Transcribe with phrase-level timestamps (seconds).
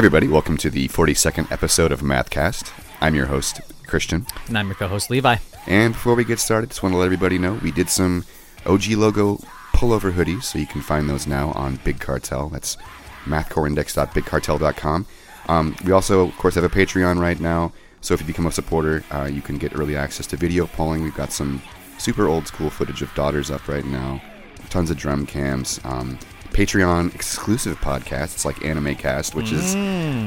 [0.00, 2.72] everybody, welcome to the 42nd episode of Mathcast.
[3.02, 4.26] I'm your host, Christian.
[4.48, 5.36] And I'm your co-host Levi.
[5.66, 8.24] And before we get started, just want to let everybody know we did some
[8.64, 9.36] OG logo
[9.74, 12.48] pullover hoodies, so you can find those now on Big Cartel.
[12.48, 12.78] That's
[13.24, 15.06] mathcoreindex.bigcartel.com.
[15.50, 18.52] Um, we also, of course, have a Patreon right now, so if you become a
[18.52, 21.02] supporter, uh, you can get early access to video polling.
[21.02, 21.60] We've got some
[21.98, 24.22] super old school footage of daughters up right now,
[24.70, 25.78] tons of drum cams.
[25.84, 26.18] Um,
[26.50, 28.34] Patreon exclusive podcast.
[28.34, 29.74] It's like Anime Cast, which is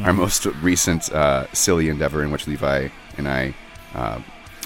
[0.06, 3.54] our most recent uh, silly endeavor in which Levi and I,
[3.94, 4.22] uh,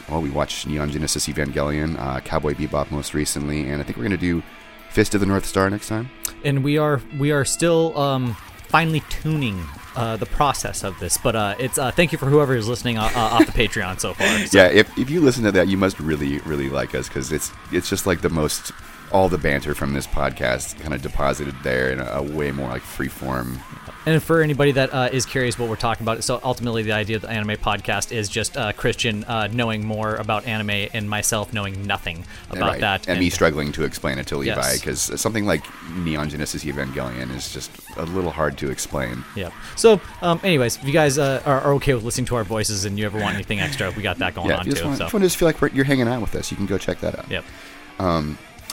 [0.09, 4.03] well, we watched Neon Genesis Evangelion, uh, Cowboy Bebop most recently, and I think we're
[4.03, 4.43] going to do
[4.89, 6.09] Fist of the North Star next time.
[6.43, 8.35] And we are we are still um,
[8.67, 9.63] finely tuning
[9.95, 12.97] uh, the process of this, but uh, it's uh, thank you for whoever is listening
[12.97, 14.27] uh, uh, off the Patreon so far.
[14.45, 17.31] So, Yeah, if, if you listen to that, you must really, really like us because
[17.31, 18.71] it's it's just like the most
[19.11, 22.67] all the banter from this podcast kind of deposited there in a, a way more
[22.69, 23.59] like free form.
[24.05, 27.17] And for anybody that uh, is curious what we're talking about, so ultimately the idea
[27.17, 31.51] of the anime podcast is just uh, Christian uh, knowing more about anime and myself
[31.51, 32.79] knowing nothing about right.
[32.81, 33.07] that.
[33.09, 34.79] and, me struggling to explain it to Levi Yes.
[34.79, 39.25] because something like Neon Genesis Evangelion is just a little hard to explain.
[39.35, 39.49] Yeah.
[39.75, 42.85] So, um, anyways, if you guys uh, are, are okay with listening to our voices
[42.85, 44.87] and you ever want anything extra, we got that going Yeah, on you just too.
[44.87, 46.49] want, so, just want to just feel like you're hanging out with us.
[46.49, 47.29] You can go check that out.
[47.29, 47.43] yep.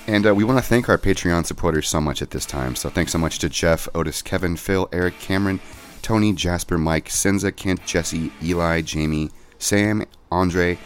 [0.06, 2.76] And uh, we want to thank our Patreon supporters so much at this time.
[2.76, 5.60] So thanks so much to Jeff, Otis, Kevin, Phil, Eric, Cameron,
[6.02, 10.78] Tony, Jasper, Mike, Senza, Kent, Jesse, Eli, Jamie, Sam, Andre,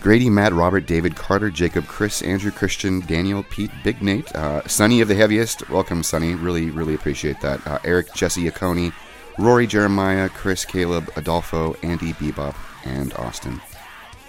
[0.00, 5.00] Grady, Matt, Robert, David, Carter, Jacob, Chris, Andrew, Christian, Daniel, Pete, Big Nate, uh, Sonny
[5.00, 5.68] of the Heaviest.
[5.68, 6.34] Welcome, Sonny.
[6.34, 7.66] Really, really appreciate that.
[7.66, 8.92] Uh, Eric, Jesse, Yaconi,
[9.38, 13.60] Rory, Jeremiah, Chris, Caleb, Adolfo, Andy, Bebop, and Austin.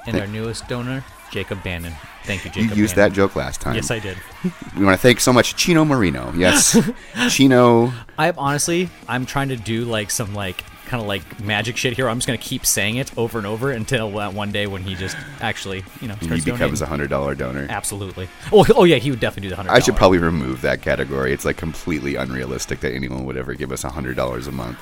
[0.05, 1.93] And our newest donor, Jacob Bannon.
[2.25, 2.77] Thank you, Jacob.
[2.77, 3.09] You used Bannon.
[3.09, 3.73] that joke last time.
[3.75, 4.17] Yes, I did.
[4.77, 6.31] We want to thank so much Chino Moreno.
[6.35, 6.77] Yes,
[7.29, 7.91] Chino.
[8.17, 12.07] I honestly, I'm trying to do like some like kind of like magic shit here.
[12.07, 14.93] I'm just gonna keep saying it over and over until uh, one day when he
[14.93, 17.65] just actually, you know, He becomes a hundred dollar donor.
[17.67, 18.29] Absolutely.
[18.51, 19.71] Oh, oh yeah, he would definitely do the hundred.
[19.71, 21.33] I should probably remove that category.
[21.33, 24.77] It's like completely unrealistic that anyone would ever give us a hundred dollars a month.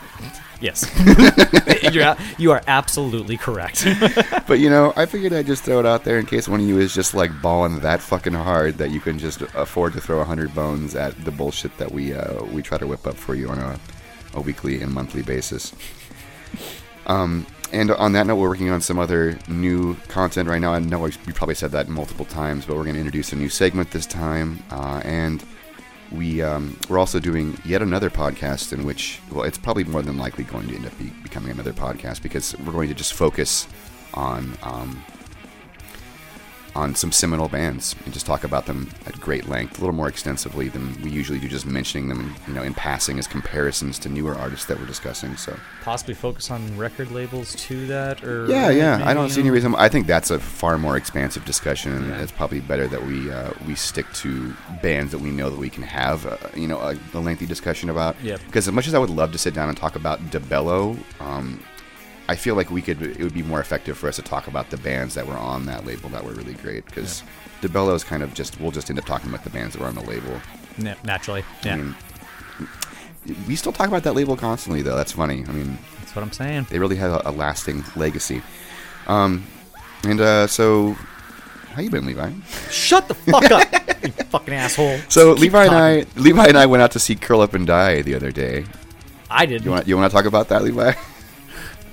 [0.60, 0.86] Yes.
[1.94, 3.88] You're, you are absolutely correct.
[4.48, 6.68] But you know, I figured I'd just throw it out there in case one of
[6.68, 10.20] you is just like balling that fucking hard that you can just afford to throw
[10.20, 13.34] a hundred bones at the bullshit that we uh, we try to whip up for
[13.34, 13.80] you on a,
[14.34, 15.74] a weekly and monthly basis.
[17.08, 20.74] Um, and on that note, we're working on some other new content right now.
[20.74, 23.50] I know we probably said that multiple times, but we're going to introduce a new
[23.50, 25.44] segment this time, uh, and
[26.12, 30.18] we um, we're also doing yet another podcast in which, well, it's probably more than
[30.18, 33.68] likely going to end up be, becoming another podcast because we're going to just focus
[34.14, 35.02] on um,
[36.76, 40.08] on some seminal bands and just talk about them at great length, a little more
[40.08, 44.10] extensively than we usually do, just mentioning them, you know, in passing as comparisons to
[44.10, 45.36] newer artists that we're discussing.
[45.36, 45.58] So.
[45.84, 49.02] Possibly focus on record labels to that, or Yeah, yeah.
[49.04, 49.76] I don't maybe, see any um, reason.
[49.76, 53.52] I think that's a far more expansive discussion, and it's probably better that we uh,
[53.68, 56.98] we stick to bands that we know that we can have, uh, you know, a,
[57.14, 58.16] a lengthy discussion about.
[58.24, 58.42] Yep.
[58.46, 61.64] Because as much as I would love to sit down and talk about DeBello, um,
[62.32, 63.02] I feel like we could.
[63.02, 65.66] It would be more effective for us to talk about the bands that were on
[65.66, 66.86] that label that were really great.
[66.86, 67.24] Because
[67.62, 69.88] DeBello is kind of just we'll just end up talking about the bands that were
[69.88, 70.40] on the label.
[70.78, 71.44] na- naturally.
[71.66, 71.96] Yeah, I mean,
[73.48, 74.96] we still talk about that label constantly, though.
[74.96, 75.44] That's funny.
[75.46, 76.68] I mean, that's what I'm saying.
[76.70, 78.42] they really have a, a lasting legacy.
[79.08, 79.46] Um,
[80.04, 80.94] and uh, so,
[81.74, 82.32] how you been, Levi?
[82.70, 83.68] Shut the fuck up,
[84.04, 85.00] you fucking asshole.
[85.10, 86.06] So Keep Levi and I.
[86.16, 88.64] Levi and I went out to see Curl Up and Die the other day.
[89.30, 89.66] I did.
[89.66, 90.94] You want you want to talk about that, Levi?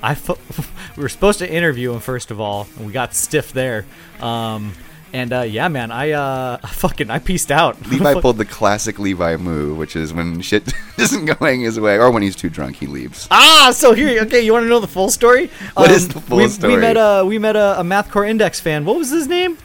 [0.02, 0.14] I
[0.96, 3.86] we were supposed to interview him first of all, and we got stiff there.
[4.20, 4.72] Um,
[5.12, 7.80] and uh, yeah, man, I uh, fucking I pieced out.
[7.90, 12.10] Levi pulled the classic Levi move, which is when shit isn't going his way, or
[12.10, 13.26] when he's too drunk, he leaves.
[13.30, 15.50] Ah, so here, okay, you want to know the full story?
[15.74, 16.74] What is the full we, story?
[16.74, 18.84] We met a we met a, a MathCore Index fan.
[18.84, 19.58] What was his name?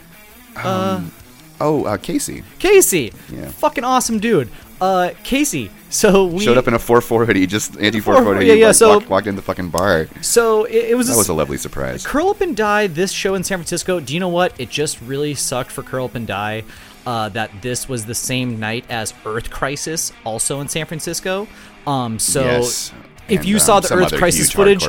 [1.62, 3.14] Oh, uh, Casey Casey.
[3.32, 3.48] Yeah.
[3.50, 4.50] Fucking awesome dude.
[4.82, 5.72] Uh, Casey.
[5.94, 8.48] So we showed up in a four four hoodie, just anti four four hoodie.
[8.48, 10.08] yeah, yeah, like, so- walked, walked in the fucking bar.
[10.22, 12.06] So it, it was That a was a lovely surprise.
[12.06, 14.60] Curl Up and Die, this show in San Francisco, do you know what?
[14.60, 16.64] It just really sucked for Curl Up and Die
[17.06, 21.48] uh, that this was the same night as Earth Crisis, also in San Francisco.
[21.86, 22.92] Um, so Yes,
[23.30, 24.84] if and, you um, saw the Earth Crisis footage,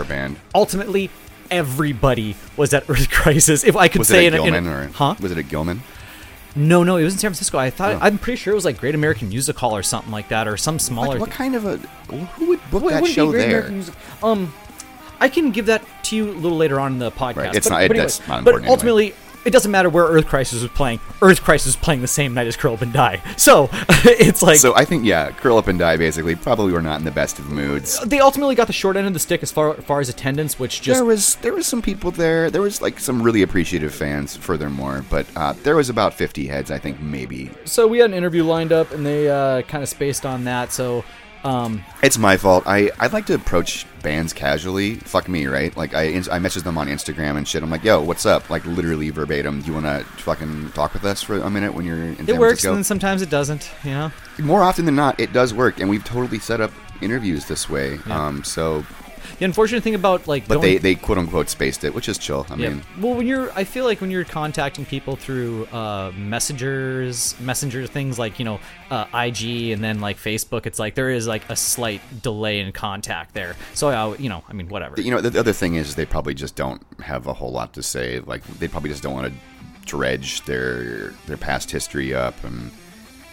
[0.55, 1.11] ultimately
[1.51, 3.63] everybody was at Earth Crisis.
[3.65, 5.15] If I could Was say it in, a- in Gilman a, or huh?
[5.21, 5.83] was it at Gilman?
[6.57, 7.59] No, no, it was in San Francisco.
[7.59, 7.99] I thought Oh.
[8.01, 10.57] I'm pretty sure it was like Great American Music Hall or something like that, or
[10.57, 11.09] some smaller.
[11.09, 11.37] What, what thing.
[11.37, 11.77] kind of a
[12.37, 13.49] who would book that wouldn't it be show Great there?
[13.49, 14.55] American Music- Um,
[15.21, 17.37] I can give that to you a little later on in the podcast.
[17.37, 18.73] Right, it's but, not- it- but that's not But important anyway.
[18.73, 21.01] ultimately, it doesn't matter where Earth Crisis was playing.
[21.23, 23.23] Earth Crisis was playing the same night as Curl Up and Die.
[23.37, 23.69] So
[24.05, 25.97] it's like So I think yeah, curl up and die.
[25.97, 27.99] Basically, probably were not in the best of moods.
[28.01, 30.83] they ultimately got the short end of the stick as far, far as attendance, which
[30.83, 32.51] just there was there was some people there.
[32.51, 34.37] There was like some really appreciative fans.
[34.37, 37.51] Furthermore, but uh, there was about fifty heads, I think, maybe.
[37.65, 40.73] so we had an interview lined up and they uh, kind of spaced on that.
[40.73, 41.05] So
[41.45, 42.65] um, It's my fault.
[42.67, 44.97] I I like to approach bands casually.
[44.97, 45.77] Fuck me, right?
[45.77, 47.63] Like I I message them on Instagram and shit.
[47.63, 48.51] I'm like, yo, what's up?
[48.51, 49.61] Like literally verbatim.
[49.61, 52.29] Do you want to fucking talk with us for a minute when you're in San
[52.29, 52.69] it works Francisco?
[52.71, 53.71] and then sometimes it doesn't.
[53.85, 54.13] You know.
[54.39, 57.99] More often than not, it does work, and we've totally set up interviews this way.
[58.07, 58.85] Um, so,
[59.39, 62.47] The unfortunate thing about like but they they quote unquote spaced it, which is chill.
[62.49, 62.69] I Yeah.
[62.71, 67.87] mean, well, when you're, I feel like when you're contacting people through uh, messengers, messenger
[67.87, 68.61] things like you know
[68.91, 72.71] uh, IG and then like Facebook, it's like there is like a slight delay in
[72.73, 73.57] contact there.
[73.75, 75.01] So I, you know, I mean, whatever.
[75.01, 77.73] you know, the, the other thing is they probably just don't have a whole lot
[77.75, 78.21] to say.
[78.21, 79.35] Like they probably just don't want to
[79.87, 82.71] dredge their their past history up and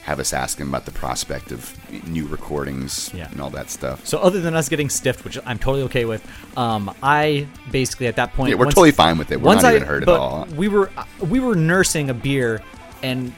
[0.03, 1.77] have us ask them about the prospect of
[2.07, 3.29] new recordings Yeah.
[3.31, 4.05] and all that stuff.
[4.05, 6.25] So other than us getting stiffed, which I'm totally okay with,
[6.57, 9.39] um, I basically at that point Yeah, we're once- totally fine with it.
[9.39, 10.47] We're once not I, even hurt at all.
[10.55, 10.89] We were
[11.19, 12.61] we were nursing a beer
[13.03, 13.31] and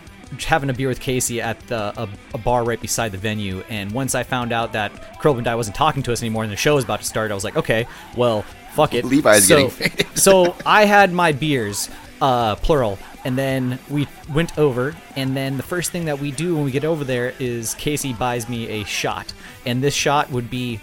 [0.46, 3.62] having a beer with Casey at the, a, a bar right beside the venue.
[3.70, 6.52] And once I found out that Curl and Die wasn't talking to us anymore and
[6.52, 7.86] the show was about to start, I was like, okay,
[8.18, 8.44] well,
[8.74, 9.06] fuck it.
[9.06, 10.08] Levi's so, getting faded.
[10.18, 11.88] so I had my beers,
[12.22, 12.98] uh, plural.
[13.26, 16.72] And then we went over, and then the first thing that we do when we
[16.72, 19.34] get over there is Casey buys me a shot,
[19.66, 20.82] and this shot would be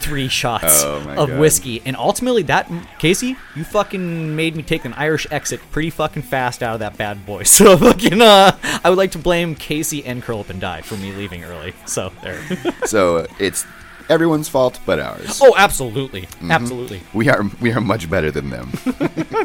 [0.00, 1.38] three shots Oh of God.
[1.38, 6.22] whiskey, and ultimately that Casey, you fucking made me take an Irish exit pretty fucking
[6.22, 7.42] fast out of that bad boy.
[7.56, 10.96] So fucking, uh, I would like to blame Casey and Curl Up and Die for
[10.96, 11.74] me leaving early.
[11.84, 12.42] So there.
[12.86, 13.64] so it's
[14.08, 15.40] everyone's fault but ours.
[15.42, 16.50] oh, absolutely, Mm-hmm.
[16.50, 17.00] absolutely.
[17.14, 18.70] We are we are much better than them.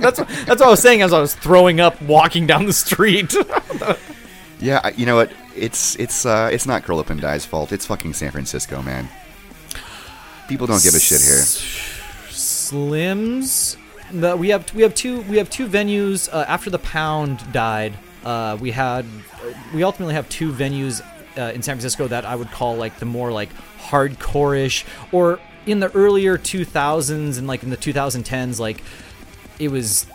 [0.01, 3.33] That's that's what I was saying as I was throwing up walking down the street.
[4.59, 5.31] yeah, you know what?
[5.55, 7.71] It's it's uh it's not Curl Up and Die's fault.
[7.71, 9.09] It's fucking San Francisco, man.
[10.47, 11.43] People don't give a shit here.
[12.29, 13.77] Slims.
[14.11, 17.93] The, we have we have two we have two venues uh, after the pound died.
[18.25, 19.05] Uh, we had
[19.73, 21.01] we ultimately have two venues
[21.37, 23.49] uh, in San Francisco that I would call like the more like
[23.91, 28.81] hardcore-ish or in the earlier 2000s and like in the 2010s like
[29.59, 30.07] it was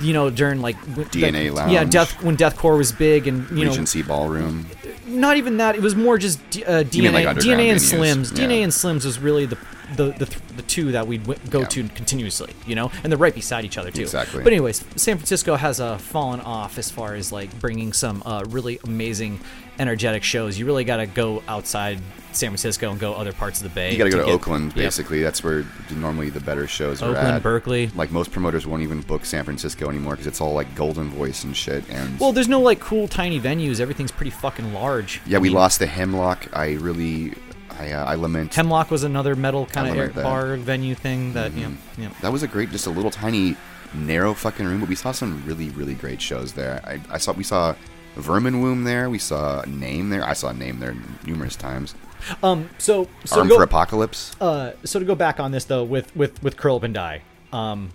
[0.00, 3.70] you know during like DNA like- yeah death when deathcore was big and you know
[3.70, 4.66] Regency Ballroom.
[5.06, 5.74] not even that.
[5.74, 7.12] It was more just uh, DNA.
[7.12, 7.92] like, DNA and venues?
[7.92, 8.38] Slims.
[8.38, 8.46] Yeah.
[8.46, 9.58] DNA and Slims was really the
[9.96, 11.66] the the, th- the two that we'd w- go Yeah.
[11.66, 14.02] to continuously, you know, and they're right beside each other too.
[14.02, 14.42] Exactly.
[14.42, 18.44] But anyways, San Francisco has uh, fallen off as far as like bringing some uh,
[18.48, 19.40] really amazing,
[19.78, 20.58] energetic shows.
[20.58, 21.98] You really got to go outside
[22.32, 23.92] San Francisco and go other parts of the Bay.
[23.92, 24.74] You got to go to get- Oakland, Yep.
[24.76, 25.22] basically.
[25.22, 25.64] That's where
[25.94, 27.42] normally the better shows are Oakland, at.
[27.42, 27.88] Berkeley.
[27.94, 31.44] Like most promoters won't even book San Francisco anymore because it's all like Golden Voice
[31.44, 31.88] and shit.
[31.90, 33.78] And Well, there's no like cool tiny venues.
[33.80, 35.20] Everything's pretty fucking large.
[35.26, 36.48] yeah, I we mean, lost the Hemlock.
[36.52, 37.34] I really,
[37.78, 38.54] I, uh, I lament.
[38.54, 42.10] Hemlock was another metal kind of bar venue thing that you know, yeah.
[42.22, 43.56] that was a great, just a little tiny,
[43.92, 44.80] narrow fucking room.
[44.80, 46.80] But we saw some really, really great shows there.
[46.84, 47.74] I, I saw we saw
[48.16, 49.10] Vermin Womb there.
[49.10, 50.24] We saw Name there.
[50.24, 51.94] I saw Name there numerous times.
[52.42, 52.70] Um.
[52.78, 54.34] So so Arm go, for Apocalypse.
[54.40, 57.22] uh, so to go back on this though, with with with Curl Up and Die,
[57.52, 57.90] um,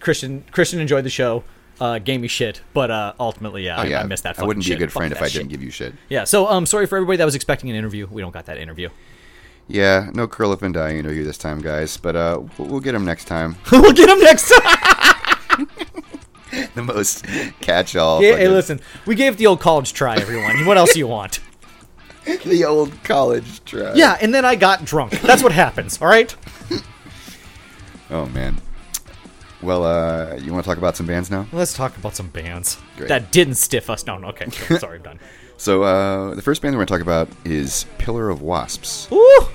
[0.00, 1.44] Christian Christian enjoyed the show,
[1.80, 4.38] uh, gave me shit, but uh, ultimately, yeah, Oh I, yeah, I missed that.
[4.38, 5.40] I wouldn't be a good Fuck friend if I shit.
[5.40, 5.94] didn't give you shit.
[6.08, 8.06] Yeah, so um, sorry for everybody that was expecting an interview.
[8.10, 8.90] We don't got that interview.
[9.66, 11.96] Yeah, no curl up and die interview this time, guys.
[11.96, 13.56] But uh, we'll, we'll get him next time.
[13.72, 15.66] we'll get him next time.
[16.74, 17.24] the most
[17.60, 18.22] catch-all.
[18.22, 20.66] Yeah, hey, listen, we gave the old college try, everyone.
[20.66, 21.40] what else do you want?
[22.44, 23.94] the old college try.
[23.94, 25.12] Yeah, and then I got drunk.
[25.20, 26.00] That's what happens.
[26.02, 26.34] All right.
[28.10, 28.60] Oh man.
[29.62, 31.46] Well, uh, you want to talk about some bands now?
[31.52, 33.08] Let's talk about some bands Great.
[33.08, 34.06] that didn't stiff us.
[34.06, 34.48] No, no, okay.
[34.78, 35.20] Sorry, I'm done.
[35.56, 39.08] So uh, the first band we're going to talk about is Pillar of Wasps.
[39.12, 39.46] Ooh.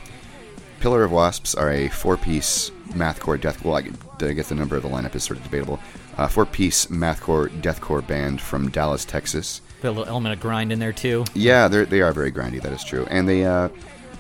[0.80, 3.66] Pillar of Wasps are a four-piece mathcore death.
[3.66, 5.80] Well, I guess the number of the lineup is sort of debatable.
[6.18, 9.62] Uh, four-piece mathcore deathcore band from Dallas, Texas.
[9.82, 11.26] Got a little element of grind in there too.
[11.34, 12.62] Yeah, they they are very grindy.
[12.62, 13.06] That is true.
[13.10, 13.70] And they uh,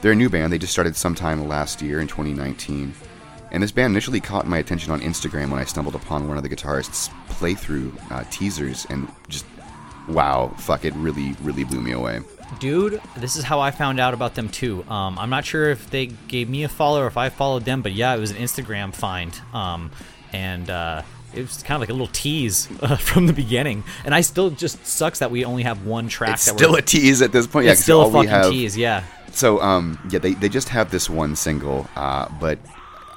[0.01, 0.51] they're a new band.
[0.51, 2.93] They just started sometime last year in 2019.
[3.55, 6.43] And this band initially caught my attention on Instagram when I stumbled upon one of
[6.43, 9.45] the guitarists' playthrough uh, teasers, and just
[10.09, 12.19] wow, fuck, it really really blew me away.
[12.59, 14.83] Dude, this is how I found out about them too.
[14.89, 17.81] Um, I'm not sure if they gave me a follow or if I followed them,
[17.81, 19.33] but yeah, it was an Instagram find.
[19.53, 19.89] Um,
[20.33, 23.85] and uh, it was kind of like a little tease uh, from the beginning.
[24.03, 26.33] And I still just sucks that we only have one track.
[26.33, 27.67] It's that still a tease at this point.
[27.67, 28.77] Yeah, it's still a fucking have- tease.
[28.77, 29.05] Yeah.
[29.31, 32.59] So um, yeah, they they just have this one single, uh, but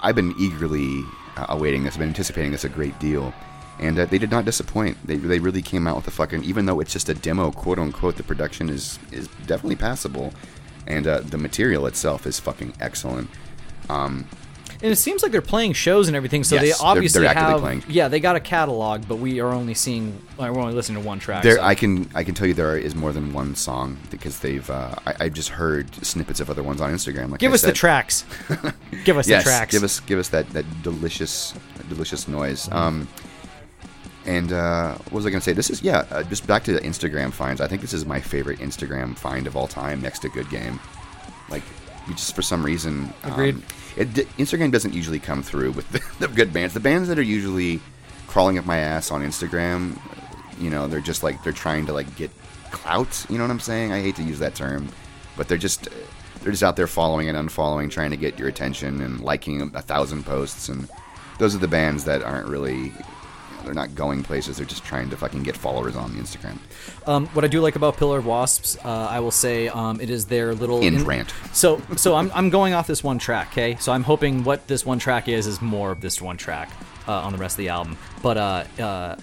[0.03, 1.05] I've been eagerly
[1.37, 1.95] uh, awaiting this.
[1.95, 3.33] I've been anticipating this a great deal.
[3.81, 4.97] and uh, they did not disappoint.
[5.07, 7.79] They they really came out with a fucking even though it's just a demo, quote
[7.79, 8.17] unquote.
[8.17, 10.33] The production is is definitely passable,
[10.87, 13.31] and uh, the material itself is fucking excellent.
[13.89, 14.27] Um,
[14.81, 17.31] And it seems like they're playing shows and everything, so Yes, they they're- obviously they're
[17.31, 17.61] actively have.
[17.61, 17.83] playing.
[17.89, 20.17] Yeah, they got a catalog, but we are only seeing.
[20.39, 21.43] We're only listening to one track.
[21.43, 24.39] There, so- I can I can tell you there is more than one song because
[24.39, 27.31] they've uh, I, I've just heard snippets of other ones on Instagram.
[27.31, 28.25] Like Give I us the tracks.
[29.05, 29.73] Give us yes, the tracks.
[29.73, 31.55] give us give us that that delicious
[31.89, 32.69] delicious noise.
[32.71, 33.09] Um,
[34.27, 35.55] and uh, what was I going to say?
[35.55, 37.61] This is yeah, uh, just back to the Instagram finds.
[37.61, 40.79] I think this is my favorite Instagram find of all time, next to Good Game.
[41.49, 41.63] Like,
[42.07, 43.63] you just for some reason, um, Agreed.
[43.99, 46.75] It, Instagram doesn't usually come through with the, the good bands.
[46.75, 47.81] The bands that are usually
[48.27, 49.99] crawling up my ass on Instagram,
[50.59, 52.31] you know, they're just like they're trying to like get
[52.71, 53.27] clout.
[53.29, 53.93] You know what I'm saying?
[53.93, 54.89] I hate to use that term,
[55.37, 55.89] but they're just
[56.41, 59.83] they're just out there following and unfollowing, trying to get your attention and liking a
[59.83, 60.69] thousand posts.
[60.69, 60.89] And
[61.39, 62.93] those are the bands that aren't really.
[63.65, 64.57] They're not going places.
[64.57, 66.59] They're just trying to fucking get followers on Instagram.
[67.07, 70.11] Um, what I do like about Pillar of Wasps, uh, I will say, um, it
[70.11, 71.33] is their little In rant.
[71.53, 73.77] So, so I'm, I'm going off this one track, okay?
[73.81, 76.71] So I'm hoping what this one track is is more of this one track
[77.07, 77.97] uh, on the rest of the album.
[78.23, 79.17] But uh, uh,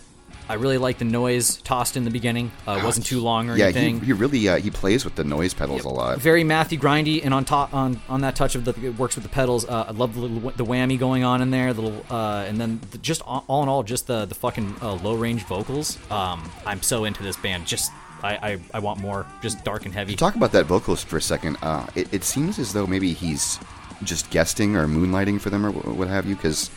[0.48, 2.52] I really like the noise tossed in the beginning.
[2.68, 4.00] Uh, wasn't too long or yeah, anything.
[4.00, 6.20] he, he really uh, he plays with the noise pedals a lot.
[6.20, 9.24] very mathy, grindy, and on top on on that touch of the it works with
[9.24, 9.66] the pedals.
[9.66, 11.74] Uh, I love the little the whammy going on in there.
[11.74, 14.75] The little uh, and then the, just all all in all, just the the fucking
[14.82, 15.98] uh, low range vocals.
[16.12, 17.66] Um, I'm so into this band.
[17.66, 17.92] Just
[18.24, 19.25] I, I I want more.
[19.42, 20.16] Just dark and heavy.
[20.16, 21.58] Talk about that vocalist for a second.
[21.62, 23.60] Uh, it, it seems as though maybe he's
[24.04, 26.70] just guesting or moonlighting for them or what have you, because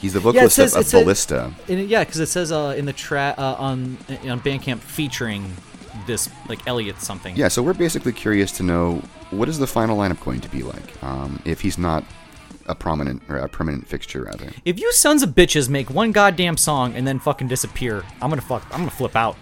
[0.00, 1.52] he's the vocalist says- of, it of says- Ballista.
[1.68, 3.96] It- yeah, because it says uh, in the track uh, on
[4.28, 5.54] on Bandcamp featuring
[6.06, 7.36] this like Elliot something.
[7.36, 10.62] Yeah, so we're basically curious to know what is the final lineup going to be
[10.62, 12.04] like um, if he's not
[12.66, 14.50] a prominent or a permanent fixture rather.
[14.64, 18.40] If you sons of bitches make one goddamn song and then fucking disappear, I'm gonna
[18.42, 18.64] fuck.
[18.72, 19.36] I'm gonna flip out.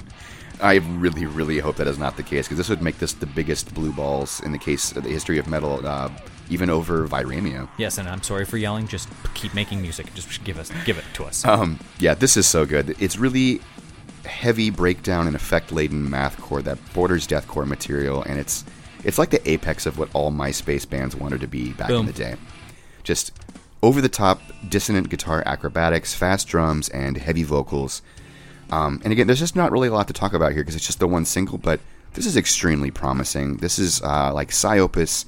[0.61, 3.26] I really, really hope that is not the case because this would make this the
[3.26, 6.11] biggest blue balls in the case of the history of metal, uh,
[6.50, 7.68] even over Viremia.
[7.78, 8.87] Yes, and I'm sorry for yelling.
[8.87, 10.12] Just keep making music.
[10.14, 11.44] Just give us, give it to us.
[11.44, 12.94] Um, yeah, this is so good.
[13.00, 13.61] It's really
[14.25, 18.64] heavy breakdown and effect laden mathcore that borders deathcore material, and it's
[19.04, 22.00] it's like the apex of what all MySpace bands wanted to be back Boom.
[22.00, 22.37] in the day.
[23.02, 23.32] Just
[23.82, 28.00] over the top, dissonant guitar acrobatics, fast drums, and heavy vocals.
[28.73, 30.87] Um, and again, there's just not really a lot to talk about here because it's
[30.87, 31.79] just the one single, but
[32.14, 33.59] this is extremely promising.
[33.59, 35.26] This is uh, like Psyopus,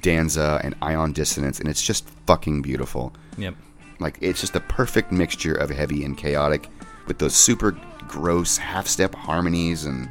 [0.00, 3.12] Danza, and Ion Dissonance, and it's just fucking beautiful.
[3.36, 3.54] yep.
[4.00, 6.68] Like it's just a perfect mixture of heavy and chaotic
[7.06, 7.72] with those super
[8.08, 10.10] gross half step harmonies and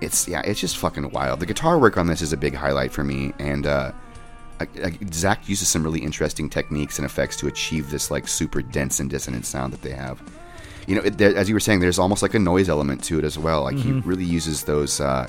[0.00, 1.38] it's yeah, it's just fucking wild.
[1.40, 3.92] The guitar work on this is a big highlight for me and uh
[4.58, 8.60] like- like, Zach uses some really interesting techniques and effects to achieve this like super
[8.60, 10.20] dense and dissonant sound that they have.
[10.86, 13.18] You know, it, there, as you were saying, there's almost like a noise element to
[13.18, 13.62] it as well.
[13.64, 15.28] Like he really uses those uh,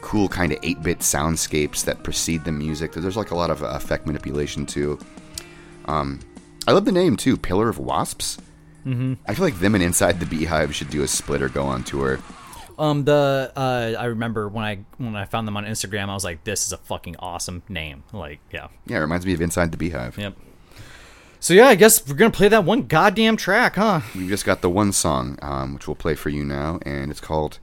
[0.00, 2.92] cool kind of 8-bit soundscapes that precede the music.
[2.92, 4.98] There's like a lot of uh, effect manipulation too.
[5.86, 6.20] Um,
[6.66, 8.38] I love the name too, Pillar of Wasps.
[8.86, 9.14] Mm-hmm.
[9.26, 11.82] I feel like them and Inside the Beehive should do a split or go on
[11.82, 12.20] tour.
[12.78, 16.24] Um, the uh, I remember when I when I found them on Instagram, I was
[16.24, 19.72] like, "This is a fucking awesome name." Like, yeah, Yeah, it reminds me of Inside
[19.72, 20.18] the Beehive.
[20.18, 20.36] yep.
[21.46, 24.00] So yeah, I guess we're gonna play that one goddamn track, huh?
[24.16, 27.20] We've just got the one song, um, which we'll play for you now, and it's
[27.20, 27.60] called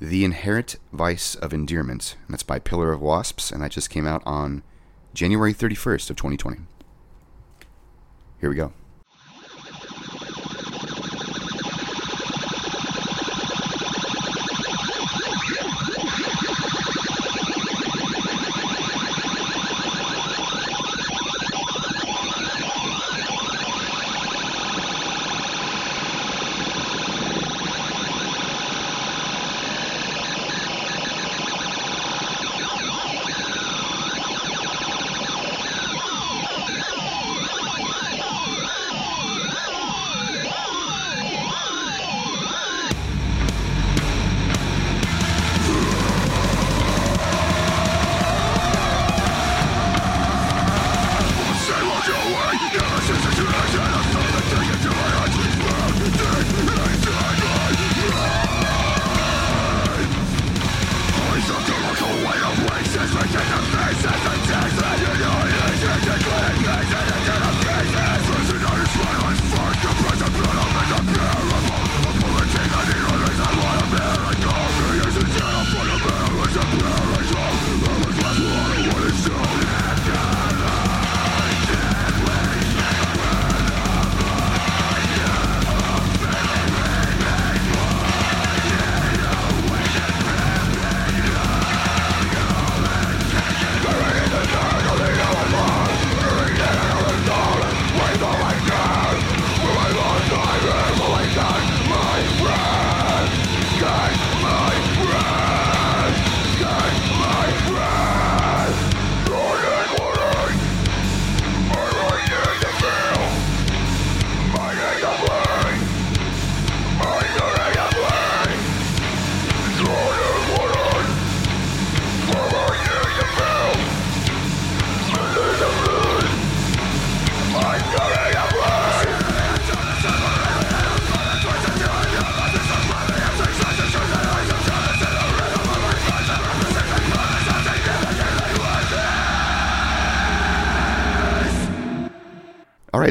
[0.00, 4.06] "The Inherent Vice of Endearment." And that's by Pillar of Wasps, and that just came
[4.06, 4.62] out on
[5.12, 6.62] January 31st of 2020.
[8.40, 8.72] Here we go.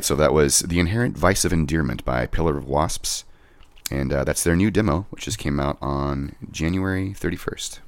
[0.03, 3.23] Right, so that was The Inherent Vice of Endearment by Pillar of Wasps.
[3.89, 7.79] And uh, that's their new demo, which just came out on January 31st.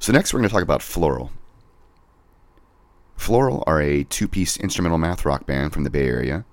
[0.00, 1.30] So, next we're going to talk about Floral.
[3.16, 6.44] Floral are a two piece instrumental math rock band from the Bay Area.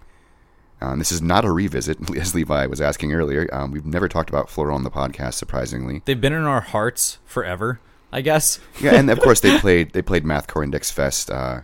[0.82, 3.48] Um, this is not a revisit, as Levi was asking earlier.
[3.52, 6.02] Um, we've never talked about Floral on the podcast, surprisingly.
[6.06, 7.80] They've been in our hearts forever,
[8.12, 8.60] I guess.
[8.82, 11.62] yeah, and of course they played they played Mathcore Index Fest uh,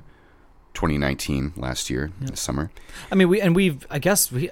[0.73, 2.71] 2019 last year, this summer.
[3.11, 4.49] I mean, we and we've I guess we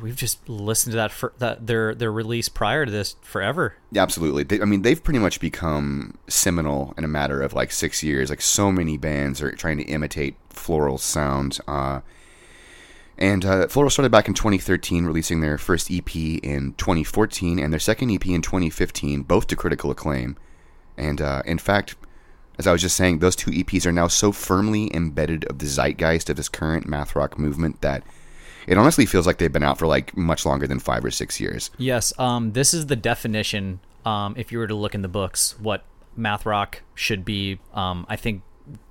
[0.00, 3.74] we've just listened to that for that their their release prior to this forever.
[3.90, 4.44] Yeah, absolutely.
[4.44, 8.30] They, I mean, they've pretty much become seminal in a matter of like six years.
[8.30, 11.58] Like so many bands are trying to imitate Floral sound.
[11.68, 12.00] Uh,
[13.18, 17.78] and uh, Floral started back in 2013, releasing their first EP in 2014 and their
[17.78, 20.36] second EP in 2015, both to critical acclaim.
[20.96, 21.96] And uh, in fact,
[22.58, 25.66] as I was just saying, those two EPs are now so firmly embedded of the
[25.66, 28.02] zeitgeist of this current math rock movement that
[28.66, 31.40] it honestly feels like they've been out for like much longer than five or six
[31.40, 31.70] years.
[31.78, 33.80] Yes, um, this is the definition.
[34.04, 35.84] Um, if you were to look in the books, what
[36.16, 38.42] math rock should be, um, I think.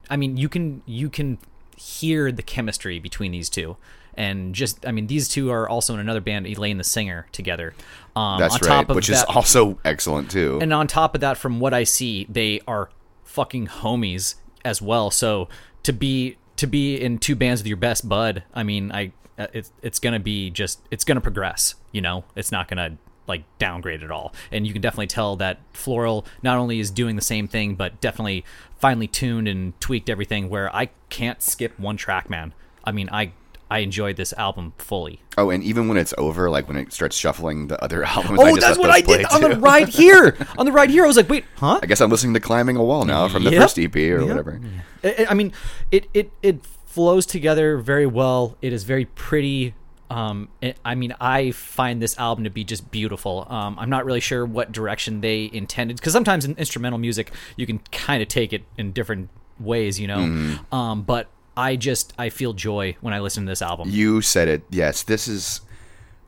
[0.09, 1.37] I mean, you can you can
[1.77, 3.77] hear the chemistry between these two,
[4.15, 7.73] and just I mean, these two are also in another band, Elaine the singer, together.
[8.15, 10.59] Um, That's on right, top of which is also excellent too.
[10.61, 12.89] and on top of that, from what I see, they are
[13.31, 15.09] fucking homies as well.
[15.09, 15.47] So
[15.83, 19.47] to be to be in two bands with your best bud, I mean, I uh,
[19.53, 21.75] it's it's gonna be just it's gonna progress.
[21.91, 24.33] You know, it's not gonna like downgrade at all.
[24.51, 28.01] And you can definitely tell that Floral not only is doing the same thing, but
[28.01, 28.43] definitely
[28.77, 30.49] finely tuned and tweaked everything.
[30.49, 32.53] Where I can't skip one track, man.
[32.83, 33.31] I mean, I
[33.71, 35.21] I enjoyed this album fully.
[35.37, 38.49] Oh, and even when it's over, like when it starts shuffling the other albums, I
[38.51, 39.59] Oh, that's what I did play, on the too.
[39.61, 40.37] ride here.
[40.57, 41.79] On the ride here, I was like, wait, huh?
[41.81, 43.61] I guess I'm listening to "Climbing a Wall" now from the Yep.
[43.61, 44.27] first EP or Yep.
[44.27, 44.59] whatever.
[45.03, 45.53] I, I mean,
[45.91, 48.57] it, it it flows together very well.
[48.61, 49.73] It is very pretty.
[50.09, 53.47] Um, it, I mean, I find this album to be just beautiful.
[53.49, 57.65] Um, I'm not really sure what direction they intended because sometimes in instrumental music you
[57.65, 60.17] can kind of take it in different ways, you know.
[60.17, 60.75] Mm-hmm.
[60.75, 63.89] Um, but I just I feel joy when I listen to this album.
[63.89, 64.63] You said it.
[64.69, 65.61] Yes, this is.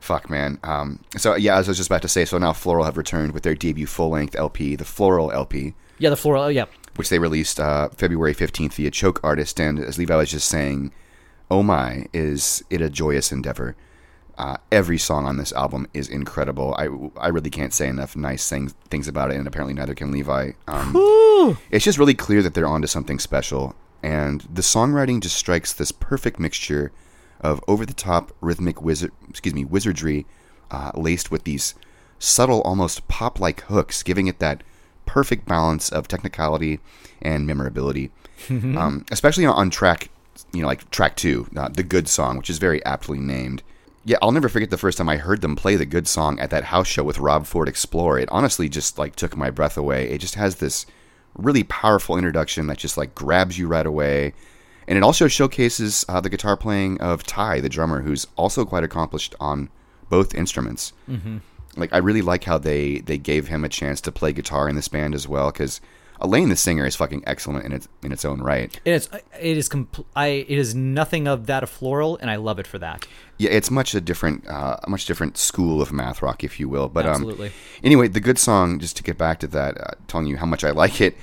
[0.00, 0.58] Fuck, man.
[0.62, 3.32] Um, so yeah, as I was just about to say, so now Floral have returned
[3.32, 6.44] with their debut full-length LP, the Floral LP, yeah, the floral.
[6.44, 9.60] Oh, yeah, which they released uh, February 15th via Choke Artist.
[9.60, 10.92] And as Levi was just saying,
[11.50, 13.76] oh my, is it a joyous endeavor?
[14.36, 16.74] Uh, every song on this album is incredible.
[16.76, 16.88] I,
[17.20, 20.52] I really can't say enough nice things things about it, and apparently neither can Levi.
[20.66, 25.72] Um, it's just really clear that they're onto something special, and the songwriting just strikes
[25.72, 26.92] this perfect mixture
[27.40, 30.26] of over the top rhythmic wizard, excuse me, wizardry,
[30.70, 31.74] uh, laced with these
[32.18, 34.62] subtle, almost pop like hooks, giving it that
[35.06, 36.80] perfect balance of technicality
[37.22, 38.10] and memorability.
[38.76, 40.10] um, especially on, on track,
[40.52, 43.62] you know, like track two, uh, the good song, which is very aptly named.
[44.04, 46.50] Yeah, I'll never forget the first time I heard them play the good song at
[46.50, 48.18] that house show with Rob Ford Explore.
[48.18, 50.10] It honestly just like took my breath away.
[50.10, 50.84] It just has this
[51.36, 54.32] really powerful introduction that just like grabs you right away.
[54.86, 58.84] And it also showcases uh, the guitar playing of Ty, the drummer, who's also quite
[58.84, 59.70] accomplished on
[60.10, 60.92] both instruments.
[61.08, 61.38] Mm-hmm.
[61.76, 64.76] Like I really like how they they gave him a chance to play guitar in
[64.76, 65.80] this band as well, because
[66.24, 68.80] Elaine, the singer, is fucking excellent in its in its own right.
[68.84, 69.08] it is.
[69.38, 69.68] It is.
[69.68, 70.26] Compl- I.
[70.26, 73.06] It is nothing of that of floral, and I love it for that.
[73.38, 76.68] Yeah, it's much a different, uh, a much different school of math rock, if you
[76.68, 76.88] will.
[76.88, 77.48] But Absolutely.
[77.48, 78.78] Um, anyway, the good song.
[78.78, 81.16] Just to get back to that, uh, telling you how much I like it.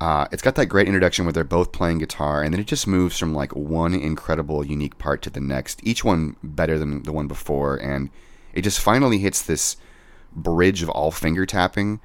[0.00, 2.86] Uh, it's got that great introduction where they're both playing guitar, and then it just
[2.86, 5.80] moves from like one incredible, unique part to the next.
[5.82, 8.10] Each one better than the one before, and
[8.52, 9.76] it just finally hits this
[10.32, 12.00] bridge of all finger tapping,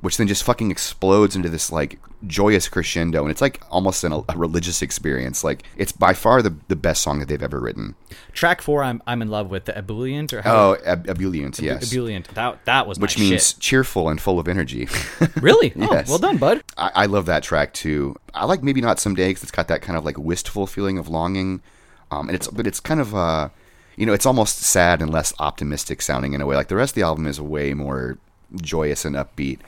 [0.00, 4.12] which then just fucking explodes into this like joyous crescendo, and it's like almost an,
[4.12, 5.42] a religious experience.
[5.44, 7.94] Like it's by far the the best song that they've ever written.
[8.32, 11.90] Track four, I'm I'm in love with the ebullient or how Oh, Ab- Ebullient, yes.
[11.92, 12.28] ebullient.
[12.34, 13.60] That that was Which means shit.
[13.60, 14.88] cheerful and full of energy.
[15.40, 15.72] Really?
[15.76, 16.08] Oh, Yes.
[16.08, 16.62] well done, bud.
[16.76, 18.16] I, I love that track too.
[18.34, 21.08] I like maybe not someday because it's got that kind of like wistful feeling of
[21.08, 21.62] longing,
[22.10, 23.48] um, and it's but it's kind of uh,
[23.96, 26.56] you know, it's almost sad and less optimistic sounding in a way.
[26.56, 28.18] Like the rest of the album is way more
[28.60, 29.58] joyous and upbeat.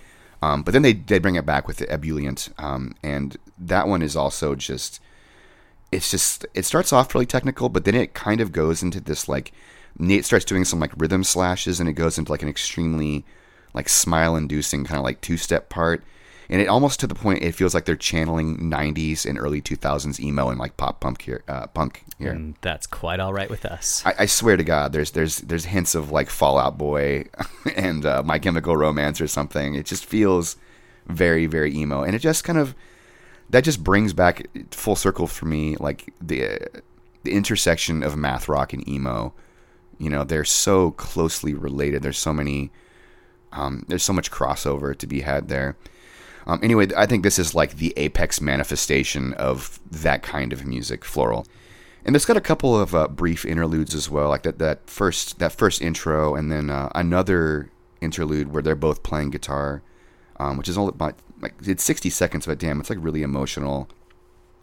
[0.43, 4.03] Um, but then they they bring it back with the ebullient, um, and that one
[4.03, 5.01] is also just
[5.93, 9.29] it's just it starts off really technical, but then it kind of goes into this
[9.29, 9.53] like
[9.99, 13.25] Nate starts doing some like rhythm slashes, and it goes into like an extremely
[13.73, 16.03] like smile inducing kind of like two step part,
[16.53, 20.21] and it almost to the point it feels like they're channeling '90s and early 2000s
[20.21, 22.31] emo and like pop punk here, uh, punk here.
[22.31, 24.03] And that's quite all right with us.
[24.05, 27.25] I, I swear to God, there's there's there's hints of like Fallout Boy
[27.75, 29.75] and uh, My Chemical Romance or something.
[29.75, 30.57] It just feels
[31.07, 32.75] very very emo, and it just kind of
[33.49, 36.61] that just brings back full circle for me like the
[37.23, 39.33] the intersection of math rock and emo.
[39.97, 42.03] You know, they're so closely related.
[42.03, 42.71] There's so many.
[43.53, 45.77] Um, there's so much crossover to be had there.
[46.47, 51.05] Um, anyway, I think this is like the apex manifestation of that kind of music,
[51.05, 51.47] floral.
[52.05, 55.39] And it's got a couple of uh, brief interludes as well, like that, that first
[55.39, 59.83] that first intro, and then uh, another interlude where they're both playing guitar,
[60.41, 63.89] um, which is all about like it's 60 seconds, but damn, it's like really emotional.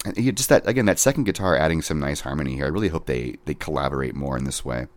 [0.06, 2.66] And you just that again, that second guitar adding some nice harmony here.
[2.66, 4.88] I really hope they they collaborate more in this way.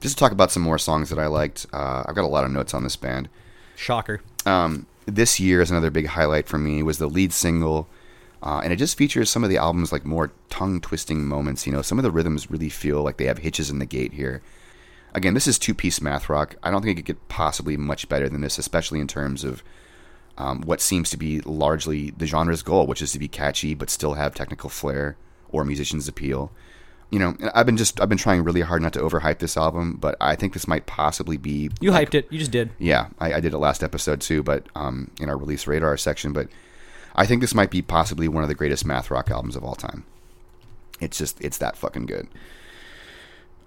[0.00, 2.44] Just to talk about some more songs that I liked, uh, I've got a lot
[2.44, 3.28] of notes on this band.
[3.76, 4.20] Shocker.
[4.44, 7.88] Um, this year is another big highlight for me was the lead single
[8.42, 11.72] uh, and it just features some of the album's like more tongue twisting moments you
[11.72, 14.42] know some of the rhythms really feel like they have hitches in the gait here.
[15.12, 16.56] Again this is two piece math rock.
[16.62, 19.62] I don't think it could get possibly much better than this especially in terms of
[20.36, 23.90] um, what seems to be largely the genre's goal which is to be catchy but
[23.90, 25.16] still have technical flair
[25.48, 26.50] or musicians appeal
[27.10, 29.96] you know, I've been just I've been trying really hard not to overhype this album,
[30.00, 31.70] but I think this might possibly be.
[31.80, 32.26] You like, hyped it.
[32.30, 32.70] You just did.
[32.78, 36.32] Yeah, I, I, did it last episode too, but um, in our release radar section.
[36.32, 36.48] But
[37.14, 39.74] I think this might be possibly one of the greatest math rock albums of all
[39.74, 40.04] time.
[41.00, 42.28] It's just it's that fucking good.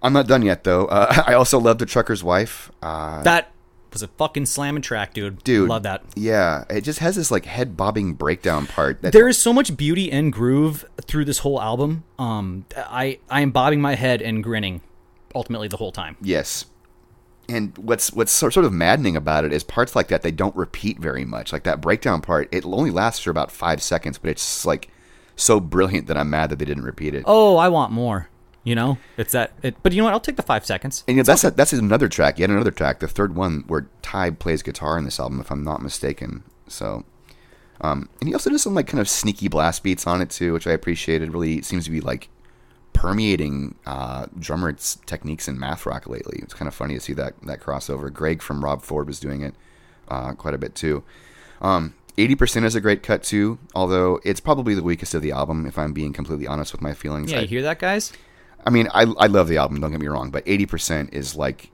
[0.02, 0.86] I'm not done yet though.
[0.86, 2.72] Uh, I also love the Trucker's Wife.
[2.82, 3.52] Uh, that
[3.98, 5.44] was a fucking slamming track, dude.
[5.44, 6.04] Dude, love that.
[6.16, 9.02] Yeah, it just has this like head bobbing breakdown part.
[9.02, 12.04] That there is so much beauty and groove through this whole album.
[12.20, 14.82] Um, I I am bobbing my head and grinning,
[15.34, 16.16] ultimately the whole time.
[16.22, 16.66] Yes,
[17.50, 21.00] and what's what's sort of maddening about it is parts like that they don't repeat
[21.00, 21.52] very much.
[21.52, 24.90] Like that breakdown part, it only lasts for about five seconds, but it's like
[25.36, 27.24] so brilliant that I'm mad that they didn't repeat it.
[27.26, 28.30] Oh, I want more.
[28.68, 29.54] You know, it's that.
[29.64, 30.14] It, but you know what?
[30.14, 31.06] I'll take the five seconds.
[31.08, 33.88] And you know, that's a, that's another track, yet another track, the third one where
[34.02, 36.44] Ty plays guitar in this album, if I'm not mistaken.
[36.68, 37.06] So,
[37.80, 40.52] um, and he also does some like kind of sneaky blast beats on it too,
[40.52, 41.32] which I appreciated.
[41.32, 42.28] Really seems to be like
[42.92, 46.40] permeating uh, drummer's techniques in math rock lately.
[46.44, 48.12] It's kind of funny to see that that crossover.
[48.12, 49.56] Greg from Rob Ford was doing it
[50.10, 51.06] uh, quite a bit too.
[51.62, 55.66] Um, 80% is a great cut too, although it's probably the weakest of the album,
[55.66, 57.32] if I'm being completely honest with my feelings.
[57.32, 58.12] Yeah, you hear that, guys?
[58.66, 59.80] I mean, I I love the album.
[59.80, 61.72] Don't get me wrong, but eighty percent is like,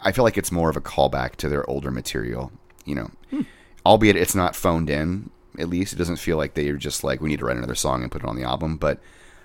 [0.00, 2.52] I feel like it's more of a callback to their older material.
[2.84, 3.42] You know, hmm.
[3.86, 5.30] albeit it's not phoned in.
[5.58, 8.02] At least it doesn't feel like they're just like we need to write another song
[8.02, 8.76] and put it on the album.
[8.76, 9.00] But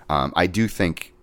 [0.08, 1.14] um, I do think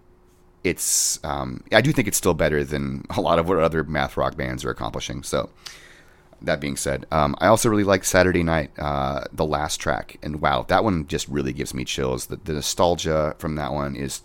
[0.64, 4.18] it's um, I do think it's still better than a lot of what other math
[4.18, 5.24] rock bands are accomplishing.
[5.24, 5.50] So
[6.42, 10.40] that being said, um, I also really like Saturday Night, uh, the last track, and
[10.40, 12.28] wow, that one just really gives me chills.
[12.28, 14.22] The, the nostalgia from that one is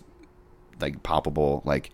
[0.83, 1.61] like palpable.
[1.65, 1.91] Like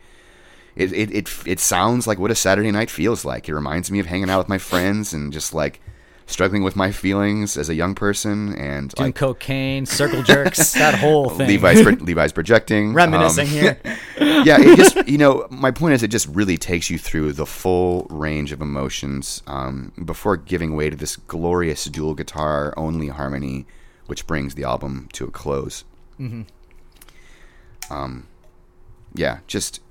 [0.75, 3.47] it, it it it sounds like what a Saturday night feels like.
[3.47, 5.81] It reminds me of hanging out with my friends and just like
[6.25, 10.93] struggling with my feelings as a young person and doing like, cocaine, circle jerks, that
[10.93, 11.47] whole thing.
[11.47, 13.79] Levi's Levi's projecting, reminiscing um, here.
[14.19, 17.45] yeah, it just you know my point is it just really takes you through the
[17.45, 23.65] full range of emotions um, before giving way to this glorious dual guitar only harmony,
[24.05, 25.83] which brings the album to a close.
[26.19, 26.43] Mm-hmm.
[27.91, 28.27] Um,
[29.19, 29.81] yeah, just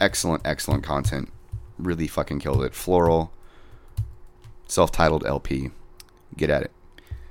[0.00, 1.30] excellent, excellent content.
[1.78, 2.74] Really fucking killed it.
[2.74, 3.30] Floral,
[4.66, 5.70] self titled LP.
[6.36, 6.72] Get at it.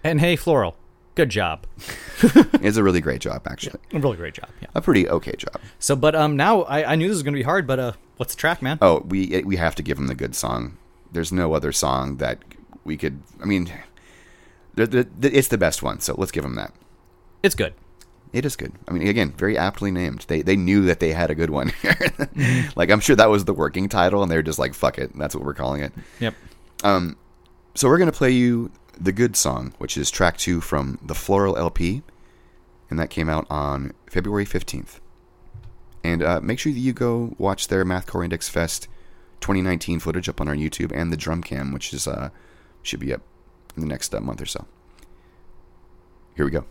[0.03, 0.77] And hey, Floral,
[1.15, 1.65] good job.
[2.61, 3.79] it's a really great job, actually.
[3.91, 4.49] Yeah, a really great job.
[4.61, 4.67] Yeah.
[4.75, 5.59] A pretty okay job.
[5.79, 7.91] So, but um, now I, I knew this was going to be hard, but uh,
[8.17, 8.77] what's the track, man?
[8.81, 10.77] Oh, we we have to give him the good song.
[11.11, 12.39] There's no other song that
[12.83, 13.21] we could.
[13.41, 13.71] I mean,
[14.77, 16.71] it's the best one, so let's give him that.
[17.41, 17.73] It's good.
[18.33, 18.73] It is good.
[18.87, 20.25] I mean, again, very aptly named.
[20.27, 21.93] They they knew that they had a good one here.
[21.93, 22.69] Mm-hmm.
[22.75, 25.33] like I'm sure that was the working title, and they're just like, "Fuck it, that's
[25.35, 26.33] what we're calling it." Yep.
[26.83, 27.17] Um,
[27.73, 31.57] so we're gonna play you the good song, which is track two from the Floral
[31.57, 32.01] LP,
[32.89, 34.99] and that came out on February 15th.
[36.03, 38.87] And uh, make sure that you go watch their Mathcore Index Fest
[39.41, 42.29] 2019 footage up on our YouTube and the drum cam, which is uh,
[42.81, 43.21] should be up
[43.75, 44.65] in the next uh, month or so.
[46.35, 46.65] Here we go.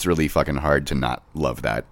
[0.00, 1.84] It's really fucking hard to not love that.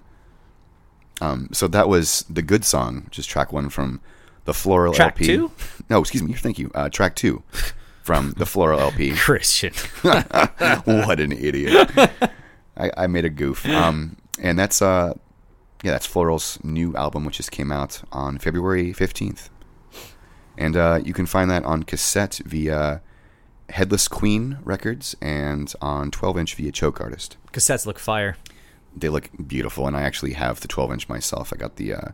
[1.21, 4.01] Um, so that was the good song, which is track one from
[4.47, 5.27] the Floral Track LP.
[5.27, 5.53] two?
[5.91, 6.33] No, excuse me.
[6.33, 6.71] Thank you.
[6.75, 7.43] Uh, track two
[8.03, 9.11] from the Floral LP.
[9.15, 9.75] Christian.
[10.01, 11.91] what an idiot!
[12.79, 13.67] I, I made a goof.
[13.67, 15.13] Um, and that's uh,
[15.83, 19.51] yeah, that's Floral's new album, which just came out on February fifteenth,
[20.57, 23.03] and uh, you can find that on cassette via
[23.71, 27.37] Headless Queen Records and on twelve inch via Choke Artist.
[27.53, 28.37] Cassettes look fire.
[28.97, 31.53] They look beautiful, and I actually have the twelve inch myself.
[31.53, 32.09] I got the uh,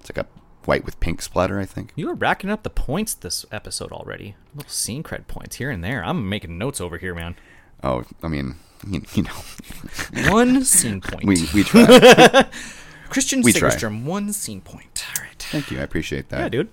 [0.00, 0.28] it's like a
[0.64, 1.92] white with pink splatter, I think.
[1.96, 4.34] You were racking up the points this episode already.
[4.54, 6.04] Little scene cred points here and there.
[6.04, 7.36] I'm making notes over here, man.
[7.82, 8.56] Oh, I mean,
[8.88, 11.24] you, you know, One scene point.
[11.24, 12.46] we we try.
[13.08, 13.52] Christian we.
[13.52, 15.04] Sigerstrom, one scene point.
[15.16, 15.38] All right.
[15.50, 16.40] Thank you, I appreciate that.
[16.40, 16.68] Yeah, dude.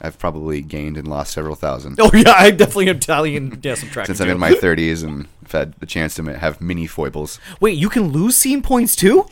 [0.00, 1.98] I've probably gained and lost several thousand.
[2.00, 3.58] Oh yeah, I definitely am Italian.
[3.62, 4.06] Yeah, some track.
[4.06, 7.40] since I'm in my 30s and I've had the chance to have mini foibles.
[7.60, 9.26] Wait, you can lose scene points too?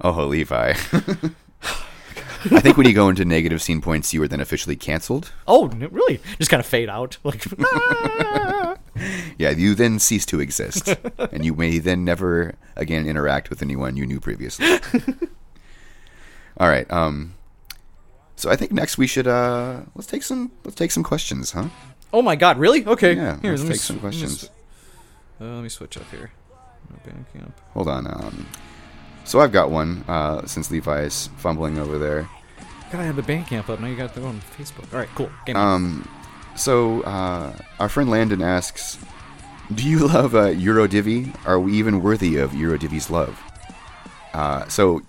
[0.00, 0.74] Oh, Levi.
[2.42, 5.30] I think when you go into negative scene points, you are then officially canceled.
[5.46, 6.20] Oh, really?
[6.38, 7.18] Just kind of fade out.
[7.22, 8.76] Like, ah.
[9.38, 10.88] Yeah, you then cease to exist,
[11.32, 14.66] and you may then never again interact with anyone you knew previously.
[16.56, 16.90] All right.
[16.90, 17.34] Um.
[18.40, 21.68] So I think next we should uh let's take some let's take some questions, huh?
[22.12, 22.86] oh my God, really?
[22.86, 23.12] Okay.
[23.14, 24.50] Yeah, Here, let's let take s- some let me s- questions.
[25.40, 26.30] Uh, let me switch up here.
[27.06, 27.52] Bandcamp.
[27.74, 28.06] Hold on.
[28.06, 28.46] Um.
[29.24, 32.28] So I've got one uh, since Levi's fumbling over there.
[32.90, 33.78] Gotta have the Bandcamp up.
[33.78, 34.90] Now you got to go on Facebook.
[34.92, 35.30] All right, cool.
[35.46, 35.74] Game on.
[35.76, 36.08] Um,
[36.56, 38.98] so uh, our friend Landon asks,
[39.74, 41.30] "Do you love uh, Eurodivi?
[41.46, 43.38] Are we even worthy of Eurodivi's love?"
[44.34, 45.02] Uh, so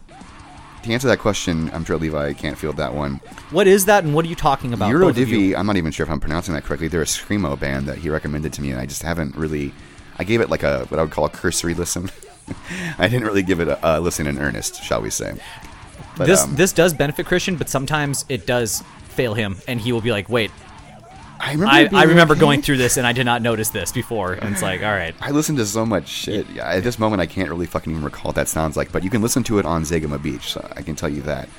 [0.83, 3.15] to answer that question, I'm sure Levi can't field that one.
[3.51, 4.91] what is that, and what are you talking about?
[4.91, 5.53] both of you?
[5.53, 6.87] Eurodivi, I'm not even sure if I'm pronouncing that correctly.
[6.87, 9.73] They're a screamo band that he recommended to me, and I just haven't really.
[10.17, 12.09] I gave it like a what I would call a cursory listen.
[12.97, 15.33] I didn't really give it a, a listen in earnest, shall we say?
[16.17, 19.91] But, this um, this does benefit Christian, but sometimes it does fail him, and he
[19.91, 20.51] will be like, "Wait,
[21.41, 21.95] I remember.
[21.95, 22.39] I, I remember okay.
[22.39, 25.15] going through this, and I did not notice this before." And it's like, "All right,
[25.19, 26.47] I listen to so much shit.
[26.51, 28.91] Yeah, at this moment, I can't really fucking even recall what that sounds like.
[28.91, 30.53] But you can listen to it on Zegema Beach.
[30.53, 31.49] So I can tell you that.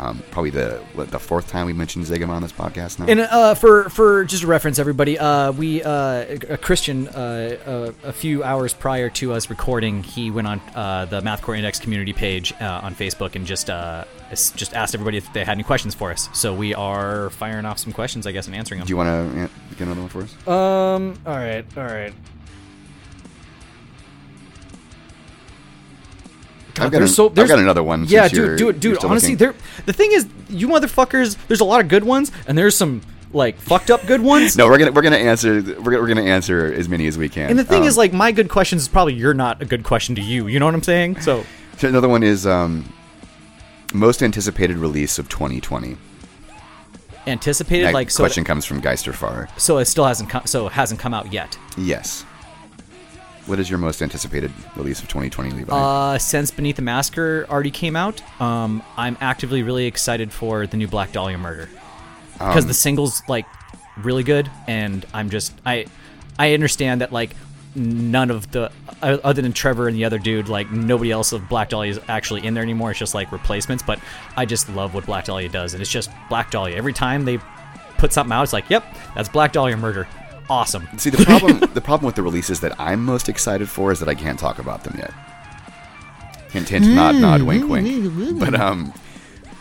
[0.00, 3.04] Um, probably the what, the fourth time we mentioned Zegema on this podcast now.
[3.06, 8.12] And uh, for for just a reference, everybody, uh, we uh, a Christian uh, a
[8.12, 12.54] few hours prior to us recording, he went on uh, the Mathcore Index community page
[12.60, 16.10] uh, on Facebook and just uh, just asked everybody if they had any questions for
[16.10, 16.30] us.
[16.32, 18.86] So we are firing off some questions, I guess, and answering them.
[18.86, 20.48] Do you want to get another one for us?
[20.48, 21.20] Um.
[21.26, 21.64] All right.
[21.76, 22.14] All right.
[26.78, 28.04] I've got, an- so- I've got another one.
[28.06, 29.04] Yeah, dude, dude, you're dude.
[29.04, 29.54] Honestly, there.
[29.86, 31.36] The thing is, you motherfuckers.
[31.48, 33.00] There's a lot of good ones, and there's some
[33.32, 34.56] like fucked up good ones.
[34.58, 37.28] No, we're gonna we're gonna answer we're gonna, we're gonna answer as many as we
[37.28, 37.48] can.
[37.50, 39.84] And the thing Um, is, like, my good questions is probably you're not a good
[39.84, 40.46] question to you.
[40.48, 41.20] You know what I'm saying?
[41.20, 41.44] So
[41.78, 42.92] so another one is um,
[43.94, 45.96] most anticipated release of 2020.
[47.26, 49.48] anticipated, That like, so question comes from Geisterfar.
[49.58, 51.56] so it still hasn't come, so it hasn't come out yet.
[51.76, 52.24] Yes.
[53.50, 55.76] What is your most anticipated release of 2020, Levi?
[55.76, 60.76] Uh, since Beneath the Massacre already came out, um, I'm actively really excited for the
[60.76, 61.68] new Black Dahlia Murder
[62.34, 63.46] because Um, the single's like
[63.96, 65.86] really good, and I'm just I
[66.38, 67.34] I understand that like
[67.74, 68.70] none of the
[69.02, 72.46] other than Trevor and the other dude, like nobody else of Black Dahlia is actually
[72.46, 72.92] in there anymore.
[72.92, 73.98] It's just like replacements, but
[74.36, 76.76] I just love what Black Dahlia does, and it's just Black Dahlia.
[76.76, 77.40] Every time they
[77.98, 78.84] put something out, it's like, yep,
[79.16, 80.06] that's Black Dahlia Murder.
[80.50, 80.88] Awesome.
[80.98, 84.08] See, the problem the problem with the releases that I'm most excited for is that
[84.08, 85.12] I can't talk about them yet.
[86.50, 88.40] Hint, hint, nod, nod, wink, wink.
[88.40, 88.92] But um,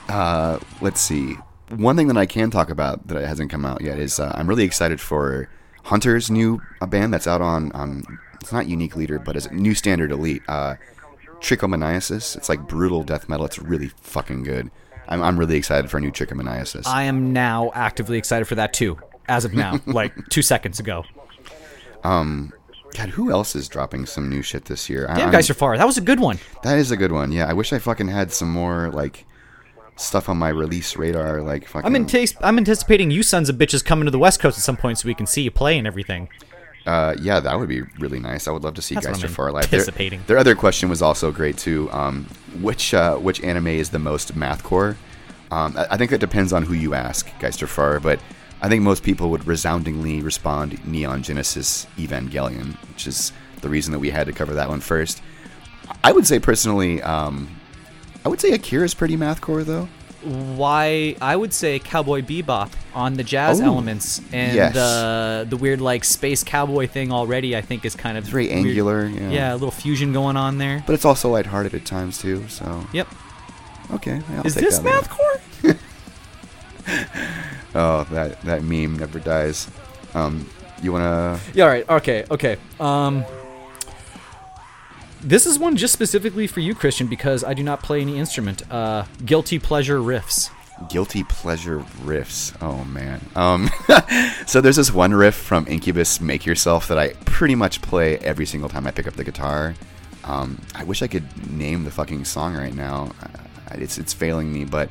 [0.08, 1.36] uh, let's see.
[1.69, 4.47] One thing that I can talk about that hasn't come out yet is uh, I'm
[4.47, 5.47] really excited for
[5.84, 9.75] Hunter's new uh, band that's out on um, it's not Unique Leader, but it's New
[9.75, 10.41] Standard Elite.
[10.47, 10.75] Uh,
[11.39, 12.36] Trichomoniasis.
[12.36, 13.45] It's like brutal death metal.
[13.45, 14.69] It's really fucking good.
[15.08, 16.86] I'm, I'm really excited for a new Trichomoniasis.
[16.86, 18.99] I am now actively excited for that too.
[19.30, 21.06] As of now, like two seconds ago.
[22.04, 22.54] Um,
[22.98, 25.06] God, who else is dropping some new shit this year?
[25.08, 25.78] Damn, I'm- guys are far.
[25.78, 26.39] That was a good one.
[26.63, 27.32] That is a good one.
[27.32, 29.26] Yeah, I wish I fucking had some more like
[29.96, 31.42] stuff on my release radar.
[31.42, 31.86] Like fucking.
[31.86, 34.78] I'm antis- I'm anticipating you sons of bitches coming to the West Coast at some
[34.78, 36.30] point so we can see you play and everything.
[36.86, 38.48] Uh, yeah, that would be really nice.
[38.48, 39.70] I would love to see That's I'm Far live.
[39.70, 40.24] Their, anticipating.
[40.26, 41.92] their other question was also great too.
[41.92, 42.26] Um,
[42.62, 44.96] which uh, which anime is the most mathcore?
[45.52, 48.20] Um, I, I think that depends on who you ask, Geister Far, but
[48.62, 53.32] I think most people would resoundingly respond Neon Genesis Evangelion, which is
[53.62, 55.22] the reason that we had to cover that one first.
[56.03, 57.47] I would say personally, um,
[58.26, 59.88] I would say Akira is pretty mathcore though.
[60.57, 64.74] why I would say Cowboy Bebop on the jazz Oh, elements and yes.
[64.74, 67.55] the the weird like space cowboy thing already.
[67.55, 68.57] I think is kind of It's very weird.
[68.68, 69.05] angular.
[69.07, 69.30] Yeah.
[69.30, 70.84] Yeah, a little fusion going on there.
[70.86, 72.45] But it's also lighthearted at times too.
[72.49, 73.07] So Yep.
[73.93, 74.22] okay.
[74.36, 75.39] I'll is take this mathcore?
[77.76, 79.70] Oh, that that meme never dies.
[80.13, 80.49] Um,
[80.82, 81.39] you wanna?
[81.53, 81.63] Yeah.
[81.65, 81.89] All right.
[81.89, 82.26] Okay.
[82.32, 82.57] Okay.
[82.80, 83.24] Um.
[85.22, 88.63] This is one just specifically for you, Christian, because I do not play any instrument.
[88.72, 90.49] Uh, guilty pleasure riffs.
[90.89, 92.55] Guilty pleasure riffs.
[92.61, 93.20] Oh man.
[93.36, 93.70] Um,
[94.47, 98.45] so there's this one riff from Incubus "Make Yourself" that I pretty much play every
[98.45, 99.76] single time I pick up the guitar.
[100.24, 103.11] Um, I wish I could name the fucking song right now.
[103.22, 103.28] Uh,
[103.76, 104.89] It's it's failing me, but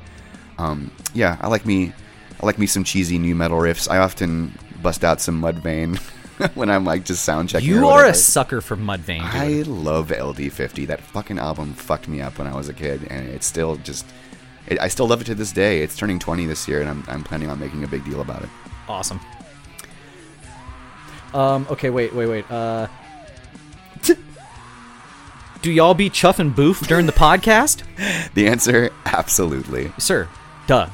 [0.58, 1.92] um, yeah, I like me.
[2.40, 3.90] I like me some cheesy nu metal riffs.
[3.90, 5.98] I often bust out some Mudvayne
[6.54, 7.68] when I'm like just sound checking.
[7.68, 9.68] You are a sucker for Mudvayne, dude.
[9.68, 10.86] I love LD50.
[10.86, 14.06] That fucking album fucked me up when I was a kid, and it's still just.
[14.68, 15.82] It, I still love it to this day.
[15.82, 18.42] It's turning 20 this year, and I'm, I'm planning on making a big deal about
[18.42, 18.48] it.
[18.88, 19.18] Awesome.
[21.34, 21.66] Um.
[21.70, 21.90] Okay.
[21.90, 22.14] Wait.
[22.14, 22.26] Wait.
[22.26, 22.50] Wait.
[22.50, 22.86] Uh.
[25.62, 27.82] Do y'all be chuffing and boof during the podcast,
[28.34, 29.90] The answer, absolutely.
[29.98, 30.28] sir?
[30.68, 30.88] Duh.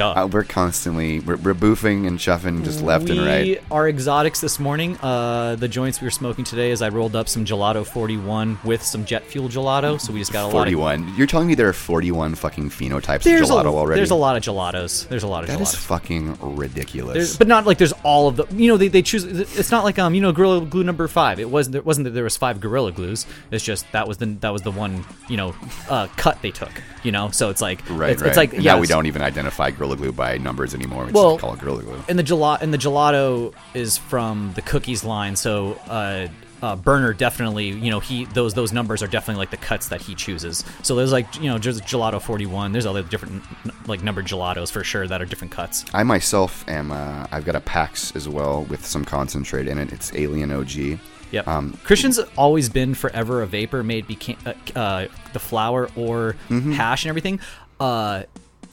[0.00, 3.62] Uh, we're constantly we're, we're boofing and chuffing just left we and right.
[3.70, 4.96] Our exotics this morning.
[4.98, 8.82] Uh, the joints we were smoking today is I rolled up some gelato 41 with
[8.82, 10.72] some jet fuel gelato, so we just got a lot of.
[10.74, 11.16] 41.
[11.16, 14.00] You're telling me there are 41 fucking phenotypes There's of gelato a, already?
[14.00, 15.08] there's a lot of gelatos.
[15.08, 15.76] There's a lot of That is gelatos.
[15.76, 17.14] fucking ridiculous.
[17.14, 18.46] There's, but not like there's all of the.
[18.54, 19.24] You know, they, they choose.
[19.24, 21.38] It's not like um, you know, Gorilla Glue number five.
[21.38, 21.76] It wasn't.
[21.76, 23.26] It wasn't that there was five Gorilla Glues.
[23.50, 25.54] It's just that was the that was the one you know
[25.88, 26.72] uh, cut they took.
[27.02, 28.28] You know, so it's like right, it's, right.
[28.28, 28.78] it's like And yeah.
[28.78, 31.06] we don't even identify Gorilla Glue by numbers anymore.
[31.06, 32.04] We Well- just call it Gorilla Glue.
[32.08, 35.34] And the gelato and the gelato is from the cookies line.
[35.36, 36.28] So uh,
[36.62, 40.00] uh, Berner definitely, you know, he those those numbers are definitely like the cuts that
[40.00, 40.64] he chooses.
[40.82, 42.72] So there's like you know, there's gelato 41.
[42.72, 43.42] There's other different
[43.88, 45.84] like numbered gelatos for sure that are different cuts.
[45.92, 46.92] I myself am.
[46.92, 49.92] Uh, I've got a PAX as well with some concentrate in it.
[49.92, 50.98] It's Alien OG.
[51.32, 51.48] Yep.
[51.48, 56.72] Um, Christian's always been forever a vapor made beca- uh, uh, the flour or Mm-hmm.
[56.72, 57.40] hash and everything.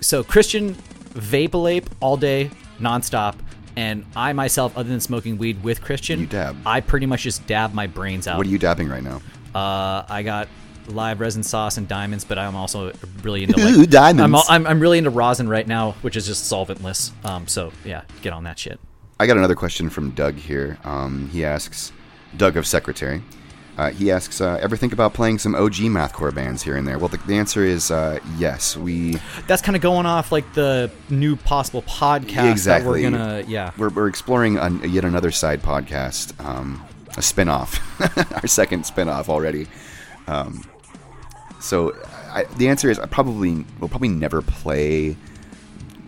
[0.01, 0.75] So Christian
[1.13, 2.49] vape ape all day,
[2.79, 3.35] nonstop.
[3.77, 6.57] And I myself, other than smoking weed with Christian, You dab.
[6.65, 8.37] I pretty much just dab my brains out.
[8.37, 9.21] What are you dabbing right now?
[9.55, 10.49] Uh, I got
[10.87, 12.91] live resin sauce and diamonds, but I'm also
[13.23, 14.21] really into Ooh, diamonds.
[14.23, 17.11] I'm, al- I'm I'm really into rosin right now, which is just solventless.
[17.25, 18.79] Um, so yeah, get on that shit.
[19.19, 20.77] I got another question from Doug here.
[20.83, 21.91] Um, he asks,
[22.35, 23.21] Doug of Secretary.
[23.77, 26.99] Uh, he asks, uh, ever think about playing some OG mathcore bands here and there?
[26.99, 28.75] Well, the, the answer is uh, yes.
[28.75, 29.17] We
[29.47, 33.03] That's kind of going off like the new possible podcast exactly.
[33.03, 33.71] that we're gonna yeah.
[33.77, 36.83] We're, we're exploring an, yet another side podcast, um,
[37.17, 37.79] a spin-off,
[38.41, 39.67] our second spin-off already.
[40.27, 40.69] Um,
[41.59, 41.95] so
[42.29, 45.15] I, the answer is I probably will probably never play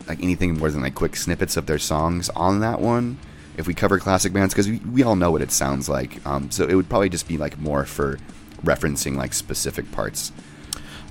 [0.07, 3.19] like anything more than like quick snippets of their songs on that one.
[3.57, 6.49] If we cover classic bands, because we, we all know what it sounds like, um,
[6.51, 8.17] so it would probably just be like more for
[8.63, 10.31] referencing like specific parts.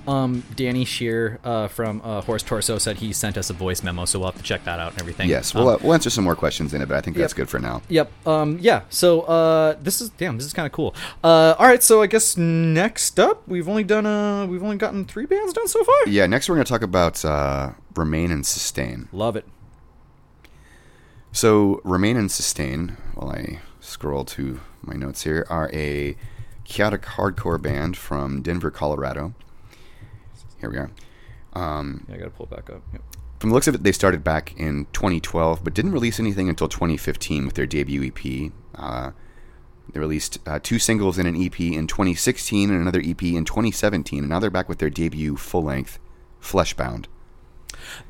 [0.08, 4.04] Um, Danny Shear uh, from uh, Horse Torso said he sent us a voice memo,
[4.04, 5.28] so we'll have to check that out and everything.
[5.28, 7.30] Yes, Um, we'll uh, we'll answer some more questions in it, but I think that's
[7.32, 7.36] Yep.
[7.36, 7.82] good for now.
[7.88, 8.10] Yep.
[8.26, 8.58] Um.
[8.60, 8.80] Yeah.
[8.90, 10.36] So, uh, this is damn.
[10.38, 10.96] This is kind of cool.
[11.22, 11.54] Uh.
[11.56, 11.80] All right.
[11.84, 15.68] So I guess next up, we've only done uh, we've only gotten three bands done
[15.68, 15.94] so far.
[16.08, 19.08] Yeah, next we're going to talk about uh, Remain and Sustain.
[19.12, 19.46] Love it.
[21.32, 26.14] So, Remain and Sustain, while I scroll to my notes here, are a
[26.64, 29.32] chaotic hardcore band from Denver, Colorado.
[30.60, 30.90] Here we are.
[31.54, 32.82] Um, Yeah, I gotta pull it back up.
[32.92, 33.02] Yep.
[33.40, 36.68] from the looks of it, they started back in 2012, but didn't release anything until
[36.68, 38.52] 2015 with their debut EP.
[38.74, 39.12] Uh,
[39.92, 44.20] they released uh, two singles and an EP in 2016 and another EP in 2017,
[44.20, 45.98] and now they're back with their debut full length,
[46.40, 47.06] Fleshbound.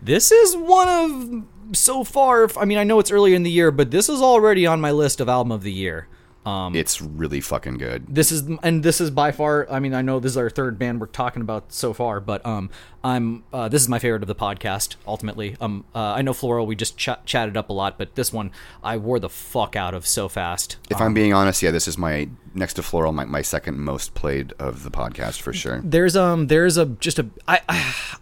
[0.01, 2.49] This is one of so far.
[2.59, 4.91] I mean, I know it's earlier in the year, but this is already on my
[4.91, 6.09] list of album of the year.
[6.45, 8.05] Um, It's really fucking good.
[8.09, 10.77] this is and this is by far i mean i know this is our third
[10.77, 12.69] band we're talking about so far but um
[13.05, 16.67] i'm uh, this is my favorite of the podcast ultimately um uh, i know floral
[16.67, 18.51] we just ch- chatted up a lot but this one
[18.83, 21.97] i wore the fuck out of so fast If I'm being honest, yeah, this is
[21.97, 25.81] my next to Floral, my, my second most played of the podcast for sure.
[25.85, 27.61] there's um there's a just a i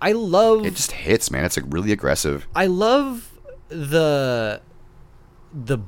[0.02, 1.44] i love It just hits, man.
[1.46, 2.46] It's like really aggressive.
[2.54, 3.30] I love
[3.68, 4.60] the
[5.54, 5.78] the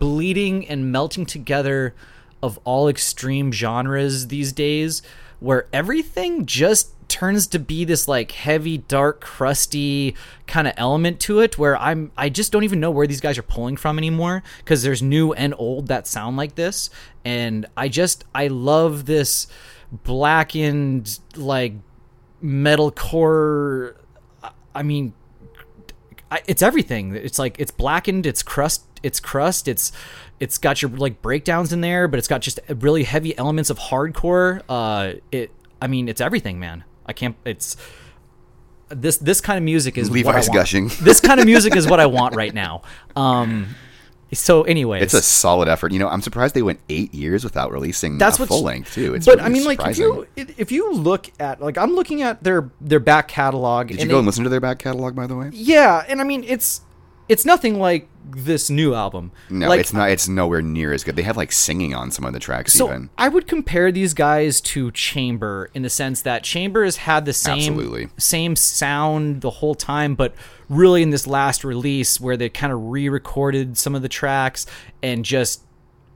[0.00, 1.94] bleeding and melting together
[2.42, 5.00] of all extreme genres these days
[5.38, 11.38] where everything just turns to be this like heavy dark crusty kind of element to
[11.38, 14.42] it where I'm I just don't even know where these guys are pulling from anymore
[14.64, 16.90] cuz there's new and old that sound like this
[17.24, 19.46] and I just I love this
[19.92, 21.74] blackened like
[22.42, 23.94] metalcore
[24.74, 25.14] I mean,
[26.46, 27.14] it's everything.
[27.14, 29.92] It's like it's blackened, it's crust, it's crust, it's
[30.38, 33.78] it's got your like breakdowns in there, but it's got just really heavy elements of
[33.78, 34.62] hardcore.
[34.68, 35.50] Uh, it,
[35.82, 36.84] I mean, it's everything, man.
[37.06, 37.36] I can't.
[37.44, 37.76] It's
[38.88, 40.90] this this kind of music is what I Levi's gushing.
[41.02, 42.82] This kind of music is what I want right now.
[43.16, 43.74] Um,
[44.32, 45.90] so, anyways, It's a solid effort.
[45.90, 48.94] You know, I'm surprised they went eight years without releasing That's a what's- full length
[48.94, 49.14] too.
[49.14, 52.22] It's but really I mean, like if you if you look at like I'm looking
[52.22, 53.88] at their their back catalog.
[53.88, 55.50] did you go they- and listen to their back catalog, by the way?
[55.52, 56.82] Yeah, and I mean it's
[57.28, 59.32] it's nothing like this new album.
[59.48, 60.10] No, like, it's not.
[60.10, 61.16] It's nowhere near as good.
[61.16, 62.72] They have like singing on some of the tracks.
[62.72, 66.98] So even I would compare these guys to Chamber in the sense that Chamber has
[66.98, 68.08] had the same Absolutely.
[68.18, 70.34] same sound the whole time, but
[70.68, 74.66] really in this last release where they kind of re-recorded some of the tracks
[75.02, 75.62] and just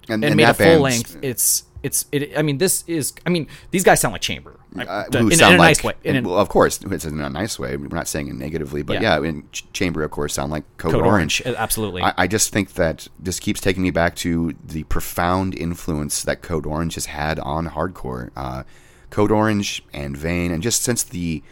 [0.09, 1.19] and, and, and made a full length.
[1.23, 2.37] It's it's it.
[2.37, 3.13] I mean, this is.
[3.27, 5.95] I mean, these guys sound like Chamber uh, in, who in a like, nice way.
[6.03, 7.77] In well, of course, it's in a nice way.
[7.77, 9.18] We're not saying it negatively, but Yeah.
[9.20, 11.43] yeah, in Ch- Chamber, of course, sound like Code, Code Orange.
[11.45, 12.03] Orange, absolutely.
[12.03, 16.43] I, I just think that this keeps taking me back to the profound influence that
[16.43, 18.31] Code Orange has had on hardcore.
[18.37, 18.64] Uh,
[19.11, 21.43] Code Orange and Vein, and just since the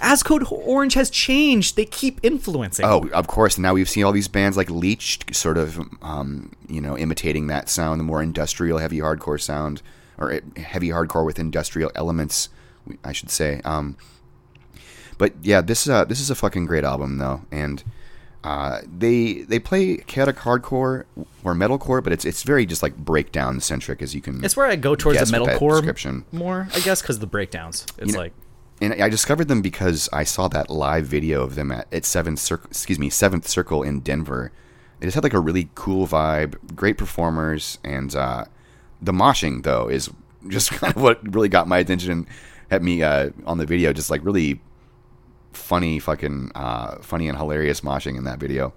[0.00, 2.84] As Code Orange has changed, they keep influencing.
[2.84, 3.58] Oh, of course.
[3.58, 7.68] Now we've seen all these bands like Leech sort of, um, you know, imitating that
[7.68, 9.82] sound, the more industrial, heavy hardcore sound,
[10.20, 12.48] or heavy hardcore with industrial elements,
[13.04, 13.60] I should say.
[13.64, 13.96] Um,
[15.18, 17.82] but yeah, this uh, this is a fucking great album though, and
[18.44, 21.04] uh, they they play chaotic hardcore
[21.44, 24.44] or metalcore, but it's it's very just like breakdown centric as you can.
[24.44, 26.24] It's where I go towards the metalcore description.
[26.32, 27.86] more, I guess, because the breakdowns.
[27.98, 28.32] It's know- like
[28.80, 32.38] and I discovered them because I saw that live video of them at, at Seventh
[32.38, 34.52] Circle, excuse me, Seventh Circle in Denver.
[34.98, 38.46] They just had like a really cool vibe, great performers, and uh,
[39.02, 40.10] the moshing though is
[40.48, 42.26] just kind of what really got my attention
[42.70, 43.92] at me uh, on the video.
[43.92, 44.60] Just like really
[45.52, 48.72] funny, fucking uh, funny and hilarious moshing in that video.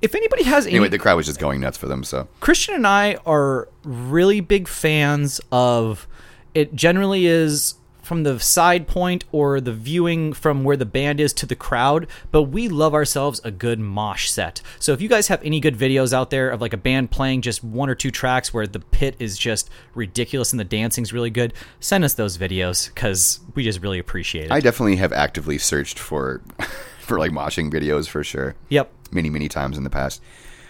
[0.00, 2.04] if anybody has any, Anyway, the crowd was just going nuts for them.
[2.04, 6.06] So Christian and I are really big fans of
[6.54, 6.74] it.
[6.74, 7.74] Generally, is
[8.12, 12.06] from the side point or the viewing from where the band is to the crowd,
[12.30, 14.60] but we love ourselves a good mosh set.
[14.78, 17.40] So if you guys have any good videos out there of like a band playing
[17.40, 21.30] just one or two tracks where the pit is just ridiculous and the dancing's really
[21.30, 24.52] good, send us those videos because we just really appreciate it.
[24.52, 26.42] I definitely have actively searched for
[27.00, 28.54] for like moshing videos for sure.
[28.68, 28.92] yep.
[29.10, 30.20] many many times in the past.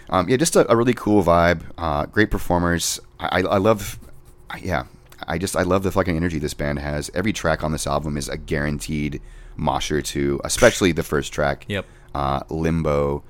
[0.09, 1.63] Um, yeah, just a, a really cool vibe.
[1.77, 3.01] Uh, great performers.
[3.19, 3.99] I, I, I love.
[4.61, 4.85] Yeah,
[5.27, 7.11] I just I love the fucking energy this band has.
[7.13, 9.21] Every track on this album is a guaranteed
[9.55, 11.65] mosher to, especially the first track.
[11.67, 11.85] Yep.
[12.13, 13.23] Uh, Limbo,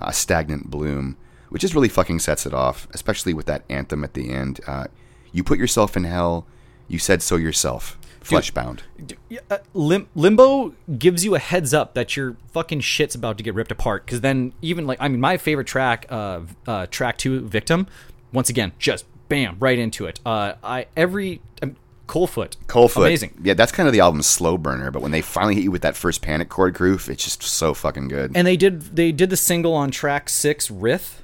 [0.00, 1.16] uh, Stagnant Bloom,
[1.48, 4.60] which just really fucking sets it off, especially with that anthem at the end.
[4.66, 4.86] Uh,
[5.32, 6.46] you put yourself in hell.
[6.88, 7.98] You said so yourself.
[8.22, 8.80] Fleshbound.
[9.28, 13.44] Yeah, uh, Lim- Limbo gives you a heads up that your fucking shit's about to
[13.44, 14.04] get ripped apart.
[14.04, 17.86] Because then, even like, I mean, my favorite track, uh, uh, track two, Victim,
[18.32, 20.20] once again, just bam, right into it.
[20.24, 21.76] Uh, I every um,
[22.06, 23.06] Coldfoot, Coldfoot.
[23.06, 23.34] amazing.
[23.42, 25.82] Yeah, that's kind of the album's slow burner, but when they finally hit you with
[25.82, 28.32] that first panic chord groove, it's just so fucking good.
[28.34, 31.16] And they did they did the single on track six, Rith.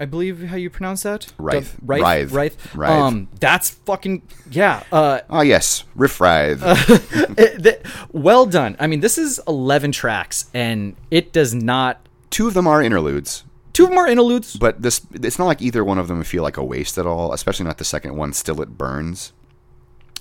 [0.00, 1.32] I believe how you pronounce that.
[1.38, 1.74] Writhe.
[1.84, 1.86] The-.
[1.86, 2.32] Writhe.
[2.32, 2.88] Writhe.
[2.88, 4.84] Um, that's fucking yeah.
[4.92, 7.80] Uh, Oh yes, Riff it- th-
[8.12, 8.76] well done.
[8.78, 12.00] I mean, this is eleven tracks, and it does not.
[12.30, 13.42] Two of them are interludes,
[13.78, 14.56] Two of them are interludes.
[14.56, 17.32] but this it's not like either one of them feel like a waste at all.
[17.32, 18.32] Especially not the second one.
[18.32, 19.32] Still, it burns.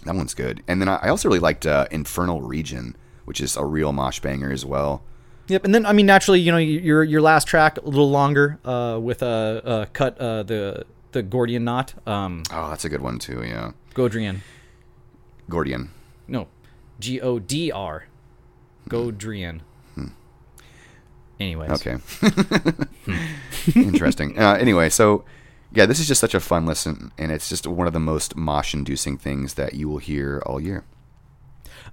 [0.05, 0.62] That one's good.
[0.68, 2.95] And then I also really liked uh, Infernal Region,
[3.26, 5.01] which is a real mosh banger as well.
[5.47, 8.60] Yep, and then I mean naturally, you know, your your last track a little longer
[8.64, 9.26] uh, with a
[9.66, 13.41] uh, uh, cut uh, the the Gordian knot, um, Oh, that's a good one too.
[13.43, 14.41] Yeah, Godrian,
[15.49, 15.89] Gordian.
[16.28, 16.47] no,
[16.99, 18.05] G O D R,
[18.88, 19.62] Godrian.
[21.39, 21.97] Anyways, Okay.
[23.75, 24.38] Interesting.
[24.39, 25.23] Uh, anyway, so
[25.73, 28.35] yeah, this is just such a fun listen, and it's just one of the most
[28.35, 30.83] mosh-inducing things that you will hear all year.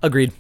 [0.03, 0.33] agreed.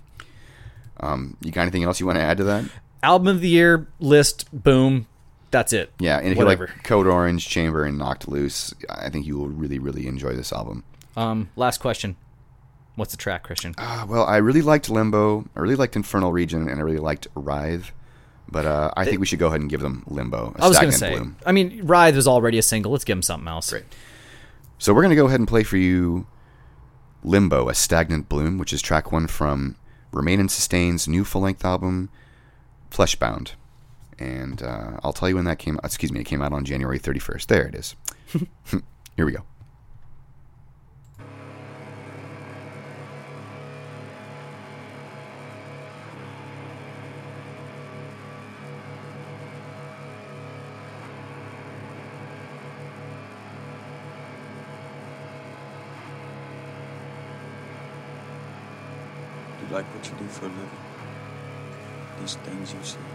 [1.00, 2.64] Um, you got anything else you want to add to that?
[3.02, 5.07] Album of the year list, boom,
[5.50, 5.92] that's it.
[5.98, 6.64] Yeah, and if Whatever.
[6.66, 10.34] you like Code Orange, Chamber, and Knocked Loose, I think you will really, really enjoy
[10.34, 10.84] this album.
[11.16, 12.16] Um, last question,
[12.94, 13.74] what's the track, Christian?
[13.76, 17.26] Uh, well, I really liked Limbo, I really liked Infernal Region, and I really liked
[17.34, 17.90] Writhe.
[18.49, 20.55] But uh, I think we should go ahead and give them Limbo.
[20.57, 21.36] a I was gonna say, Bloom.
[21.47, 22.92] I mean, Writhe was already a single.
[22.92, 23.70] Let's give him something else.
[23.70, 23.84] Great.
[24.78, 26.26] So we're going to go ahead and play for you
[27.22, 29.76] Limbo, a Stagnant Bloom, which is track one from
[30.12, 32.11] Remain and Sustain's new full length album,
[32.90, 33.53] Fleshbound.
[34.18, 35.86] And uh, I'll tell you when that came out.
[35.86, 37.47] Excuse me, it came out on January 31st.
[37.47, 37.97] There it is.
[39.16, 39.45] Here we go.
[62.25, 63.13] These things you see?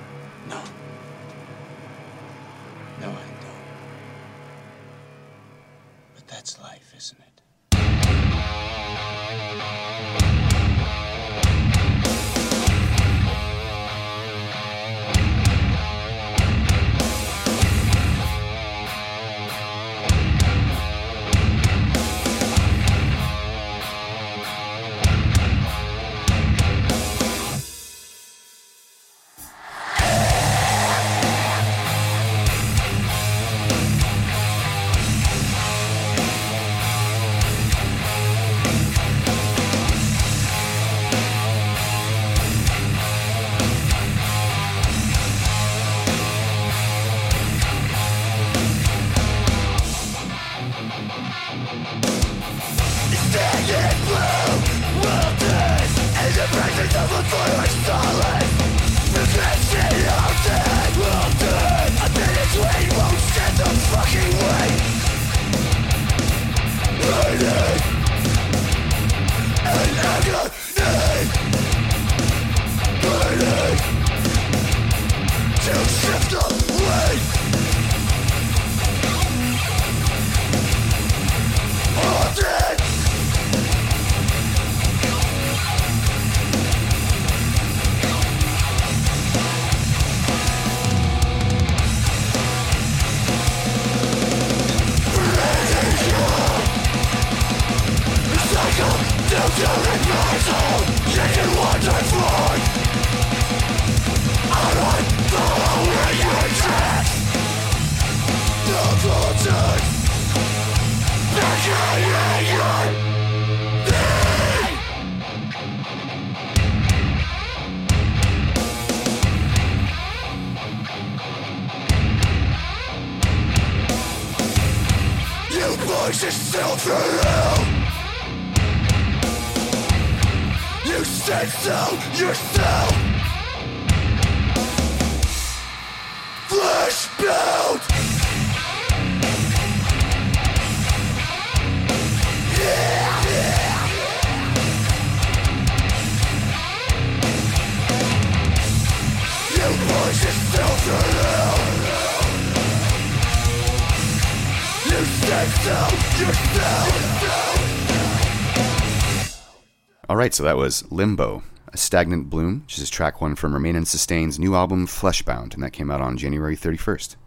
[160.39, 164.39] So that was Limbo, a stagnant bloom, which is track one from Remain and Sustain's
[164.39, 167.17] new album Fleshbound, and that came out on January 31st.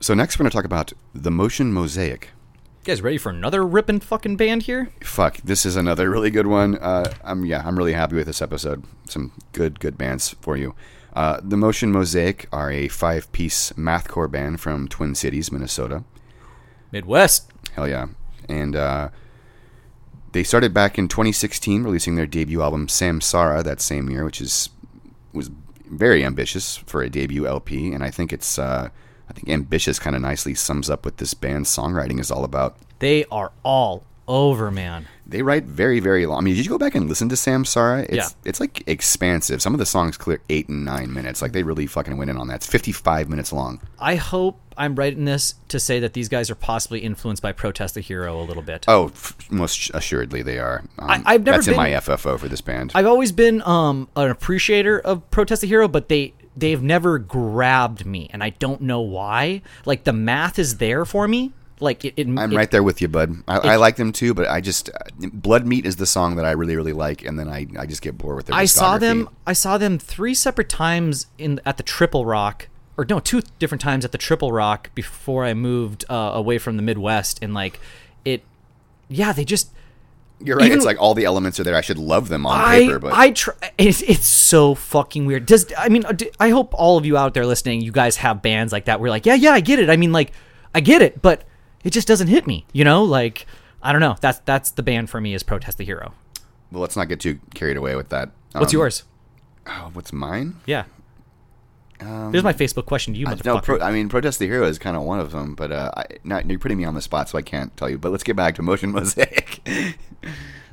[0.00, 2.30] So next we're going to talk about The Motion Mosaic.
[2.80, 4.90] You guys ready for another ripping fucking band here?
[5.02, 6.78] Fuck, this is another really good one.
[6.78, 8.82] Uh, I'm yeah, I'm really happy with this episode.
[9.04, 10.74] Some good good bands for you.
[11.12, 16.04] Uh, the Motion Mosaic are a five-piece mathcore band from Twin Cities, Minnesota.
[16.90, 17.50] Midwest.
[17.74, 18.06] Hell yeah.
[18.48, 19.10] And uh,
[20.36, 24.68] they started back in 2016, releasing their debut album Samsara that same year, which is
[25.32, 25.50] was
[25.90, 27.90] very ambitious for a debut LP.
[27.92, 28.90] And I think it's uh,
[29.30, 32.76] I think ambitious kind of nicely sums up what this band's songwriting is all about.
[32.98, 35.06] They are all over, man.
[35.28, 36.38] They write very very long.
[36.38, 38.04] I mean, did you go back and listen to Samsara?
[38.04, 38.28] It's Yeah.
[38.44, 39.60] it's like expansive.
[39.60, 41.42] Some of the songs clear eight and nine minutes.
[41.42, 42.56] Like they really fucking went in on that.
[42.56, 43.80] It's 55 minutes long.
[43.98, 47.94] I hope I'm writing this to say that these guys are possibly influenced by Protest
[47.94, 48.84] the Hero a little bit.
[48.86, 50.84] Oh, f- most assuredly they are.
[50.98, 52.92] Um, I- I've never that's in been- my FFO for this band.
[52.94, 58.06] I've always been um, an appreciator of Protest the Hero, but they they've never grabbed
[58.06, 59.62] me, and I don't know why.
[59.84, 61.52] Like the math is there for me.
[61.78, 62.14] Like it.
[62.16, 63.42] it I'm it- right there with you, bud.
[63.46, 66.44] I, I like them too, but I just uh, Blood Meat is the song that
[66.46, 68.56] I really really like, and then I, I just get bored with their.
[68.56, 69.28] I saw them.
[69.46, 73.82] I saw them three separate times in at the Triple Rock, or no, two different
[73.82, 77.78] times at the Triple Rock before I moved uh, away from the Midwest, and like
[78.24, 78.42] it.
[79.08, 79.70] Yeah, they just.
[80.38, 80.66] You're right.
[80.66, 81.76] even- it's like all the elements are there.
[81.76, 83.54] I should love them on I paper, but I try.
[83.78, 85.46] It's, it's so fucking weird.
[85.46, 86.04] Does I mean?
[86.04, 88.98] uh, I hope all of you out there listening, you guys have bands like that.
[89.00, 89.88] Where you're like, yeah, yeah, I get it.
[89.88, 90.32] I mean, like,
[90.74, 91.44] I get it, but
[91.86, 92.66] it just doesn't hit me.
[92.72, 93.46] You know, like
[93.82, 94.16] I don't know.
[94.20, 96.12] That's that's the band for me is Protest the Hero.
[96.72, 98.30] well, let's not get too carried away with that.
[98.52, 99.04] What's Um, yours?
[99.66, 100.56] Oh, what's mine?
[100.66, 100.84] Yeah.
[101.98, 104.78] Here's my Facebook question to you, I, no, pro, I mean, Protest the Hero is
[104.78, 107.30] kind of one of them, but uh, I, not, you're putting me on the spot,
[107.30, 107.96] so I can't tell you.
[107.96, 109.60] But let's get back to Motion Mosaic,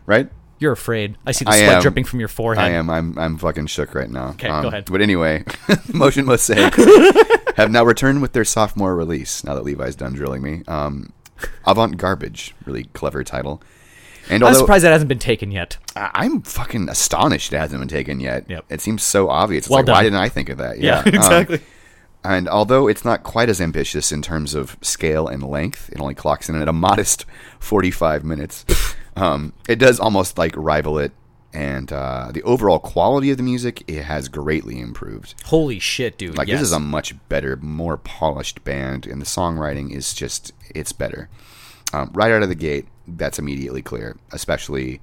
[0.06, 0.30] right?
[0.60, 1.18] You're afraid.
[1.26, 1.82] I see the I sweat am.
[1.82, 2.64] dripping from your forehead.
[2.64, 2.90] I am.
[2.90, 3.18] I'm.
[3.18, 4.28] I'm fucking shook right now.
[4.28, 4.86] Um, Okay, go ahead.
[4.90, 5.44] But anyway,
[5.94, 6.74] Motion Mosaic
[7.58, 9.44] have now returned with their sophomore release.
[9.44, 11.12] Now that Levi's done drilling me, um,
[11.66, 13.62] Avant Garbage, really clever title.
[14.30, 15.78] And I'm surprised that hasn't been taken yet.
[15.98, 18.46] I- I'm fucking astonished it hasn't been taken yet.
[18.50, 18.66] Yep.
[18.70, 19.66] It seems so obvious.
[19.66, 20.80] It's Well like, why didn't I think of that?
[20.80, 21.60] Yeah, exactly.
[22.24, 26.16] and although it's not quite as ambitious in terms of scale and length, it only
[26.16, 27.26] clocks in at a modest
[27.60, 28.64] 45 minutes.
[29.16, 31.12] Um, it does almost like rival it,
[31.54, 35.36] and uh, the overall quality of the music it has greatly improved.
[35.46, 36.38] Holy shit, dude!
[36.38, 36.60] Like yes.
[36.60, 41.30] this is a much better, more polished band, and the songwriting is just it's better.
[41.94, 45.00] Um, right out of the gate, that's immediately clear, especially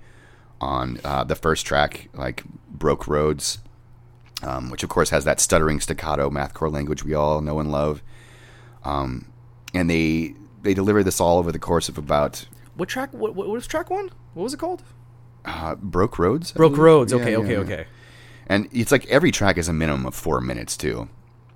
[0.60, 3.58] on uh, the first track, like "Broke Roads,"
[4.42, 8.02] um, which of course has that stuttering staccato mathcore language we all know and love.
[8.84, 9.26] Um,
[9.72, 12.46] and they they deliver this all over the course of about
[12.80, 13.12] what track?
[13.12, 14.10] What, what was track one?
[14.34, 14.82] What was it called?
[15.44, 16.84] uh, "Broke Roads." I Broke believe?
[16.84, 17.12] Roads.
[17.12, 17.58] Yeah, Okay, yeah, okay, yeah.
[17.60, 17.86] okay.
[18.46, 21.08] And it's like every track is a minimum of four minutes too,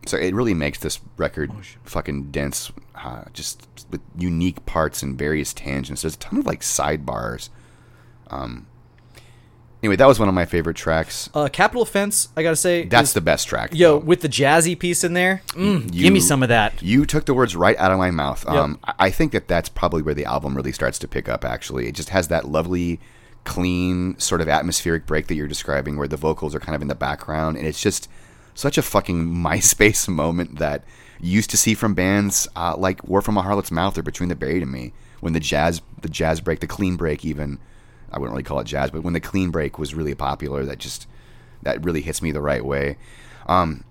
[0.07, 1.51] so it really makes this record
[1.85, 6.03] fucking dense, uh, just with unique parts and various tangents.
[6.03, 7.49] There's a ton of like sidebars.
[8.31, 8.67] Um.
[9.85, 11.29] Anyway, that was one of my favorite tracks.
[11.35, 12.31] Uh, Capital Offense.
[12.39, 13.75] I gotta say, That's is- the best track.
[13.75, 14.05] yo though.
[14.07, 15.43] with the jazzy piece in there.
[15.49, 16.83] Mm, You- give me some of that.
[16.83, 18.47] You took the words right out of my mouth.
[18.49, 18.57] Yep.
[18.57, 21.45] Um, I- think that that's probably where the album really starts to pick up.
[21.45, 22.99] Actually, it just has that lovely,
[23.45, 26.89] clean sort of atmospheric break that you're describing, where the vocals are kind of in
[26.89, 28.09] the background, and it's just
[28.55, 30.83] such a fucking MySpace moment that
[31.21, 34.31] you used to see from bands uh, like "War from a Harlot's Mouth" or "Between
[34.31, 37.59] the Buried and Me," when the jazz, the jazz break, the clean break, even
[38.15, 40.79] I wouldn't really call it jazz, but when the clean break was really popular, that
[40.79, 41.07] just
[41.63, 42.97] that really hits me the right way.
[43.47, 43.85] Um,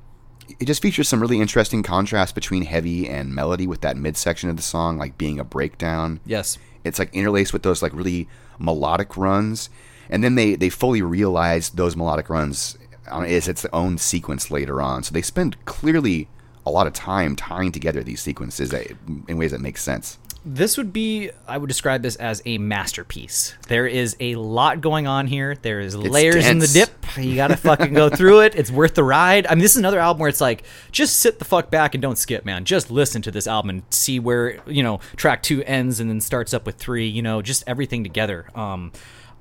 [0.59, 4.57] it just features some really interesting contrast between heavy and melody with that midsection of
[4.57, 6.57] the song like being a breakdown Yes.
[6.83, 8.27] it's like interlaced with those like really
[8.59, 9.69] melodic runs
[10.09, 12.77] and then they they fully realize those melodic runs
[13.25, 16.27] is its own sequence later on so they spend clearly
[16.65, 18.85] a lot of time tying together these sequences that,
[19.29, 23.55] in ways that make sense This would be, I would describe this as a masterpiece.
[23.69, 25.55] There is a lot going on here.
[25.55, 26.89] There is layers in the dip.
[27.17, 28.55] You gotta fucking go through it.
[28.55, 29.47] It's worth the ride.
[29.47, 32.01] I mean, this is another album where it's like, just sit the fuck back and
[32.01, 32.65] don't skip, man.
[32.65, 36.19] Just listen to this album and see where you know track two ends and then
[36.19, 37.07] starts up with three.
[37.07, 38.47] You know, just everything together.
[38.53, 38.91] Um,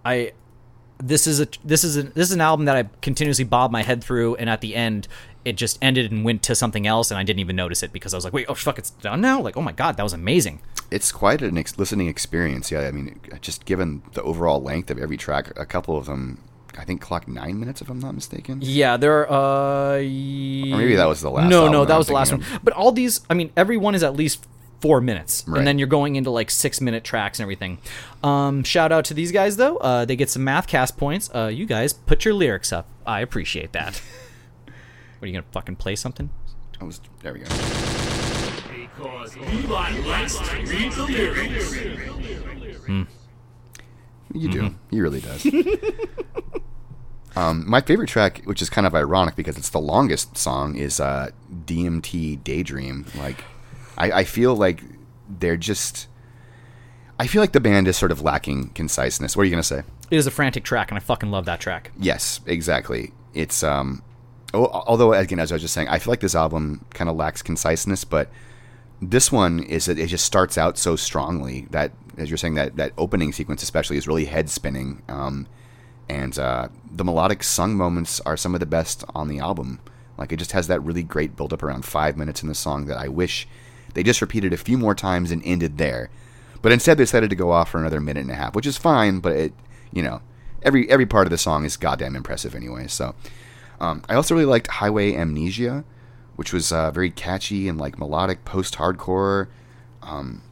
[0.05, 0.33] I
[0.99, 3.83] this is a this is a, this is an album that I continuously bob my
[3.83, 5.09] head through, and at the end,
[5.45, 8.15] it just ended and went to something else, and I didn't even notice it because
[8.15, 9.41] I was like, wait, oh fuck, it's done now.
[9.41, 10.61] Like, oh my god, that was amazing.
[10.91, 14.99] it's quite an ex- listening experience yeah i mean just given the overall length of
[14.99, 16.37] every track a couple of them
[16.77, 19.97] i think clock nine minutes if i'm not mistaken Yeah, there are.
[19.97, 21.49] Uh, Or maybe that was the last one.
[21.51, 22.43] No, no, that I'm was the last one.
[22.43, 24.47] thinking But all these, I mean, every one is at least
[24.83, 25.59] four minutes, Right.
[25.59, 27.79] and then you're going into like six minute tracks and everything.
[28.23, 29.77] Um, shout out to these guys though.
[29.79, 31.31] Uh, they get some math cast points.
[31.35, 32.89] Uh, you guys put your lyrics up.
[33.07, 33.95] I appreciate that.
[34.67, 34.75] what
[35.23, 36.29] are you gonna fucking play something?
[36.81, 41.77] I was, there we go Because Levi likes to read the lyrics.
[44.35, 44.63] You do.
[44.63, 44.77] Mm-hmm.
[44.91, 45.47] He really does.
[47.37, 50.99] um, my favorite track, which is kind of ironic because it's the longest song, is
[51.01, 51.31] uh,
[51.67, 53.07] DMT Daydream.
[53.17, 53.45] Like,
[53.97, 54.83] I, I feel like
[55.29, 56.09] they're just.
[57.19, 59.37] I feel like the band is sort of lacking conciseness.
[59.37, 59.83] What are you gonna say?
[60.11, 61.93] It is a frantic track, and I fucking love that track.
[61.99, 63.13] Yes, exactly.
[63.35, 64.03] It's um,
[64.53, 67.17] al- although again, as I was just saying, I feel like this album kind of
[67.17, 68.31] lacks conciseness, but
[69.01, 72.77] this one is that it just starts out so strongly that, as you're saying, that
[72.77, 75.47] that opening sequence especially is really head spinning, um,
[76.09, 79.81] and uh, the melodic sung moments are some of the best on the album.
[80.19, 82.87] Like it just has that really great build up around five minutes in the song
[82.87, 83.49] that I wish
[83.95, 86.11] they just repeated a few more times and ended there.
[86.61, 88.79] But instead, they decided to go off for another minute and a half, which is
[88.79, 89.19] fine.
[89.19, 89.53] But it,
[89.93, 90.23] you know,
[90.63, 92.87] every every part of the song is goddamn impressive anyway.
[92.87, 93.15] So,
[93.81, 95.85] um, I also really liked Highway Amnesia,
[96.37, 99.49] which was uh, very catchy and like melodic post-hardcore.
[100.03, 100.43] Um,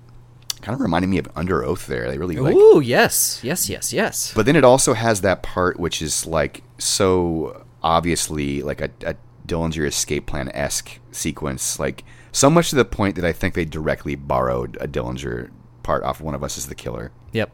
[0.63, 1.87] kind of reminded me of Underoath.
[1.87, 2.55] There, they really like.
[2.55, 4.33] Ooh, yes, yes, yes, yes.
[4.35, 9.15] But then it also has that part which is like so obviously like a, a
[9.47, 13.65] Dillinger Escape Plan esque sequence, like so much to the point that I think they
[13.65, 15.51] directly borrowed a Dillinger
[15.83, 17.11] part off One of Us is the Killer.
[17.33, 17.51] Yep.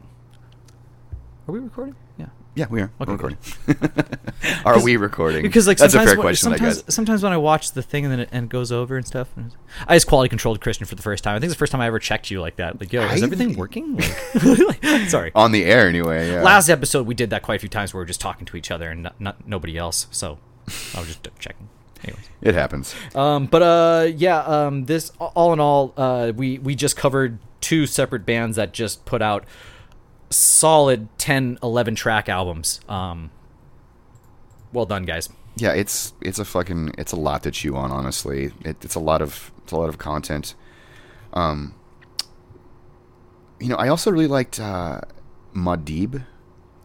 [1.47, 1.95] Are we recording?
[2.17, 2.27] Yeah.
[2.55, 2.91] Yeah, we are.
[2.99, 3.37] Okay, We're recording.
[4.65, 5.43] are we recording?
[5.43, 6.95] Because like that's a fair when, question, I sometimes guess.
[6.95, 9.29] sometimes when I watch the thing and then it, and it goes over and stuff,
[9.37, 9.55] and
[9.87, 11.35] I just quality controlled Christian for the first time.
[11.35, 12.79] I think it's the first time I ever checked you like that.
[12.79, 14.01] Like, yo, is I- everything working?
[14.43, 15.31] Like, sorry.
[15.35, 16.31] On the air, anyway.
[16.31, 16.41] Yeah.
[16.41, 18.57] Last episode we did that quite a few times where we are just talking to
[18.57, 20.07] each other and not, not nobody else.
[20.09, 20.39] So
[20.95, 21.69] I was just checking.
[22.07, 22.29] Anyways.
[22.41, 22.95] it happens.
[23.15, 27.85] Um, but uh, yeah, um, this all in all, uh, we we just covered two
[27.85, 29.45] separate bands that just put out
[30.29, 32.79] solid 10, 11 track albums.
[32.87, 33.31] Um,
[34.73, 35.29] well done, guys.
[35.55, 37.91] Yeah, it's it's a fucking it's a lot to chew on.
[37.91, 40.53] Honestly, it, it's a lot of it's a lot of content.
[41.33, 41.73] Um,
[43.59, 45.01] you know, I also really liked uh,
[45.55, 46.23] Maudib.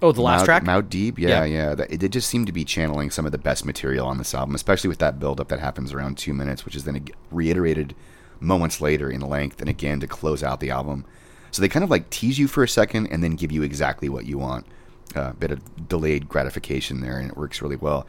[0.02, 0.64] Oh, the last Maud- track.
[0.64, 1.44] Maudib, yeah, Yeah.
[1.44, 1.74] yeah.
[1.74, 4.54] That, it just seem to be channeling some of the best material on this album,
[4.54, 7.94] especially with that build up that happens around two minutes, which is then reiterated
[8.40, 11.04] moments later in length and again to close out the album.
[11.52, 14.08] So they kind of like tease you for a second and then give you exactly
[14.08, 14.66] what you want.
[15.14, 18.06] A bit of delayed gratification there, and it works really well.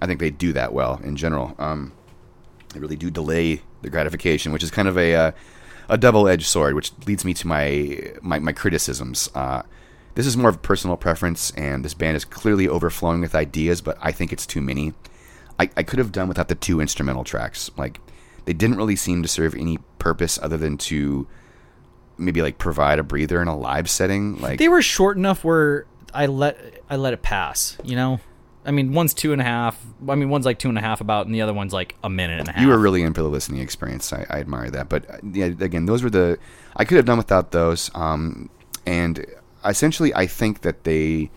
[0.00, 1.56] I think they do that well in general.
[1.58, 1.90] Um,
[2.72, 5.32] they really do delay the gratification, which is kind of a uh,
[5.88, 9.28] a double edged sword, which leads me to my my, my criticisms.
[9.34, 9.62] Uh,
[10.16, 13.82] this is more of a personal preference, and this band is clearly overflowing with ideas,
[13.82, 14.94] but I think it's too many.
[15.60, 17.70] I, I could have done without the two instrumental tracks.
[17.76, 18.00] Like
[18.46, 21.26] they didn't really seem to serve any purpose other than to
[22.16, 24.40] maybe like provide a breather in a live setting.
[24.40, 27.76] Like they were short enough where I let I let it pass.
[27.84, 28.20] You know,
[28.64, 29.78] I mean, one's two and a half.
[30.08, 32.08] I mean, one's like two and a half about, and the other one's like a
[32.08, 32.62] minute and a half.
[32.62, 34.10] You were really in for the listening experience.
[34.14, 34.88] I, I admire that.
[34.88, 36.38] But uh, yeah, again, those were the
[36.74, 37.90] I could have done without those.
[37.94, 38.48] Um,
[38.86, 39.26] and
[39.68, 41.30] essentially, I think that they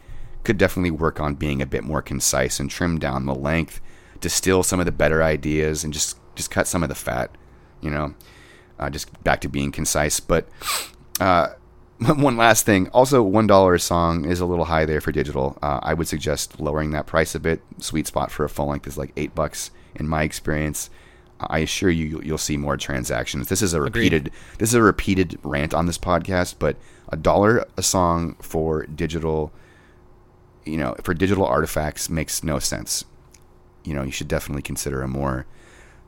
[0.44, 3.82] could definitely work on being a bit more concise and trim down the length,
[4.22, 7.32] distill some of the better ideas, and just just cut some of the fat.
[7.82, 8.14] You know,
[8.80, 10.20] uh, just back to being concise.
[10.20, 10.48] But
[11.20, 11.50] uh,
[11.98, 12.88] one last thing.
[12.90, 15.58] Also, one dollar a song is a little high there for digital.
[15.62, 17.62] Uh, I would suggest lowering that price a bit.
[17.80, 20.90] Sweet spot for a full length is like eight bucks in my experience.
[21.42, 23.48] I assure you, you'll- you'll see more transactions.
[23.48, 24.30] This is a repeated.
[24.58, 26.76] This is a repeated rant on this podcast, but
[27.10, 29.52] a dollar a song for digital,
[30.66, 33.04] you know, for digital artifacts makes no sense.
[33.84, 35.46] You know, you should definitely consider a more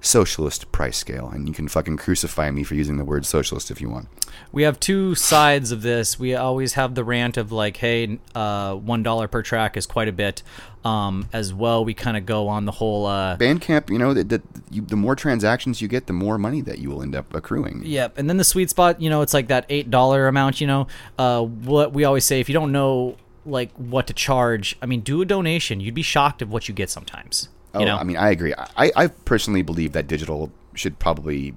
[0.01, 3.79] socialist price scale, and you can fucking crucify me for using the word socialist if
[3.79, 4.07] you want.
[4.51, 6.19] We have two sides of this.
[6.19, 10.07] We always have the rant of like, hey, uh, one dollar per track is quite
[10.07, 10.43] a bit.
[10.83, 13.05] Um, as well, we kind of go on the whole.
[13.05, 14.41] Uh, Bandcamp, you know, that that
[14.71, 17.83] you, the more transactions you get, the more money that you will end up accruing.
[17.85, 20.59] Yep, and then the sweet spot, you know, it's like that eight dollar amount.
[20.59, 20.87] You know,
[21.19, 25.01] uh, what we always say, if you don't know like what to charge, I mean,
[25.01, 25.79] do a donation.
[25.79, 27.49] You'd be shocked of what you get sometimes.
[27.73, 28.53] Oh, You know, I mean, I agree.
[28.57, 31.55] I, I personally believe that digital should probably,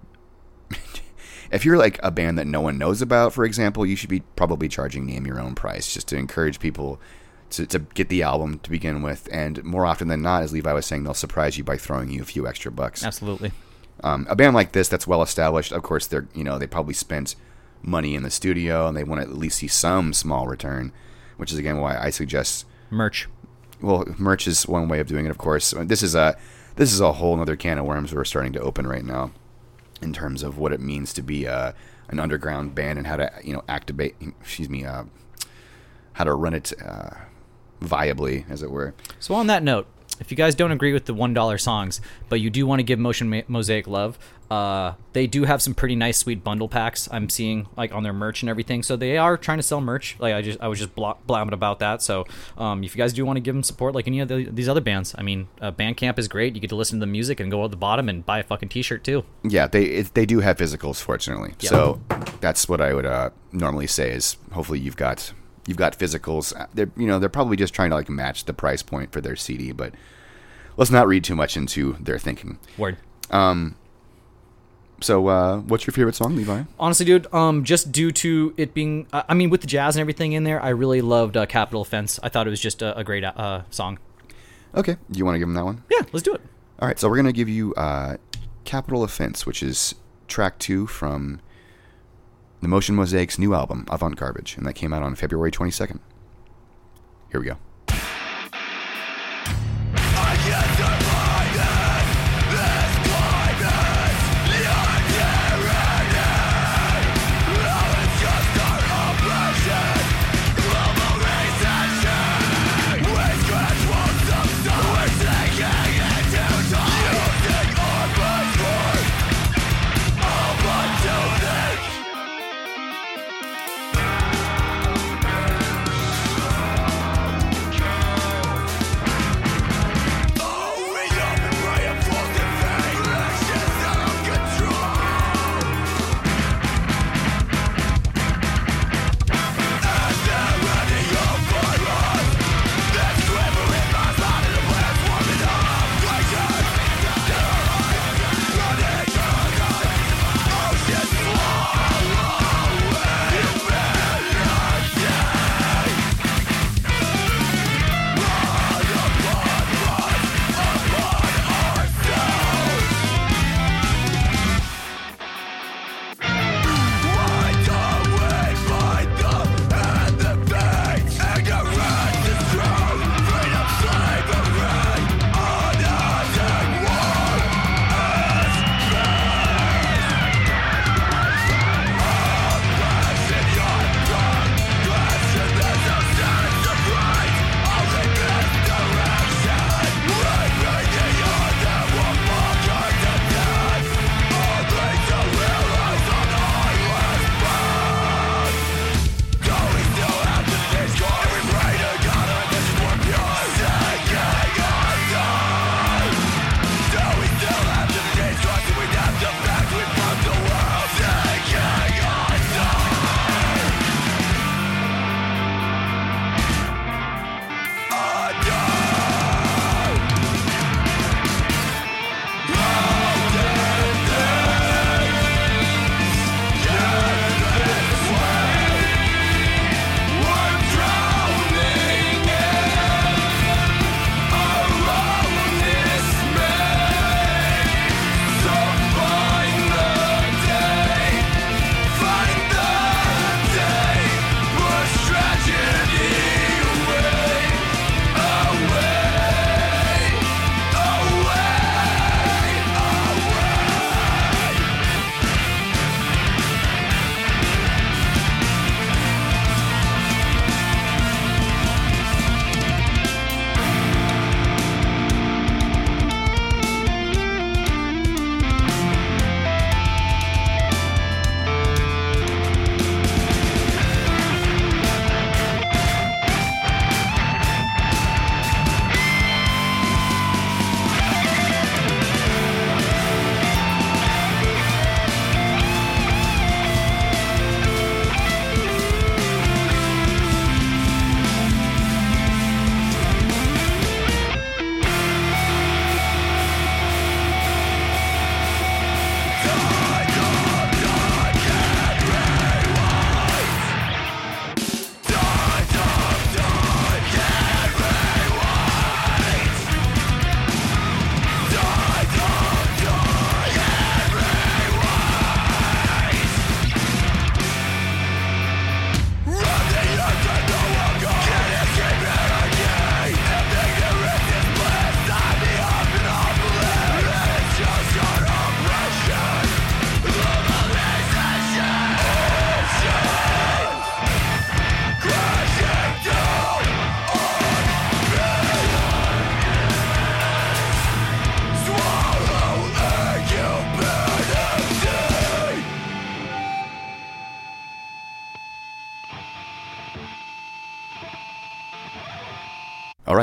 [1.51, 4.21] if you're like a band that no one knows about, for example, you should be
[4.37, 7.01] probably charging name your own price just to encourage people
[7.51, 9.29] to, to get the album to begin with.
[9.33, 12.23] And more often than not, as Levi was saying, they'll surprise you by throwing you
[12.23, 13.05] a few extra bucks.
[13.05, 13.53] absolutely.
[14.03, 16.95] Um, a band like this that's well established, of course, they're you know they probably
[16.95, 17.37] spent
[17.81, 20.93] money in the studio and they want to at least see some small return,
[21.37, 23.29] which is again why I suggest Merch.
[23.81, 25.75] Well, merch is one way of doing it, of course.
[25.77, 26.37] This is a
[26.77, 29.31] this is a whole other can of worms we're starting to open right now,
[30.03, 31.72] in terms of what it means to be uh,
[32.09, 34.16] an underground band and how to you know activate.
[34.41, 35.05] Excuse me, uh,
[36.14, 37.11] how to run it uh,
[37.81, 38.95] viably, as it were.
[39.18, 39.87] So on that note,
[40.21, 42.85] if you guys don't agree with the one dollar songs, but you do want to
[42.85, 44.19] give Motion Ma- Mosaic love,
[44.51, 47.09] uh, they do have some pretty nice, sweet bundle packs.
[47.11, 48.83] I'm seeing like on their merch and everything.
[48.83, 50.17] So they are trying to sell merch.
[50.19, 52.03] Like I just, I was just bla- blabbing about that.
[52.03, 52.27] So
[52.59, 54.69] um, if you guys do want to give them support, like any of the, these
[54.69, 56.55] other bands, I mean, uh, Bandcamp is great.
[56.55, 58.43] You get to listen to the music and go at the bottom and buy a
[58.45, 59.25] fucking T-shirt too.
[59.43, 61.55] Yeah, they it, they do have physicals, fortunately.
[61.61, 61.71] Yeah.
[61.71, 62.01] So
[62.41, 65.33] that's what I would uh, normally say is hopefully you've got
[65.67, 66.53] you've got physicals.
[66.75, 69.37] They're you know they're probably just trying to like match the price point for their
[69.37, 69.95] CD, but
[70.77, 72.59] let's not read too much into their thinking.
[72.79, 72.97] Word.
[75.01, 76.62] So, uh, what's your favorite song, Levi?
[76.79, 80.01] Honestly, dude, um, just due to it being, uh, I mean, with the jazz and
[80.01, 82.19] everything in there, I really loved uh, Capital Offense.
[82.23, 83.99] I thought it was just a, a great uh, song.
[84.75, 85.83] Okay, you want to give them that one?
[85.91, 86.41] Yeah, let's do it.
[86.79, 88.17] All right, so we're gonna give you uh,
[88.65, 89.95] "Capital Offense," which is
[90.27, 91.41] track two from
[92.65, 96.01] the Motion Mosaic's new album, Avant Garbage, and that came out on February twenty second.
[97.31, 97.59] Here we go.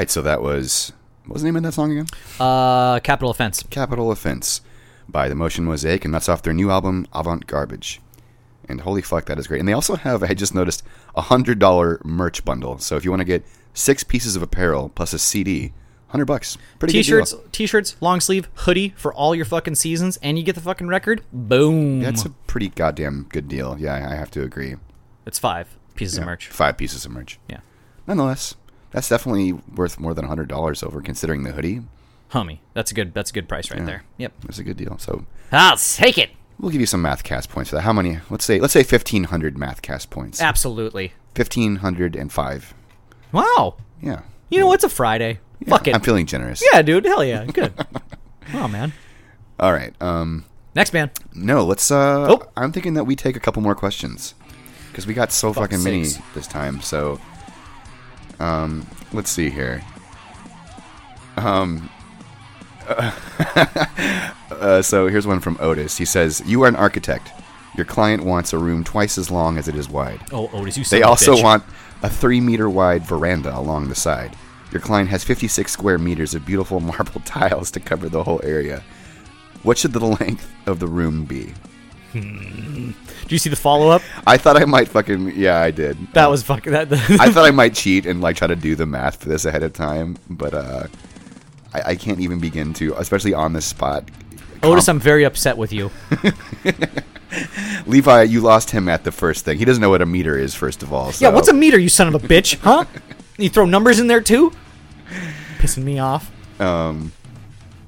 [0.02, 0.92] Right, so that was
[1.26, 2.08] what was the name of that song again?
[2.40, 3.64] Uh, Capital Offense.
[3.70, 4.62] Capital Offense
[5.08, 8.02] by the Motion Mosaic, and that's off their new album Avant Garbage.
[8.68, 9.60] And holy fuck, that is great.
[9.60, 10.84] And they also have, I just noticed,
[11.16, 12.78] a hundred dollar merch bundle.
[12.80, 13.44] So if you want to get
[13.74, 15.74] six pieces of apparel plus a CD,
[16.08, 17.50] hundred bucks, pretty T-shirts, good deal.
[17.52, 21.22] t-shirts, long sleeve, hoodie for all your fucking seasons, and you get the fucking record.
[21.34, 22.00] Boom.
[22.02, 23.78] That's a pretty goddamn good deal.
[23.78, 24.76] Yeah, I I have to agree.
[25.26, 26.48] it's five pieces of merch.
[26.48, 27.40] Five pieces of merch.
[27.50, 27.60] Yeah,
[28.08, 28.56] Nonetheless,
[28.92, 31.82] that's definitely worth more than hundred dollars over considering the hoodie.
[32.32, 34.04] homie, that's a good that's a good price right there.
[34.18, 34.34] Yep.
[34.50, 34.98] It's a good deal.
[34.98, 36.30] So I'll take it.
[36.60, 37.82] we'll give you some math cast points for that.
[37.84, 38.20] How many?
[38.30, 40.42] Let's say let's say fifteen hundred math cast points.
[40.42, 41.14] Absolutely.
[41.36, 42.74] Fifteen hundred and five.
[43.32, 43.76] Wow.
[44.02, 44.22] Yeah.
[44.50, 45.40] You know it's a Friday.
[45.68, 45.96] Fuck it.
[45.96, 46.62] I'm feeling generous.
[46.74, 47.06] yeah, dude.
[47.06, 47.46] Hell yeah.
[47.54, 47.74] Good.
[48.54, 48.94] oh man.
[49.60, 49.94] All right.
[50.02, 50.46] Um.
[50.74, 51.12] Next man.
[51.34, 51.64] No.
[51.66, 51.92] Let's.
[51.92, 52.28] Uh.
[52.30, 52.50] Oh.
[52.58, 54.34] I'm thinking that we take a couple more questions
[54.90, 56.82] because we got so Fuck's fucking many this time.
[56.82, 57.20] So.
[58.42, 58.88] Um.
[59.14, 59.84] Let's see here.
[61.38, 61.90] Um.
[62.90, 65.98] uh, so here's one from Otis.
[65.98, 67.32] He says, "You are an architect.
[67.76, 70.20] Your client wants a room twice as long as it is wide.
[70.32, 70.84] Oh, Otis, you.
[70.84, 71.44] They also bitch.
[71.44, 71.64] want
[72.04, 74.36] a three meter wide veranda along the side.
[74.72, 78.84] Your client has 56 square meters of beautiful marble tiles to cover the whole area.
[79.64, 81.54] What should the length of the room be?
[82.14, 82.94] Do
[83.30, 84.02] you see the follow up?
[84.28, 85.98] I thought I might fucking yeah, I did.
[86.14, 86.92] That was fucking that.
[87.20, 89.64] I thought I might cheat and like try to do the math for this ahead
[89.64, 90.88] of time, but uh,
[91.74, 94.04] I, I can't even begin to, especially on the spot.
[94.64, 95.90] Otis, I'm very upset with you.
[97.88, 99.58] Levi, you lost him at the first thing.
[99.58, 101.12] He doesn't know what a meter is, first of all.
[101.12, 101.26] So.
[101.26, 102.58] Yeah, what's a meter, you son of a bitch?
[102.60, 102.86] Huh?
[103.38, 104.52] You throw numbers in there too?
[105.58, 106.30] Pissing me off.
[106.62, 107.12] um?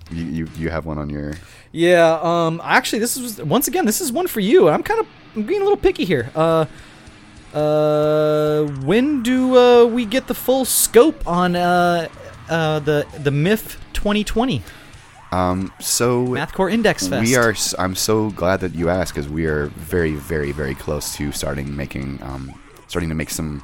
[0.09, 1.33] You, you you have one on your
[1.73, 4.69] Yeah, um actually this is once again this is one for you.
[4.69, 6.29] I'm kind of I'm being a little picky here.
[6.35, 6.65] Uh
[7.53, 12.07] uh when do uh we get the full scope on uh
[12.49, 14.61] uh the the MIF 2020
[15.31, 15.73] um.
[15.79, 17.21] So Mathcore Index Fest?
[17.27, 17.55] We are.
[17.83, 21.75] I'm so glad that you asked because we are very, very, very close to starting
[21.75, 22.53] making, um,
[22.87, 23.63] starting to make some.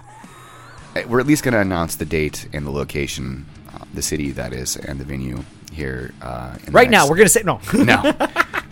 [0.95, 4.32] eh, We're at least going to announce the date and the location, uh, the city
[4.32, 6.14] that is, and the venue here.
[6.22, 7.60] Uh, Right now we're going to say no.
[7.74, 8.02] no,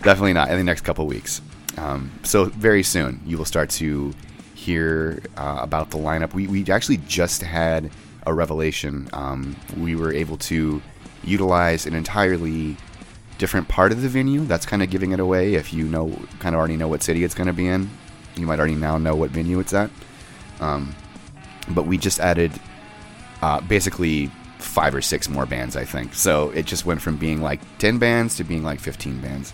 [0.02, 1.40] definitely not in the next couple weeks.
[1.76, 4.12] Um, so very soon you will start to
[4.54, 6.34] hear uh, about the lineup.
[6.34, 7.90] We we actually just had
[8.26, 9.08] a revelation.
[9.12, 10.82] Um, we were able to
[11.24, 12.76] utilize an entirely
[13.38, 14.44] different part of the venue.
[14.44, 15.54] That's kind of giving it away.
[15.54, 17.88] If you know, kind of already know what city it's going to be in,
[18.36, 19.90] you might already now know what venue it's at.
[20.60, 20.94] Um,
[21.70, 22.52] but we just added
[23.42, 26.14] uh, basically five or six more bands, I think.
[26.14, 29.52] So it just went from being like 10 bands to being like 15 bands.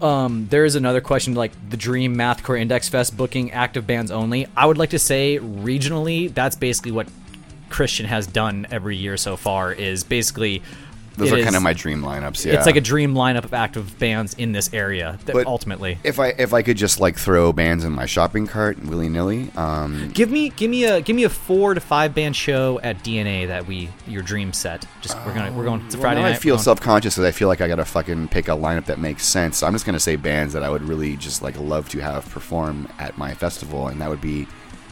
[0.00, 4.46] Um, there is another question like the Dream Mathcore Index Fest booking active bands only.
[4.56, 7.08] I would like to say regionally, that's basically what
[7.68, 9.72] Christian has done every year so far.
[9.72, 10.62] Is basically
[11.18, 12.44] Those it are kind of my dream lineups.
[12.44, 12.54] Yeah.
[12.54, 15.18] It's like a dream lineup of active bands in this area.
[15.26, 18.46] That But- ultimately, if I if I could just like throw bands in my shopping
[18.46, 22.14] cart willy nilly, um, give me give me a give me a four to five
[22.14, 24.86] band show at DNA that we your dream set.
[25.00, 25.82] Just we're gonna we're going.
[25.86, 26.30] It's a well, Friday night.
[26.30, 28.98] I feel self conscious because I feel like I gotta fucking pick a lineup that
[28.98, 29.58] makes sense.
[29.58, 32.28] So I'm just gonna say bands that I would really just like love to have
[32.30, 34.46] perform at my festival, and that would be,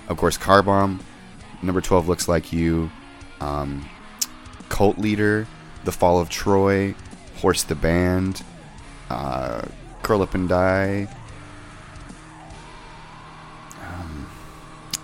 [0.09, 1.01] of course, Car Bomb,
[1.63, 2.91] Number Twelve Looks Like You,
[3.41, 3.89] um,
[4.69, 5.47] Cult Leader,
[5.87, 6.95] The Fall of Troy,
[7.37, 8.43] Horse the Band,
[9.09, 9.63] uh,
[10.03, 11.09] Curl Up and Die.
[13.81, 14.27] Um,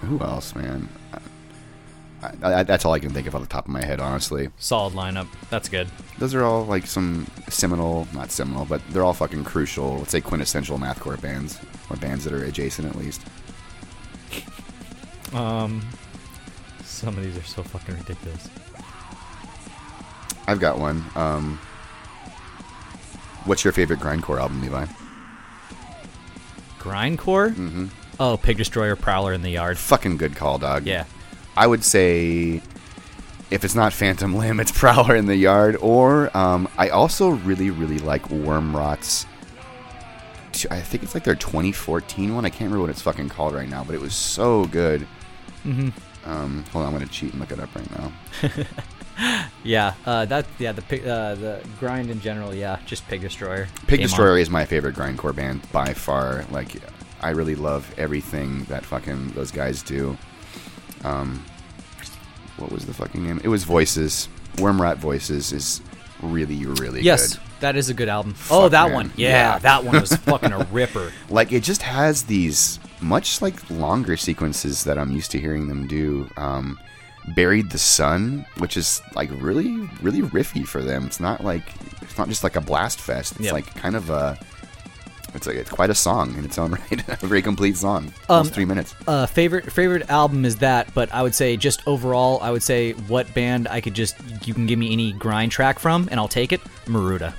[0.00, 0.88] who else, man?
[2.22, 4.48] I, I, that's all I can think of off the top of my head, honestly.
[4.58, 5.28] Solid lineup.
[5.50, 5.88] That's good.
[6.18, 10.20] Those are all like some seminal, not seminal, but they're all fucking crucial, let's say
[10.20, 11.60] quintessential mathcore bands,
[11.90, 13.22] or bands that are adjacent at least.
[15.32, 15.80] Um,
[16.82, 18.48] some of these are so fucking ridiculous.
[20.46, 21.04] I've got one.
[21.14, 21.58] Um,
[23.44, 24.86] what's your favorite grindcore album, Levi?
[26.78, 27.50] Grindcore.
[27.50, 27.86] Mm-hmm.
[28.18, 29.78] Oh, Pig Destroyer, Prowler in the Yard.
[29.78, 30.86] Fucking good call, dog.
[30.86, 31.04] Yeah.
[31.56, 32.60] I would say
[33.50, 35.76] if it's not Phantom Limb, it's Prowler in the Yard.
[35.80, 39.26] Or um, I also really, really like Wormrot's.
[40.70, 42.44] I think it's like their 2014 one.
[42.44, 45.06] I can't remember what it's fucking called right now, but it was so good.
[45.64, 45.88] Mm-hmm.
[46.28, 48.12] Um, hold on, I'm gonna cheat and look it up right now.
[49.64, 52.52] Yeah, uh, that yeah the uh, the grind in general.
[52.52, 53.68] Yeah, just Pig Destroyer.
[53.86, 54.38] Pig Game Destroyer on.
[54.40, 56.44] is my favorite grindcore band by far.
[56.50, 56.76] Like,
[57.20, 60.18] I really love everything that fucking those guys do.
[61.04, 61.44] Um,
[62.56, 63.40] what was the fucking name?
[63.44, 64.28] It was Voices.
[64.56, 65.80] Wormrot Voices is
[66.20, 67.04] really, really good.
[67.04, 67.42] Yes, good.
[67.60, 68.34] that is a good album.
[68.50, 68.92] oh, that man.
[68.94, 69.12] one.
[69.16, 69.58] Yeah, Yeah.
[69.60, 71.12] that one was fucking a ripper.
[71.30, 75.86] Like, it just has these much like longer sequences that I'm used to hearing them
[75.86, 76.28] do.
[76.36, 76.78] Um,
[77.28, 81.06] Buried the Sun, which is like really, really riffy for them.
[81.06, 81.62] It's not like
[82.02, 83.32] it's not just like a blast fest.
[83.32, 83.52] It's Yep.
[83.52, 84.38] like kind of a
[85.34, 87.08] it's like it's quite a song in its own right.
[87.22, 88.06] a very complete song.
[88.28, 88.94] Um, Almost three minutes.
[89.06, 92.92] uh, favorite favorite album is that, but I would say just overall, I would say
[92.92, 94.16] what band I could just
[94.46, 96.60] you can give me any grind track from, and I'll take it.
[96.86, 97.32] Maruta.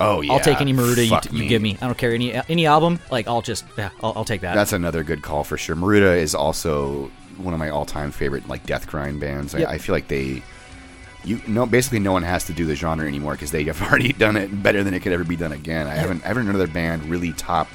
[0.00, 1.78] Oh yeah, I'll take any Maruta you, you give me.
[1.80, 3.00] I don't care any any album.
[3.10, 4.54] Like I'll just yeah, I'll, I'll take that.
[4.54, 5.74] That's another good call for sure.
[5.74, 9.54] Maruta is also one of my all-time favorite like death grind bands.
[9.54, 9.68] Yep.
[9.68, 10.42] I, I feel like they,
[11.24, 14.12] you know, basically no one has to do the genre anymore because they have already
[14.12, 15.86] done it better than it could ever be done again.
[15.86, 17.68] I haven't I haven't heard another band really top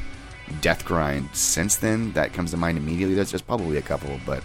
[0.61, 2.11] death grind since then.
[2.14, 3.16] That comes to mind immediately.
[3.16, 4.43] There's just probably a couple, but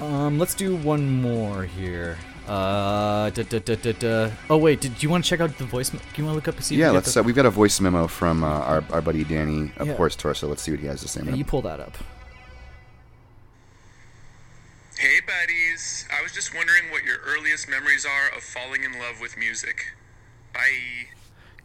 [0.00, 2.18] Um, let's do one more here.
[2.46, 5.90] Uh, da, da, da, oh wait, did you want to check out the voice?
[5.90, 6.76] Do you want to look up and see?
[6.76, 7.12] yeah, let's.
[7.12, 9.94] Got Uh, we've got a voice memo from uh, our our buddy Danny of Yeah.
[9.94, 10.46] Horse Torso.
[10.46, 11.22] Let's see what he has to say.
[11.22, 11.96] the, yeah, you pull that up.
[14.96, 16.06] Hey, buddies.
[16.16, 19.94] I was just wondering what your earliest memories are of falling in love with music.
[20.52, 21.06] Bye.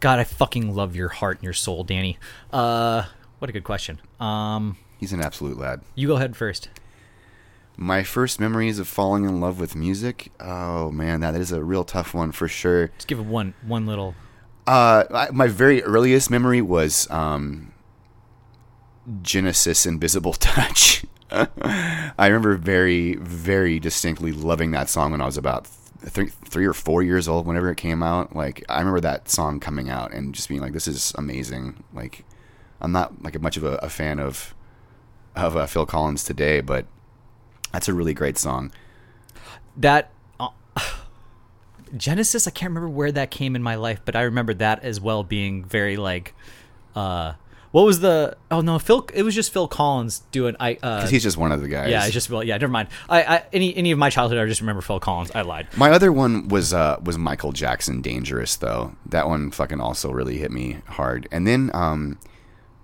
[0.00, 2.16] God, I fucking love your heart and your soul, Danny.
[2.50, 3.02] Uh,
[3.38, 4.00] what a good question.
[4.18, 5.82] Um, He's an absolute lad.
[5.94, 6.70] you go ahead first.
[7.76, 10.32] My first memories of falling in love with music.
[10.40, 12.88] Oh man, that is a real tough one for sure.
[12.96, 14.14] Just give it one one little.
[14.66, 17.72] Uh, I, my very earliest memory was um,
[19.20, 21.04] Genesis Invisible Touch.
[21.32, 26.74] I remember very, very distinctly loving that song when I was about three, three or
[26.74, 27.46] four years old.
[27.46, 30.72] Whenever it came out, like I remember that song coming out and just being like,
[30.72, 32.24] "This is amazing." Like,
[32.80, 34.54] I'm not like a much of a, a fan of
[35.34, 36.86] of uh, Phil Collins today, but
[37.72, 38.70] that's a really great song.
[39.76, 40.50] that uh,
[41.96, 42.46] Genesis.
[42.46, 45.24] I can't remember where that came in my life, but I remember that as well
[45.24, 46.34] being very like,
[46.94, 47.34] uh,
[47.72, 48.36] what was the?
[48.50, 49.08] Oh no, Phil.
[49.12, 50.54] It was just Phil Collins doing.
[50.60, 51.90] I uh, Because he's just one of the guys.
[51.90, 52.56] yeah, I just well, yeah.
[52.58, 52.88] Never mind.
[53.08, 55.30] I, I any any of my childhood, I just remember Phil Collins.
[55.34, 55.68] I lied.
[55.76, 60.38] My other one was uh, was Michael Jackson, "Dangerous." Though that one fucking also really
[60.38, 61.26] hit me hard.
[61.32, 62.18] And then um,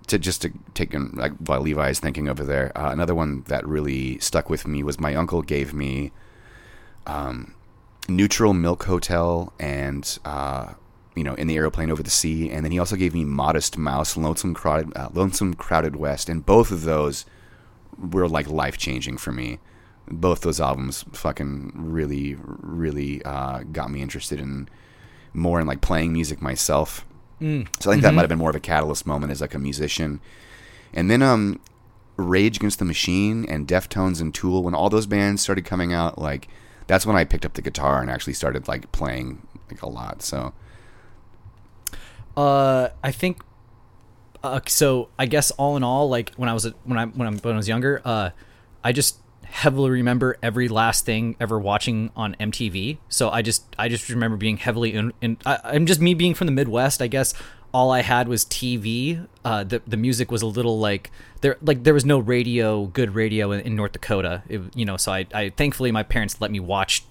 [0.07, 3.43] to just to take in, like while Levi is thinking over there, uh, another one
[3.47, 6.11] that really stuck with me was my uncle gave me
[7.05, 7.53] um,
[8.07, 10.73] Neutral Milk Hotel and uh,
[11.19, 13.77] you know in the aeroplane over the sea, and then he also gave me Modest
[13.77, 17.25] Mouse, Lonesome Crowded, uh, Lonesome Crowded West, and both of those
[17.97, 19.59] were like life changing for me.
[20.07, 24.69] Both those albums fucking really, really uh, got me interested in
[25.33, 27.05] more in like playing music myself.
[27.41, 27.67] Mm.
[27.81, 29.59] So I think that might have been more of a catalyst moment as like a
[29.59, 30.21] musician.
[30.93, 31.59] And then um,
[32.15, 36.17] Rage Against the Machine and Deftones and Tool, when all those bands started coming out,
[36.17, 36.47] like
[36.87, 40.21] that's when I picked up the guitar and actually started like playing like a lot.
[40.21, 40.53] So
[42.39, 43.41] Uh, I think.
[44.41, 47.31] Uh, so I guess all in all, like when I was when I when I
[47.31, 48.29] when I was younger, uh,
[48.81, 52.99] I just heavily remember every last thing ever watching on MTV.
[53.09, 55.11] So I just I just remember being heavily in.
[55.19, 57.01] in I, I'm just me being from the Midwest.
[57.01, 57.33] I guess
[57.73, 59.27] all I had was TV.
[59.43, 61.11] Uh, the the music was a little like
[61.41, 64.43] there like there was no radio, good radio in, in North Dakota.
[64.47, 67.03] It, you know, so I, I thankfully my parents let me watch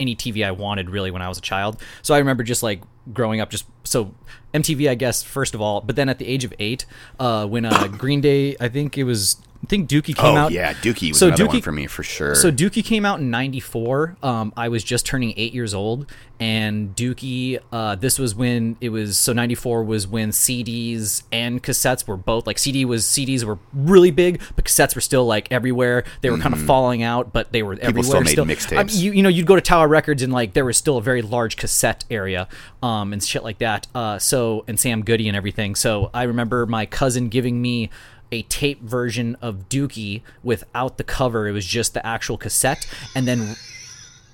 [0.00, 1.80] any TV I wanted really when I was a child.
[2.02, 2.82] So I remember just like
[3.12, 4.14] growing up, just so
[4.54, 6.86] MTV, I guess first of all, but then at the age of eight,
[7.18, 10.52] uh, when uh, Green Day, I think it was, I think Dookie came oh out.
[10.52, 12.34] yeah, Dookie was So another one Dookie- for me for sure.
[12.34, 14.16] So Dookie came out in '94.
[14.22, 16.10] Um, I was just turning eight years old,
[16.40, 17.60] and Dookie.
[17.70, 19.16] Uh, this was when it was.
[19.18, 24.10] So '94 was when CDs and cassettes were both like CD was CDs were really
[24.10, 26.02] big, but cassettes were still like everywhere.
[26.22, 28.20] They were kind of falling out, but they were everywhere.
[28.20, 28.26] Mm-hmm.
[28.26, 28.78] still made mixtapes.
[28.78, 30.98] I mean, you you know you'd go to Tower Records and like there was still
[30.98, 32.48] a very large cassette area,
[32.82, 33.86] um, and shit like that.
[33.94, 35.76] Uh, so and Sam Goody and everything.
[35.76, 37.90] So I remember my cousin giving me
[38.32, 41.46] a tape version of Dookie without the cover.
[41.46, 43.56] It was just the actual cassette, and then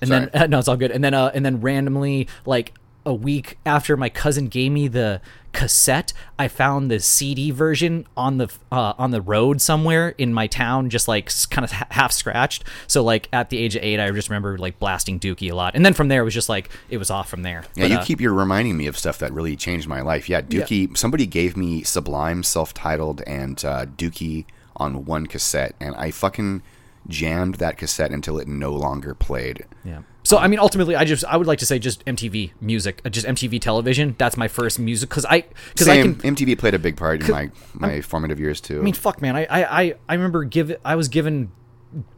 [0.01, 0.47] and then Sorry.
[0.47, 0.91] no, it's all good.
[0.91, 2.73] And then uh, and then randomly like
[3.05, 5.21] a week after my cousin gave me the
[5.53, 10.47] cassette, I found the CD version on the uh, on the road somewhere in my
[10.47, 12.63] town, just like kind of half scratched.
[12.87, 15.75] So like at the age of eight, I just remember like blasting Dookie a lot,
[15.75, 17.63] and then from there it was just like it was off from there.
[17.75, 20.29] Yeah, But, you uh, keep you're reminding me of stuff that really changed my life.
[20.29, 20.97] Yeah, Dookie.
[20.97, 24.45] Somebody gave me Sublime, self-titled, and uh, Dookie
[24.75, 26.61] on one cassette, and I fucking
[27.07, 29.65] jammed that cassette until it no longer played.
[29.83, 30.01] Yeah.
[30.23, 33.09] So I mean, ultimately, I just I would like to say just MTV music, uh,
[33.09, 34.15] just MTV television.
[34.17, 36.15] That's my first music because I because I can.
[36.15, 38.79] MTV played a big part in my my formative years too.
[38.79, 39.35] I mean, fuck, man.
[39.35, 41.51] I I I, I remember give I was given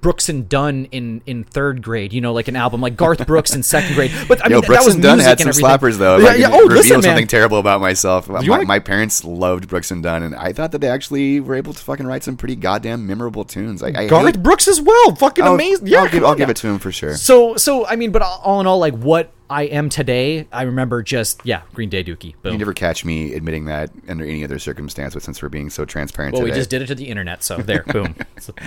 [0.02, 3.56] Brooks and Dunn in in third grade, you know, like an album like Garth Brooks
[3.56, 4.12] in second grade.
[4.28, 6.18] But I Yo, mean, Brooks that was and Dunn had some slappers though.
[6.18, 6.48] If Yeah, I yeah.
[6.52, 7.28] Oh, reveal listen, something man.
[7.28, 8.28] terrible about myself.
[8.28, 11.56] My, wanna- my parents loved Brooks and Dunn, and I thought that they actually were
[11.56, 13.82] able to fucking write some pretty goddamn memorable tunes.
[13.82, 15.88] I, I Garth hate- Brooks as well, fucking I'll- amazing.
[15.88, 17.16] Yeah, I'll give I'll give it to him for sure.
[17.16, 21.04] So so I mean, but all in all, like what I am today, I remember
[21.04, 22.36] just yeah, Green Day Dookie.
[22.42, 22.54] Boom.
[22.54, 25.84] You never catch me admitting that under any other circumstance, but since we're being so
[25.84, 28.16] transparent well, we just did it to the internet, so there, boom.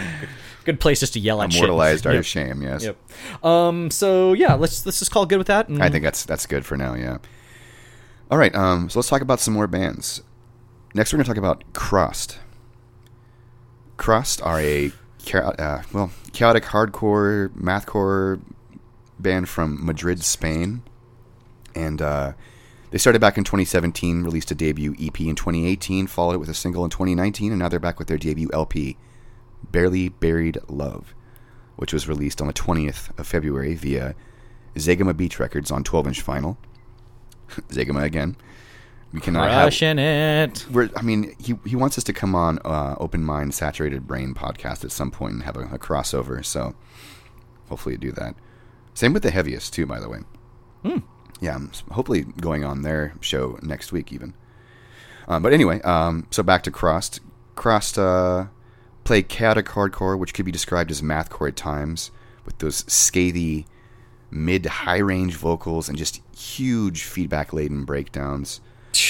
[0.64, 1.60] Good place just to yell at shit.
[1.62, 2.24] immortalized our Yep.
[2.24, 2.62] shame.
[2.62, 2.96] Yes, Yep.
[3.44, 3.90] Um.
[3.90, 5.68] So yeah, let's let's just call it good with that.
[5.68, 6.94] and- I think that's that's good for now.
[6.94, 7.18] Yeah.
[8.30, 8.54] All right.
[8.54, 8.90] Um.
[8.90, 10.22] So let's talk about some more bands.
[10.94, 12.38] Next, we're going to talk about Crossed.
[13.96, 14.92] Crossed are a
[15.32, 18.40] uh, well chaotic hardcore mathcore
[19.18, 20.82] band from Madrid, Spain,
[21.74, 22.32] and uh,
[22.90, 24.22] they started back in 2017.
[24.22, 27.68] Released a debut EP in 2018, followed it with a single in 2019, and now
[27.68, 28.96] they're back with their debut LP,
[29.70, 31.14] "Barely Buried Love,"
[31.76, 34.14] which was released on the 20th of February via
[34.76, 36.56] Zegema Beach Records on 12-inch vinyl.
[37.68, 38.36] Zegema again.
[39.12, 40.66] We cannot have Crushing it.
[40.72, 44.34] we're, I mean, he he wants us to come on uh, Open Mind Saturated Brain
[44.34, 46.44] podcast at some point and have a, a crossover.
[46.44, 46.74] So
[47.68, 48.34] hopefully, do that.
[48.94, 50.20] Same with the heaviest too, by the way.
[51.40, 54.34] Yeah, I'm hopefully going on their show next week even.
[55.26, 57.20] Um, but anyway, um, so back to Crossed.
[57.56, 58.46] Crossed uh,
[59.04, 62.10] play chaotic hardcore, which could be described as mathcore at times,
[62.44, 63.66] with those scathy
[64.30, 68.60] mid high range vocals and just huge feedback laden breakdowns.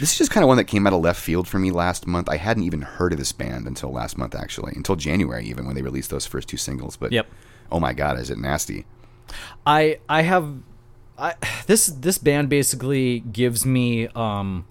[0.00, 2.06] This is just kind of one that came out of left field for me last
[2.06, 2.28] month.
[2.28, 5.76] I hadn't even heard of this band until last month, actually, until January, even when
[5.76, 6.96] they released those first two singles.
[6.96, 7.28] But Yep.
[7.70, 8.86] oh my god, is it nasty?
[9.66, 10.54] I I have
[11.18, 11.34] I
[11.66, 14.66] this this band basically gives me um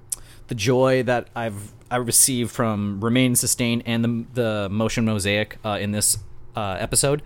[0.48, 5.78] the joy that I've I received from Remain Sustain and the the Motion Mosaic uh,
[5.80, 6.18] in this
[6.56, 7.22] uh, episode.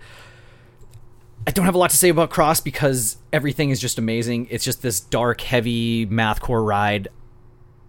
[1.46, 4.48] I don't have a lot to say about Crossed because everything is just amazing.
[4.50, 7.08] It's just this dark, heavy mathcore ride.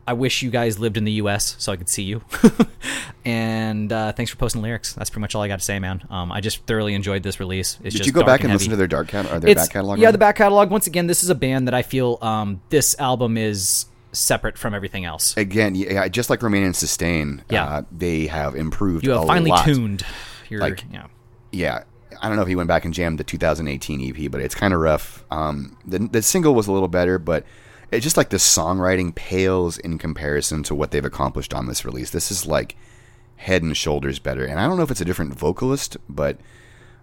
[0.09, 1.55] I wish you guys lived in the U.S.
[1.59, 2.23] so I could see you.
[3.25, 4.93] and uh, thanks for posting lyrics.
[4.93, 6.01] That's pretty much all I got to say, man.
[6.09, 7.75] Um, I just thoroughly enjoyed this release.
[7.83, 9.53] It's Did just you go back and heavy listen to their dark cat or their
[9.53, 9.99] back catalog?
[9.99, 10.13] yeah, rather?
[10.13, 10.71] the back catalog.
[10.71, 14.73] Once again, this is a band that I feel um, this album is separate from
[14.73, 15.37] everything else.
[15.37, 17.65] Again, yeah, just like Remain and Sustain, Yeah.
[17.65, 19.05] uh, they have improved.
[19.05, 19.63] You have finally lot.
[19.65, 20.03] tuned
[20.49, 21.05] your Like- yeah.
[21.51, 21.83] yeah,
[22.19, 24.73] I don't know if he went back and jammed the 2018 EP, but it's kind
[24.73, 25.23] of rough.
[25.29, 27.43] Um, the the single was a little better, but
[27.91, 32.11] it's just like the songwriting pales in comparison to what they've accomplished on this release.
[32.11, 32.75] This is like
[33.37, 36.37] head and shoulders better, and I don't know if it's a different vocalist, but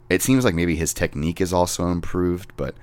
[0.08, 2.52] it seems like maybe his technique is also improved.
[2.56, 2.74] But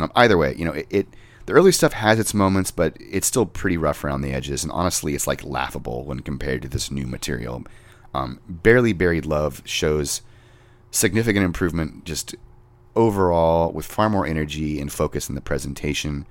[0.00, 1.06] um, either way, you know, it, it
[1.46, 4.72] the early stuff has its moments, but it's still pretty rough around the edges, and
[4.72, 7.64] honestly, it's like laughable when compared to this new material.
[8.14, 10.22] Um, Barely Buried Love shows
[10.90, 12.34] significant improvement just
[12.96, 16.26] overall with far more energy and focus in the presentation.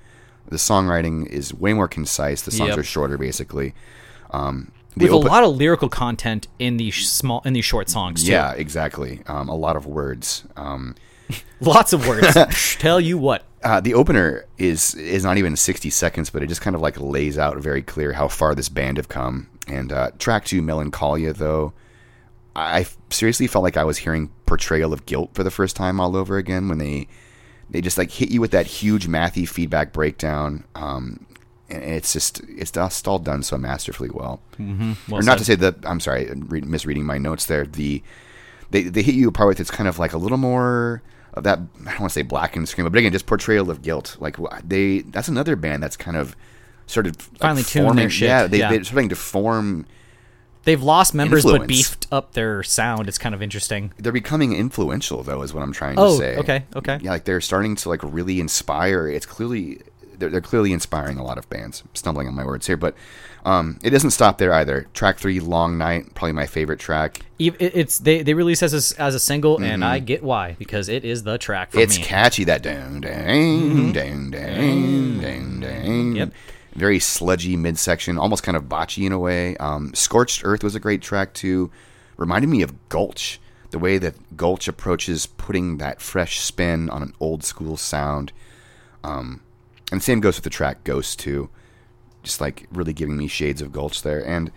[0.48, 2.42] The songwriting is way more concise.
[2.44, 2.78] The songs Yep.
[2.80, 3.74] are shorter, basically.
[4.32, 8.24] Um, With open- a lot of lyrical content in these small in these short songs
[8.24, 8.32] too.
[8.32, 9.22] yeah, exactly.
[9.28, 10.44] Um, a lot of words.
[10.56, 10.96] Um,
[11.60, 12.36] Lots of words.
[12.80, 13.44] Tell you what.
[13.64, 17.00] uh, the opener is is not even 60 seconds, but it just kind of like
[17.00, 19.48] lays out very clear how far this band have come.
[19.68, 21.74] And uh, track two, Melancholia, though,
[22.56, 26.16] I seriously felt like I was hearing portrayal of guilt for the first time all
[26.16, 27.08] over again when they
[27.70, 30.64] they just like hit you with that huge mathy feedback breakdown.
[30.76, 31.26] Um,
[31.70, 34.40] and it's just it's just all done so masterfully well.
[34.58, 34.94] Mm-hmm.
[35.12, 35.38] Well or not said.
[35.40, 37.66] to say that I'm sorry, re- misreading my notes there.
[37.66, 38.02] The
[38.72, 41.02] they they hit you apart with it's kind of like a little more
[41.34, 43.82] of that I don't want to say black and scream, but again, just portrayal of
[43.82, 44.16] guilt.
[44.20, 46.36] Like they that's another band that's kind of
[46.86, 48.10] started like, Finally tuned their forming.
[48.10, 48.70] shit, Yeah, they, yeah.
[48.72, 49.86] they're starting to form.
[50.68, 53.08] They've lost members but beefed up their sound.
[53.08, 53.94] It's kind of interesting.
[53.98, 56.36] They're becoming influential, though, is what I'm trying to Oh, say.
[56.38, 57.00] okay, okay.
[57.02, 59.08] Yeah, like they're starting to like really inspire.
[59.08, 59.80] It's clearly
[60.20, 61.82] they're, they're clearly inspiring a lot of bands.
[61.86, 62.96] I'm stumbling on my words here, but
[63.46, 64.88] um, it doesn't stop there either.
[64.94, 67.22] Track three, "Long Night," probably my favorite track.
[67.40, 71.06] It's they they release as a, as a single, and I get why because it
[71.06, 71.84] is the track for Mm-hmm.
[71.84, 72.04] It's me.
[72.04, 72.44] catchy.
[72.44, 76.16] That dang dang dang dang dang dang.
[76.18, 76.32] Yep.
[76.78, 79.58] Very sludgy midsection, almost kind of botchy in a way.
[79.58, 81.72] Um, Scorched Earth was a great track too.
[82.18, 83.40] Reminded me of Gulch.
[83.72, 88.32] The way that Gulch approaches putting that fresh spin on an old school sound.
[89.04, 89.42] Um,
[89.92, 91.50] and same goes with the track Ghost too.
[92.22, 94.26] Just like really giving me shades of Gulch there.
[94.26, 94.52] And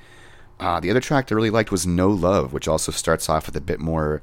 [0.61, 3.57] uh, the other track I really liked was No Love, which also starts off with
[3.57, 4.23] a bit more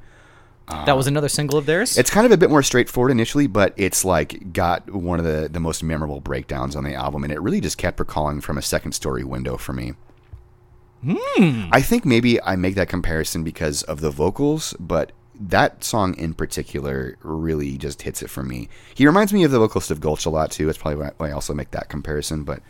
[0.68, 1.98] that was another single of theirs.
[1.98, 5.48] it's kind of a bit more straightforward initially, but it's like got one of the,
[5.50, 8.62] the most memorable breakdowns on the album, and it really just kept recalling from a
[8.62, 9.94] second story window for me.
[11.72, 16.34] I think maybe I make that comparison because of the vocals, but that song in
[16.34, 18.68] particular really just hits it for me.
[18.96, 20.66] He reminds me of the vocalist of Gulch a lot too.
[20.66, 22.44] That's probably why I also make that comparison.
[22.44, 22.62] But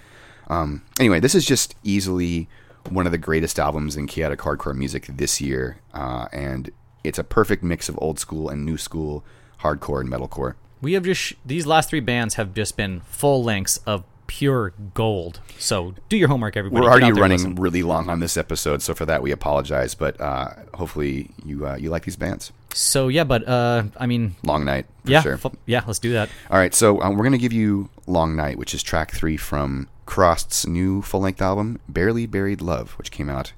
[0.49, 2.47] um, anyway, this is just easily
[2.89, 6.69] one of the greatest albums in chaotic hardcore music this year, uh, and
[7.03, 9.23] it's a perfect mix of old school and new school
[9.61, 10.55] hardcore and metalcore.
[10.81, 14.73] We have just sh- these last three bands have just been full lengths of pure
[14.93, 15.39] gold.
[15.57, 16.81] So do your homework, everybody.
[16.81, 19.31] We're already out there and running really long on this episode, so for that we
[19.31, 19.95] apologize.
[19.95, 22.51] But uh, hopefully you uh, you like these bands.
[22.73, 25.37] So yeah, but uh, I mean, Long night, for yeah, sure.
[25.37, 25.83] fu- yeah.
[25.87, 26.29] Let's do that.
[26.51, 29.87] All right, so um, we're gonna give you "Long Night," which is track three from
[30.05, 33.53] Crossed's new full-length album, "Barely Buried Love," which came out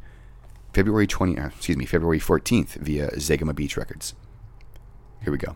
[0.73, 4.13] February twenty, uh, excuse me, February fourteenth via Zegema Beach Records.
[5.23, 5.55] Here we go.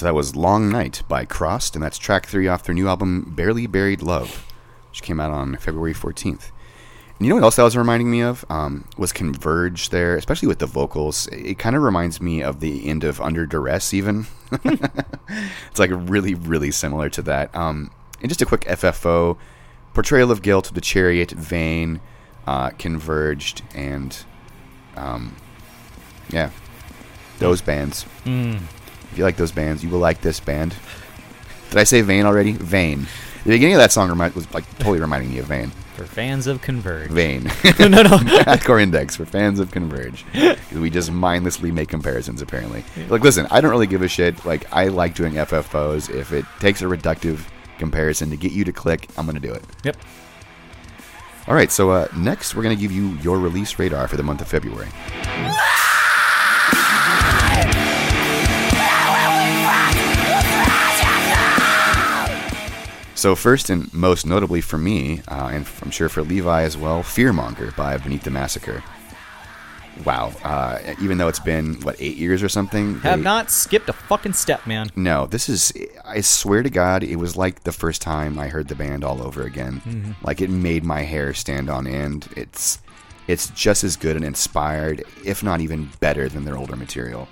[0.00, 3.34] So that was "Long Night" by Crossed, and that's track three off their new album
[3.36, 4.46] "Barely Buried Love,"
[4.88, 6.50] which came out on February fourteenth.
[7.18, 10.48] And you know what else that was reminding me of um, was Converge there, especially
[10.48, 11.26] with the vocals.
[11.26, 14.24] It kind of reminds me of the end of Under Duress, even.
[14.64, 17.54] it's like really, really similar to that.
[17.54, 17.90] Um,
[18.22, 19.36] and just a quick FFO
[19.92, 22.00] portrayal of guilt, the Chariot, Vein,
[22.46, 24.16] uh, Converge, and
[24.96, 25.36] um,
[26.30, 26.48] yeah,
[27.38, 28.06] those bands.
[29.10, 30.74] If you like those bands, you will like this band.
[31.70, 32.52] Did I say Vein already?
[32.52, 33.06] Vein.
[33.44, 35.70] The beginning of that song remi- was like totally reminding me of Vein.
[35.94, 37.10] For fans of Converge.
[37.10, 37.44] Vein.
[37.78, 38.02] no, no.
[38.02, 38.16] No.
[38.18, 40.24] Hardcore Index for fans of Converge.
[40.72, 42.84] we just mindlessly make comparisons, apparently.
[43.08, 44.44] Like, listen, I don't really give a shit.
[44.46, 46.08] Like, I like doing FFOs.
[46.08, 47.40] If it takes a reductive
[47.78, 49.64] comparison to get you to click, I'm going to do it.
[49.84, 49.96] Yep.
[51.48, 54.22] All right, so uh, next we're going to give you your release radar for the
[54.22, 54.88] month of February.
[63.20, 67.02] So first and most notably for me, uh, and I'm sure for Levi as well,
[67.02, 68.82] Fearmonger by Beneath the Massacre.
[70.06, 73.90] Wow, uh, even though it's been what eight years or something, Have they- not skipped
[73.90, 74.88] a fucking step, man.
[74.96, 75.70] no, this is.
[76.02, 79.20] I swear to God, it was like the first time I heard the band all
[79.22, 80.16] over again.
[80.22, 82.26] Like it made my hair stand on end.
[82.36, 82.78] It's,
[83.28, 87.28] it's just as good and inspired, if not even better than their older material.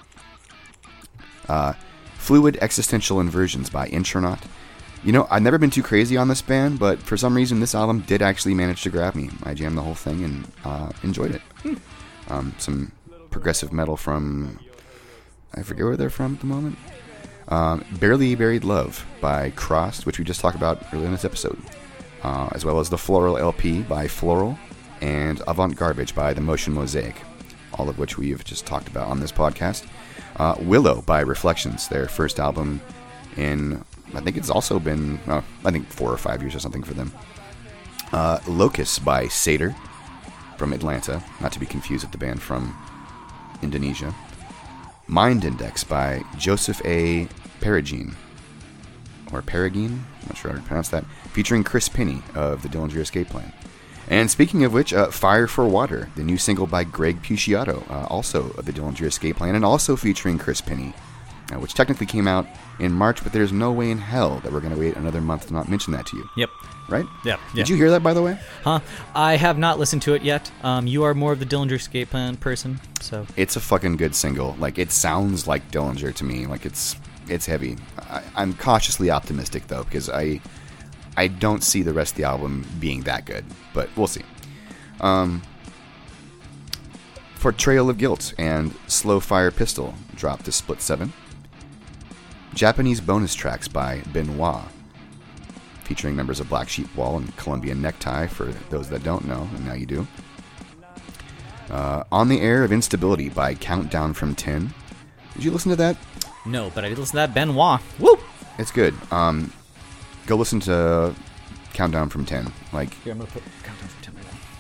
[1.49, 1.73] Uh,
[2.19, 4.41] Fluid Existential Inversions by Intronaut.
[5.05, 7.75] You know, I've never been too crazy on this band, but for some reason, this
[7.75, 9.31] album did actually manage to grab me.
[9.45, 11.79] I jammed the whole thing and uh, enjoyed it.
[12.29, 12.93] Um, some
[13.31, 14.59] progressive metal from.
[15.55, 16.79] I forget where they're from at the moment.
[17.49, 21.59] Um, Barely Buried Love by Crossed, which we just talked about earlier in this episode,
[22.23, 24.59] uh, as well as the Floral LP by Floral,
[25.01, 27.17] and Avant Garbage by The Motion Mosaic,
[27.75, 29.87] all of which we've just talked about on this podcast.
[30.37, 32.81] Uh, Willow by Reflections, their first album
[33.37, 33.83] in,
[34.15, 36.95] I think it's also been, oh, I think four or five years or something for
[36.95, 37.13] them.
[38.13, 39.75] Uh, Locust by Sater
[40.57, 42.77] from Atlanta, not to be confused with the band from
[43.63, 44.15] Indonesia.
[45.07, 47.29] Mind Index by Joseph A.
[47.61, 48.15] Perigine.
[49.33, 50.05] Or Perigine?
[50.23, 51.05] I'm not sure how to pronounce that.
[51.33, 53.53] Featuring Chris Pennie of the Dillinger Escape Plan.
[54.09, 58.07] And speaking of which, uh, Fire for Water, the new single by Greg Puciato, uh,
[58.07, 61.08] also of the Dillinger Escape Plan, and also featuring Chris Pennie, uh,
[61.57, 62.47] which technically came out
[62.79, 65.47] in March, but there's no way in hell that we're going to wait another month
[65.49, 66.29] to not mention that to you.
[66.37, 66.51] Yep.
[66.89, 67.07] Right?
[67.25, 67.75] Yep, Did yeah.
[67.75, 68.39] you hear that, by the way?
[68.65, 68.81] Huh?
[69.15, 70.51] I have not listened to it yet.
[70.63, 74.15] Um, you are more of the Dillinger Escape Plan person, so It's a fucking good
[74.15, 74.57] single.
[74.59, 76.47] Like, it sounds like Dillinger to me.
[76.47, 76.97] Like, it's
[77.29, 77.77] it's heavy.
[77.99, 80.41] I, I'm cautiously optimistic, though, because I,
[81.17, 83.45] I don't see the rest of the album being that good,
[83.75, 84.23] but we'll see.
[85.03, 85.43] Um,
[87.41, 91.13] Portrayal of Guilt and Slow Fire Pistol dropped to Split 7.
[92.55, 94.63] Japanese bonus tracks by Benoit,
[95.85, 99.65] featuring members of Black Sheep Wall and Colombian Necktie, for those that don't know, and
[99.67, 100.07] now you do.
[101.71, 104.73] Uh, On the Air of Instability by Countdown from 10.
[105.35, 105.97] Did you listen to that?
[106.47, 106.71] no.
[106.75, 107.81] But I did listen to that Benoit.
[107.99, 108.19] Woo!
[108.59, 108.95] It's good.
[109.13, 109.53] Um,
[110.27, 111.15] go listen to
[111.75, 112.51] Countdown from 10.
[112.73, 113.89] Like, Here, I'm gonna put countdown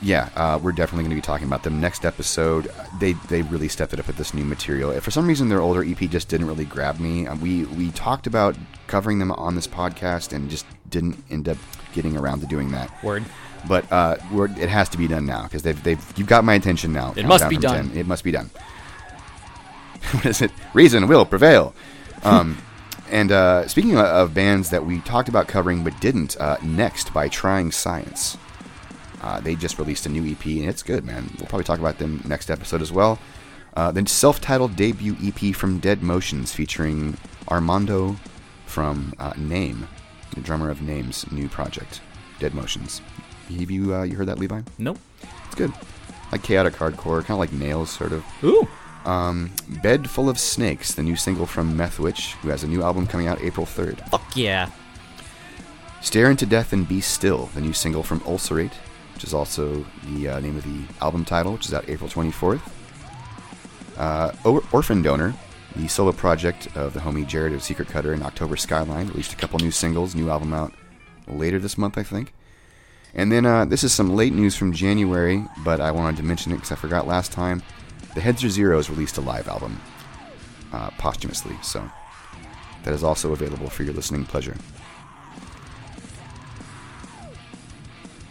[0.00, 2.72] yeah, uh, we're definitely going to be talking about them next episode.
[3.00, 4.90] They they really stepped it up with this new material.
[4.90, 7.26] If For some reason, their older EP just didn't really grab me.
[7.26, 8.56] Uh, we we talked about
[8.86, 11.58] covering them on this podcast and just didn't end up
[11.92, 13.02] getting around to doing that.
[13.02, 13.24] Word.
[13.66, 16.54] But uh, we're, it has to be done now because they've they've you've got my
[16.54, 17.12] attention now.
[17.16, 17.88] It must be done.
[17.90, 17.98] 10.
[17.98, 18.50] It must be done.
[20.12, 20.52] what is it?
[20.74, 21.74] Reason will prevail.
[22.24, 22.58] Um,
[23.12, 27.14] and uh, speaking of, of bands that we talked about covering but didn't, uh, next
[27.14, 28.36] by Trying Science.
[29.20, 31.28] Uh, they just released a new EP and it's good, man.
[31.38, 33.18] We'll probably talk about them next episode as well.
[33.74, 37.16] Uh, then self-titled debut EP from Dead Motions featuring
[37.48, 38.16] Armando
[38.66, 39.88] from uh, Name,
[40.34, 42.00] the drummer of Name's new project,
[42.38, 43.00] Dead Motions.
[43.48, 44.62] Have you uh, you heard that, Levi?
[44.78, 44.98] Nope.
[45.46, 45.72] It's good.
[46.30, 48.24] Like chaotic hardcore, kind of like Nails, sort of.
[48.44, 48.68] Ooh.
[49.04, 52.82] Um, Bed Full of Snakes, the new single from Meth Witch, who has a new
[52.82, 54.06] album coming out April 3rd.
[54.10, 54.70] Fuck yeah.
[56.02, 58.72] Stare into Death and Be Still, the new single from Ulcerate,
[59.18, 62.60] which is also the uh, name of the album title, which is out April 24th.
[63.96, 65.34] Uh, Or- Orphan Donor,
[65.74, 69.36] the solo project of the homie Jared of Secret Cutter and October Skyline, released a
[69.36, 70.72] couple new singles, new album out
[71.26, 72.32] later this month, I think.
[73.12, 76.52] And then uh, this is some late news from January, but I wanted to mention
[76.52, 77.64] it because I forgot last time.
[78.14, 79.80] The Heads Are Zeros released a live album
[80.72, 81.90] uh, posthumously, so
[82.84, 84.54] that is also available for your listening pleasure.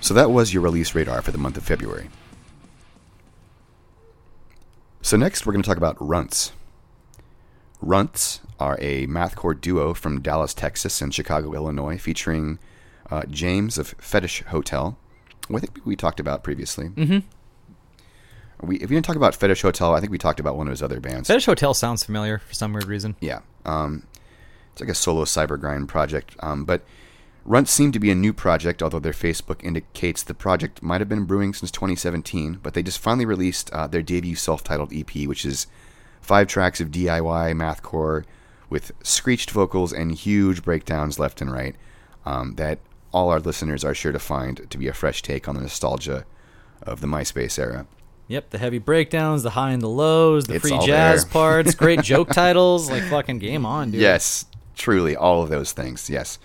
[0.01, 2.09] So that was your release radar for the month of February.
[5.01, 6.51] So next we're going to talk about Runts.
[7.81, 12.59] Runts are a mathcore duo from Dallas, Texas and Chicago, Illinois, featuring
[13.09, 14.97] uh, James of Fetish Hotel,
[15.47, 16.89] who I think we talked about previously.
[16.89, 18.67] Mm-hmm.
[18.67, 20.71] We, if we didn't talk about Fetish Hotel, I think we talked about one of
[20.71, 21.27] his other bands.
[21.27, 23.15] Fetish Hotel sounds familiar for some weird reason.
[23.21, 23.41] Yeah.
[23.65, 24.07] Um,
[24.71, 26.35] it's like a solo cyber grind project.
[26.39, 26.83] Um, but
[27.47, 31.07] Runt seemed to be a new project, although their Facebook indicates the project might have
[31.07, 32.59] been brewing since 2017.
[32.61, 35.65] But they just finally released uh, their debut self titled EP, which is
[36.19, 38.25] five tracks of DIY mathcore
[38.69, 41.77] with screeched vocals and huge breakdowns left and right
[42.25, 42.79] um, that
[43.13, 46.25] all our listeners are sure to find to be a fresh take on the nostalgia
[46.83, 47.87] of the MySpace era.
[48.27, 51.31] Yep, the heavy breakdowns, the high and the lows, the It's free jazz there.
[51.31, 54.01] parts, great joke titles, like fucking game on, dude.
[54.01, 54.45] Yes,
[54.75, 56.09] truly, all of those things.
[56.09, 56.37] Yes,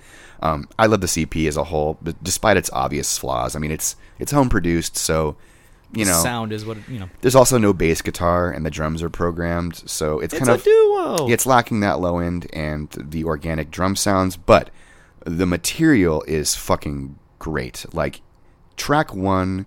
[0.42, 3.70] um, I love the CP as a whole, but despite its obvious flaws, I mean,
[3.70, 5.36] it's it's home produced, so
[5.94, 7.08] you know, sound is what you know.
[7.20, 10.54] there's also no bass guitar, and the drums are programmed, so it's, It's kind a
[10.54, 11.28] of duo.
[11.30, 14.70] it's lacking that low end and the organic drum sounds, but
[15.24, 17.84] the material is fucking great.
[17.92, 18.20] Like
[18.76, 19.66] track one,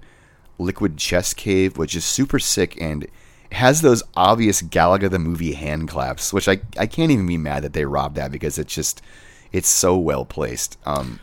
[0.58, 3.08] Liquid Chest Cave, which is super sick and
[3.52, 7.64] has those obvious Galaga the movie hand claps, which I I can't even be mad
[7.64, 9.02] that they robbed that because it's just
[9.52, 10.78] it's so well placed.
[10.86, 11.20] Um,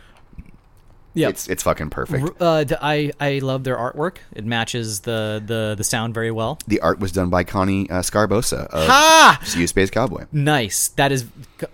[1.14, 2.40] yeah, it's it's fucking perfect.
[2.40, 4.16] uh, d- I I love their artwork.
[4.34, 6.58] It matches the the the sound very well.
[6.66, 9.38] The art was done by Connie uh, Scarbosa of Ha!
[9.44, 10.24] See You Space Cowboy.
[10.32, 10.88] Nice.
[10.88, 11.26] That is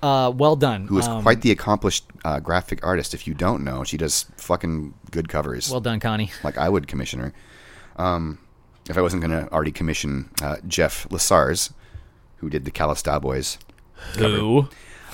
[0.03, 0.89] uh, well done.
[0.89, 3.15] who is Um, quite the accomplished uh, graphic artist.
[3.15, 5.71] If you don't know, she does fucking good covers.
[5.71, 6.33] well done, Connie.
[6.43, 7.33] like I would commission her.
[7.95, 8.39] Um,
[8.91, 11.73] if I wasn't going to already commission uh, Jeff Lasars,
[12.39, 13.59] who did the Callista Boys.
[14.17, 14.69] Who?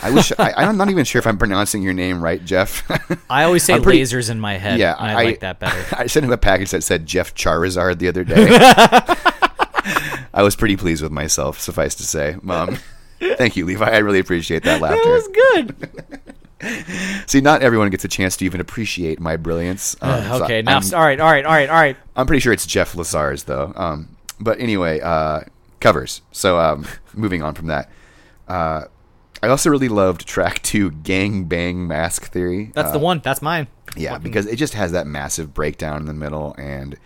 [0.04, 2.84] I wish I, I'm not even sure if I'm pronouncing your name right, Jeff.
[3.30, 4.78] I always say pretty- lasers in my head.
[4.78, 5.82] yeah, and I, like that better.
[5.96, 8.48] I sent him a package that said Jeff Charizard the other day.
[10.34, 12.36] I was pretty pleased with myself, suffice to say.
[12.42, 12.76] Mom.
[13.18, 13.84] thank you, Levi.
[13.84, 15.00] I really appreciate that laughter.
[15.02, 16.20] That was
[16.60, 17.26] good.
[17.26, 19.96] See, not everyone gets a chance to even appreciate my brilliance.
[20.02, 21.96] Um, so okay, now all right, all right, all right, all right.
[22.16, 23.72] I'm pretty sure it's Jeff Lazars though.
[23.76, 25.42] Um, but anyway, uh,
[25.80, 26.22] covers.
[26.32, 27.90] So um, moving on from that,
[28.48, 28.84] uh,
[29.44, 32.72] I also really loved track two, Gang Bang Mask Theory.
[32.74, 33.20] That's the Uh, one.
[33.22, 33.66] That's mine.
[33.96, 36.96] Yeah, because it just has that massive breakdown in the middle, and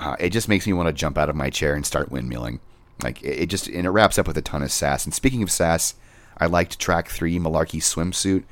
[0.00, 2.58] uh, it just makes me want to jump out of my chair and start windmilling.
[3.02, 5.04] Like it, it just and it wraps up with a ton of sass.
[5.04, 5.94] And speaking of sass,
[6.36, 8.42] I liked track three, Malarkey Swimsuit,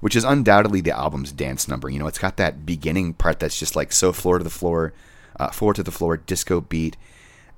[0.00, 1.90] which is undoubtedly the album's dance number.
[1.90, 4.94] You know, it's got that beginning part that's just like so floor to the floor,
[5.38, 6.96] uh, floor to the floor disco beat,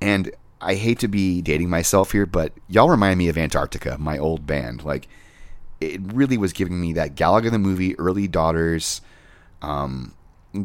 [0.01, 0.33] and
[0.63, 4.47] I hate to be dating myself here, but y'all remind me of Antarctica, my old
[4.47, 4.85] band.
[4.85, 5.09] Like
[5.81, 9.01] it really was giving me that Gallagher the movie, early daughters
[9.61, 10.15] um,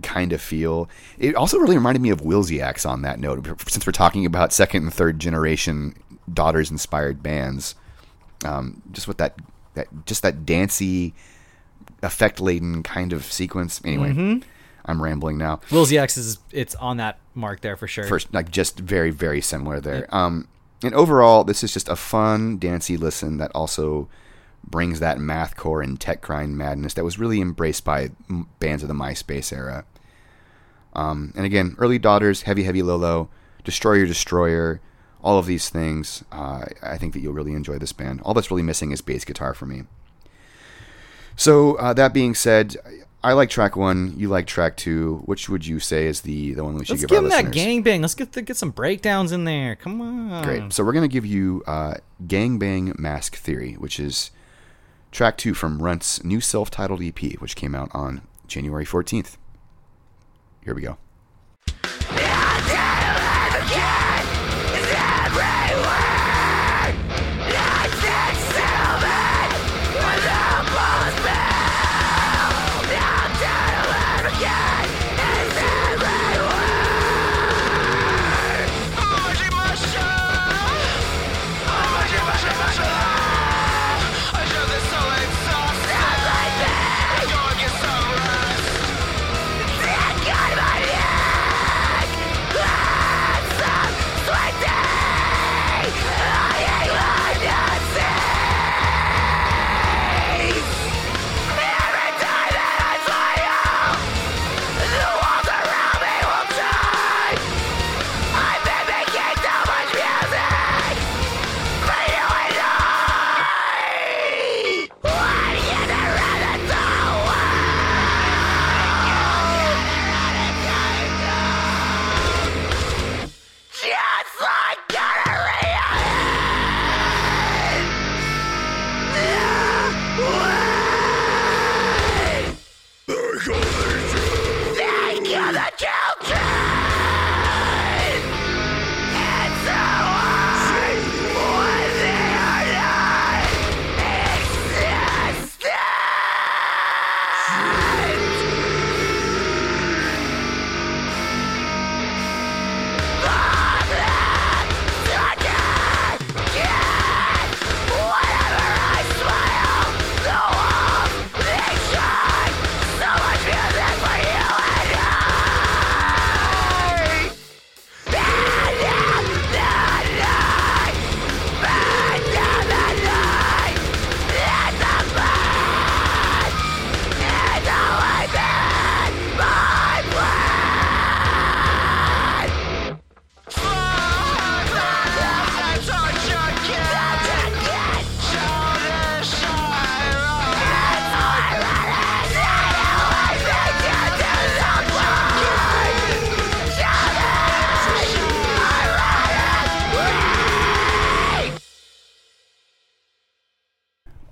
[0.03, 0.87] kind of feel.
[1.17, 4.83] It also really reminded me of Wilsiacs on that note, since we're talking about second
[4.83, 5.95] and third generation
[6.31, 7.75] daughters inspired bands.
[8.45, 9.39] Um, just with that,
[9.73, 11.15] that just that dancey,
[12.03, 13.81] effect laden kind of sequence.
[13.83, 14.47] Anyway, Mm-hmm.
[14.87, 15.59] I'm rambling now.
[15.71, 18.05] Will's X is it's on that mark there for sure.
[18.05, 20.07] First, like just very, very similar there.
[20.15, 20.47] Um,
[20.83, 24.07] and overall, this is just a fun, dancey listen that also
[24.63, 28.89] brings that mathcore and tech grind madness that was really embraced by m- bands of
[28.89, 29.85] the MySpace era.
[30.93, 33.29] Um, and again, early daughters, heavy, heavy, low, low,
[33.63, 34.81] destroyer, destroyer,
[35.21, 36.23] all of these things.
[36.31, 38.21] Uh, I think that you'll really enjoy this band.
[38.21, 39.83] All that's really missing is bass guitar for me.
[41.35, 42.75] So uh, that being said,
[43.23, 44.13] I like track one.
[44.17, 45.21] You like track two.
[45.25, 47.01] Which would you say is the the one we should give?
[47.01, 47.83] Let's give, give our him that listeners?
[47.83, 48.01] gangbang.
[48.01, 49.75] Let's get the, get some breakdowns in there.
[49.75, 50.43] Come on.
[50.43, 50.71] Great.
[50.71, 51.95] So we're gonna give you uh,
[52.25, 54.31] "Gangbang Mask Theory," which is
[55.11, 59.37] track two from Runt's new self-titled EP, which came out on January fourteenth.
[60.63, 60.97] Here we go.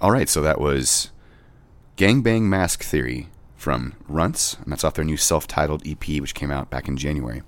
[0.05, 1.09] All right, so that was
[1.97, 6.69] Gangbang Mask Theory from Runts, and that's off their new self-titled EP, which came out
[6.69, 7.41] back in January.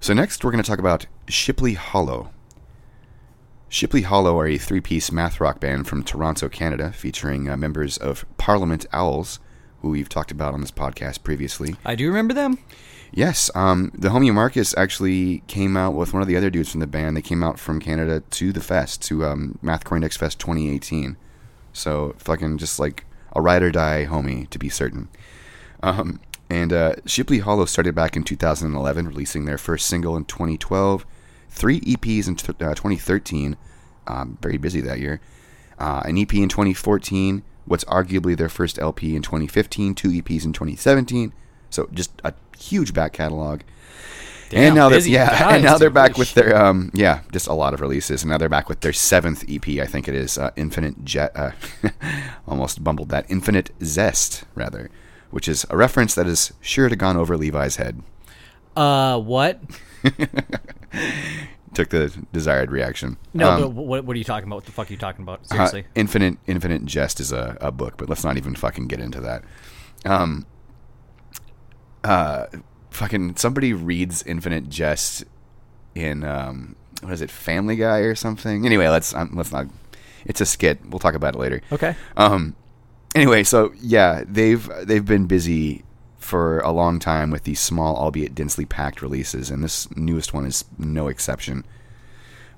[0.00, 2.30] So next, we're going to talk about Shipley Hollow.
[3.68, 8.24] Shipley Hollow are a three-piece math rock band from Toronto, Canada, featuring uh, members of
[8.38, 9.38] Parliament Owls,
[9.82, 11.76] who we've talked about on this podcast previously.
[11.84, 12.56] I do remember them.
[13.12, 16.80] Yes, um, the homie Marcus actually came out with one of the other dudes from
[16.80, 17.18] the band.
[17.18, 21.18] They came out from Canada to the fest, to um, Math Index Fest 2018.
[21.72, 25.08] So fucking just like a ride or die homie, to be certain.
[25.82, 31.06] Um, and uh, Shipley Hollow started back in 2011, releasing their first single in 2012,
[31.48, 33.56] three EPs in t- uh, 2013.
[34.06, 35.20] Um, very busy that year.
[35.78, 40.52] Uh, an EP in 2014, what's arguably their first LP in 2015, two EPs in
[40.52, 41.32] 2017.
[41.70, 43.60] So just a huge back catalog.
[44.52, 47.52] And now they're yeah, guys, and now they're back with their um yeah, just a
[47.54, 50.38] lot of releases, and now they're back with their seventh EP, I think it is,
[50.38, 51.32] uh, Infinite Jet.
[51.34, 51.50] Uh,
[52.48, 54.90] almost bumbled that Infinite Zest rather,
[55.30, 58.02] which is a reference that is sure to gone over Levi's head.
[58.76, 59.60] Uh, what?
[61.74, 63.16] Took the desired reaction.
[63.32, 64.56] No, Um, but what, what are you talking about?
[64.56, 65.40] What the fuck are you talking about?
[65.42, 65.84] Uh, Seriously.
[65.94, 69.44] Infinite Infinite Jest is a, a book, but let's not even fucking get into that.
[70.04, 70.46] Um
[72.02, 72.46] uh
[72.90, 75.24] fucking somebody reads Infinite Jest
[75.94, 78.66] in um what is it, Family Guy or something?
[78.66, 79.66] Anyway, let's um, let's not
[80.24, 80.78] it's a skit.
[80.86, 81.62] We'll talk about it later.
[81.72, 81.96] okay.
[82.16, 82.56] Um
[83.14, 85.84] anyway, so yeah, they've they've been busy
[86.18, 90.46] for a long time with these small albeit densely packed releases and this newest one
[90.46, 91.64] is no exception.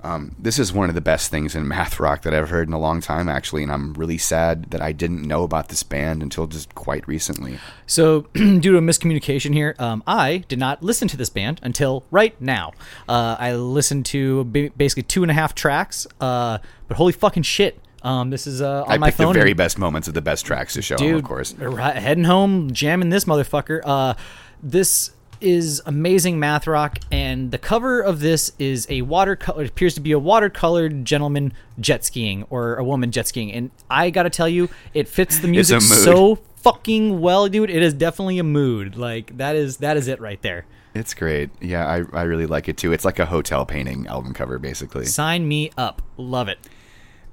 [0.03, 2.73] Um, this is one of the best things in math rock that I've heard in
[2.73, 6.21] a long time, actually, and I'm really sad that I didn't know about this band
[6.21, 7.57] until just quite recently.
[7.87, 12.03] So, due to a miscommunication here, um, I did not listen to this band until
[12.11, 12.73] right now.
[13.07, 16.57] Uh, I listened to ba- basically two and a half tracks, uh,
[16.89, 17.79] but holy fucking shit.
[18.01, 20.45] Um, this is uh, on I my picked the very best moments of the best
[20.45, 21.53] tracks to show, dude, of course.
[21.53, 23.79] right, heading home, jamming this motherfucker.
[23.85, 24.15] Uh,
[24.61, 25.11] this
[25.43, 29.63] is amazing math rock, and the cover of this is a watercolor.
[29.63, 33.71] It appears to be a watercolored gentleman jet skiing or a woman jet skiing, and
[33.89, 37.69] I gotta tell you, it fits the music so fucking well, dude.
[37.69, 38.95] It is definitely a mood.
[38.95, 40.65] Like that is that is it right there.
[40.95, 41.49] It's great.
[41.59, 42.91] Yeah, I, I really like it too.
[42.91, 45.05] It's like a hotel painting album cover, basically.
[45.05, 46.01] Sign me up.
[46.17, 46.59] Love it.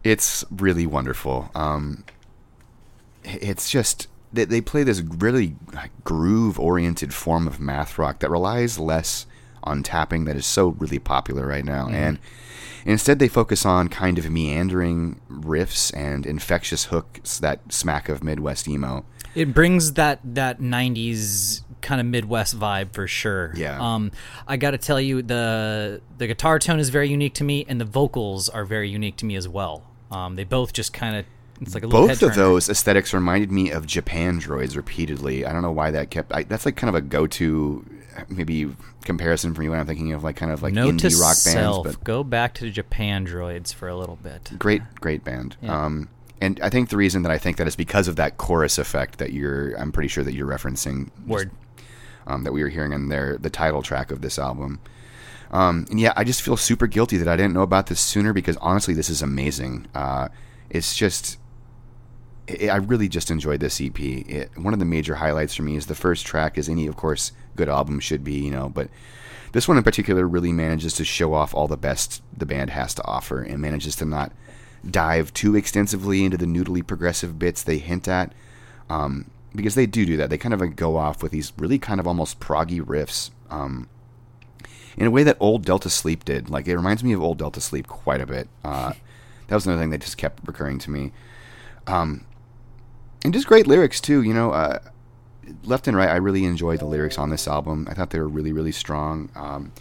[0.03, 1.51] It's really wonderful.
[1.55, 2.05] Um,
[3.23, 5.57] it's just they, they play this really
[6.05, 9.27] groove oriented form of math rock that relies less
[9.63, 12.19] on tapping that is so really popular right now and
[12.87, 18.67] instead they focus on kind of meandering riffs and infectious hooks that smack of midwest
[18.67, 19.05] emo
[19.35, 23.53] It brings that that '90s kind of Midwest vibe for sure.
[23.57, 23.79] Yeah.
[23.81, 24.13] Um,
[24.47, 27.81] I got to tell you, the the guitar tone is very unique to me, and
[27.81, 29.85] the vocals are very unique to me as well.
[30.11, 31.25] Um, they both just kind of
[31.61, 35.45] it's like a both of those aesthetics reminded me of Japandroids repeatedly.
[35.45, 37.85] I don't know why that kept I, that's like kind of a go-to
[38.29, 38.75] maybe
[39.05, 41.85] comparison for me when i'm thinking of like kind of like Note indie rock self:
[41.85, 44.53] bands but go back to the Japandroids for a little bit.
[44.59, 45.57] great great band.
[45.67, 46.09] Um
[46.41, 49.19] and i think the reason that i think that is because of that chorus effect
[49.19, 51.11] that you're i'm pretty sure that you're referencing.
[51.27, 51.51] Word.
[52.27, 54.81] um, that we were hearing in their the title track of this album.
[55.51, 58.33] Um, and yeah i just feel super guilty that i didn't know about this sooner
[58.33, 59.87] because honestly this is amazing.
[59.95, 60.29] Uh,
[60.69, 61.39] it's just
[62.71, 63.99] I really just enjoyed this EP.
[64.01, 66.97] It, one of the major highlights for me is the first track, as any, of
[66.97, 68.69] course, good album should be, you know.
[68.69, 68.89] But
[69.53, 72.95] this one in particular really manages to show off all the best the band has
[72.95, 74.33] to offer, and manages to not
[74.89, 78.33] dive too extensively into the noodly progressive bits they hint at,
[78.89, 80.31] um, because they do do that.
[80.31, 83.31] They kind of go off with these really kind of almost proggy riffs.
[83.51, 83.89] Um,
[84.97, 86.51] in a way that old Delta Sleep did.
[86.51, 88.49] Like it reminds me of old Delta Sleep quite a bit.
[88.65, 88.93] Uh,
[89.49, 91.13] that was another thing that just kept recurring to me.
[91.87, 92.25] Um,
[93.25, 94.23] and just great lyrics too.
[94.23, 94.79] You know, uh,
[95.65, 97.87] left and right, I really enjoyed the lyrics on this album.
[97.91, 99.31] I thought they were really, really strong.
[99.35, 99.73] Um,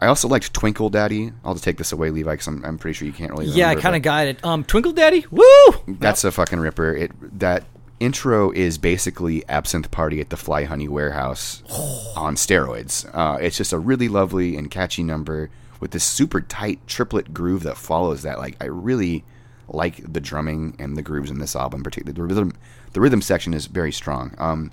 [0.00, 1.32] I also liked Twinkle Daddy.
[1.44, 3.46] I'll just take this away, Levi, because I'm, I'm pretty sure you can't really.
[3.46, 4.44] Yeah, I kind of got it.
[4.44, 5.44] Um, Twinkle Daddy, woo!
[5.86, 6.92] that's a fucking ripper.
[6.94, 7.64] It that
[8.00, 11.62] intro is basically Absinthe Party at the Fly Honey Warehouse
[12.16, 13.08] on steroids.
[13.14, 17.62] Uh, it's just a really lovely and catchy number with this super tight triplet groove
[17.62, 18.38] that follows that.
[18.38, 19.24] Like I really
[19.68, 21.82] like the drumming and the grooves in this album.
[21.82, 22.52] Particularly the rhythm,
[22.92, 24.34] the rhythm section is very strong.
[24.38, 24.70] Um,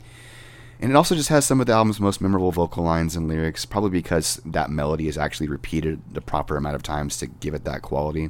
[0.81, 3.65] and it also just has some of the album's most memorable vocal lines and lyrics,
[3.65, 7.65] probably because that melody is actually repeated the proper amount of times to give it
[7.65, 8.29] that quality.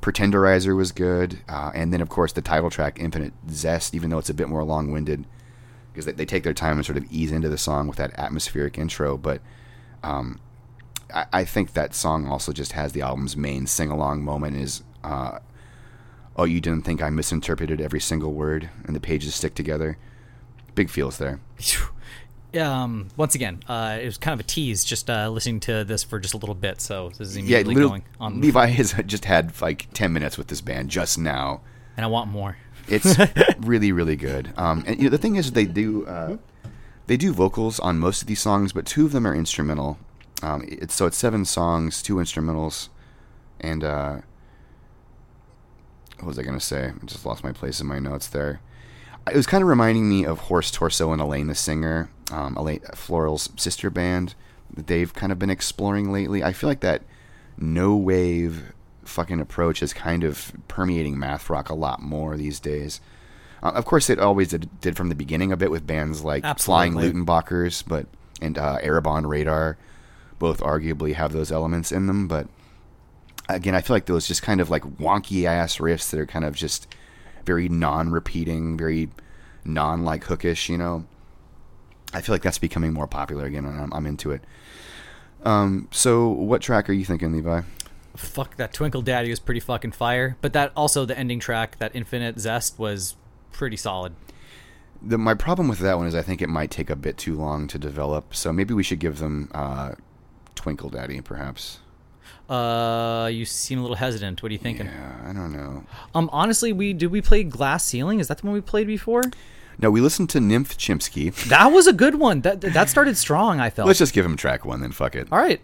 [0.00, 4.18] Pretenderizer was good, uh, and then of course the title track Infinite Zest, even though
[4.18, 5.26] it's a bit more long-winded,
[5.92, 8.16] because they, they take their time and sort of ease into the song with that
[8.18, 9.16] atmospheric intro.
[9.16, 9.40] But
[10.02, 10.38] um,
[11.14, 15.38] I, I think that song also just has the album's main sing-along moment is, uh,
[16.36, 19.98] "Oh, you didn't think I misinterpreted every single word," and the pages stick together.
[20.74, 21.40] Big feels there.
[22.58, 26.02] Um, once again, uh, it was kind of a tease just uh, listening to this
[26.02, 26.80] for just a little bit.
[26.80, 30.38] So this is Yeah, immediately little, going on, Levi has just had like ten minutes
[30.38, 31.60] with this band just now.
[31.96, 32.56] and I want more.
[32.88, 33.18] It's
[33.58, 34.52] really, really good.
[34.56, 36.38] Um, and you know, the thing is, they do uh,
[37.06, 39.98] they do vocals on most of these songs, but two of them are instrumental.
[40.42, 42.88] Um, it's so it's seven songs, two instrumentals,
[43.60, 44.18] and uh,
[46.18, 46.92] what was I gonna say?
[46.94, 48.60] I just lost my place in my notes there.
[49.30, 52.80] It was kind of reminding me of Horse Torso and Elaine the Singer, um, Elaine,
[52.94, 54.34] Floral's sister band
[54.74, 56.42] that they've kind of been exploring lately.
[56.42, 57.02] I feel like that
[57.58, 58.72] no wave
[59.04, 63.00] fucking approach is kind of permeating math rock a lot more these days.
[63.62, 66.44] Uh, of course, it always did, did from the beginning a bit with bands like
[66.58, 67.20] Flying Absolutely.
[67.20, 68.06] Luttenbachers, but
[68.40, 69.76] and uh, Arab on Radar
[70.38, 72.48] both arguably have those elements in them, but
[73.48, 76.44] again, I feel like those just kind of like wonky ass riffs that are kind
[76.44, 76.86] of just
[77.44, 79.08] very non-repeating, very
[79.64, 81.06] non-like hookish, you know.
[82.12, 84.42] I feel like that's becoming more popular again, and I'm, I'm into it.
[85.44, 87.62] Um, so, what track are you thinking, Levi?
[88.16, 91.94] Fuck that Twinkle Daddy was pretty fucking fire, but that also the ending track, that
[91.94, 93.16] Infinite Zest, was
[93.52, 94.14] pretty solid.
[95.00, 97.36] The, my problem with that one is I think it might take a bit too
[97.36, 99.92] long to develop, so maybe we should give them uh,
[100.68, 101.78] Twinkle Daddy, perhaps.
[102.48, 104.42] Uh, you seem a little hesitant.
[104.42, 104.86] What are you thinking?
[104.86, 105.84] Yeah, I don't know.
[106.14, 108.20] Um, honestly, we did we play Glass Ceiling?
[108.20, 109.22] Is that the one we played before?
[109.78, 111.32] No, we listened to Nymph Chimpsky.
[111.48, 112.42] That was a good one.
[112.42, 113.60] That that started strong.
[113.60, 113.86] I felt.
[113.86, 115.28] Let's just give him track one, then fuck it.
[115.32, 115.60] All right.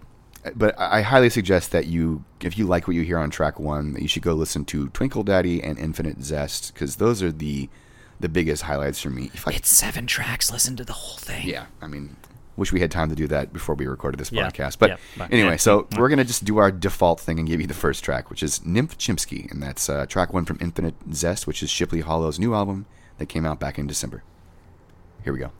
[0.54, 3.94] But I highly suggest that you, if you like what you hear on track one,
[3.94, 7.68] that you should go listen to Twinkle Daddy and Infinite Zest because those are the
[8.20, 9.30] the biggest highlights for me.
[9.34, 10.50] If I- It's seven tracks.
[10.52, 11.46] Listen to the whole thing.
[11.48, 12.16] yeah, I mean,
[12.56, 14.78] wish we had time to do that before we recorded this Yeah, podcast.
[14.78, 17.74] But yeah, anyway, so we're gonna just do our default thing and give you the
[17.74, 19.50] first track, which is Nymph Chimpsky.
[19.50, 22.86] and that's uh, track one from Infinite Zest, which is Shipley Hollow's new album
[23.18, 24.22] that came out back in December.
[25.24, 25.50] Here we go.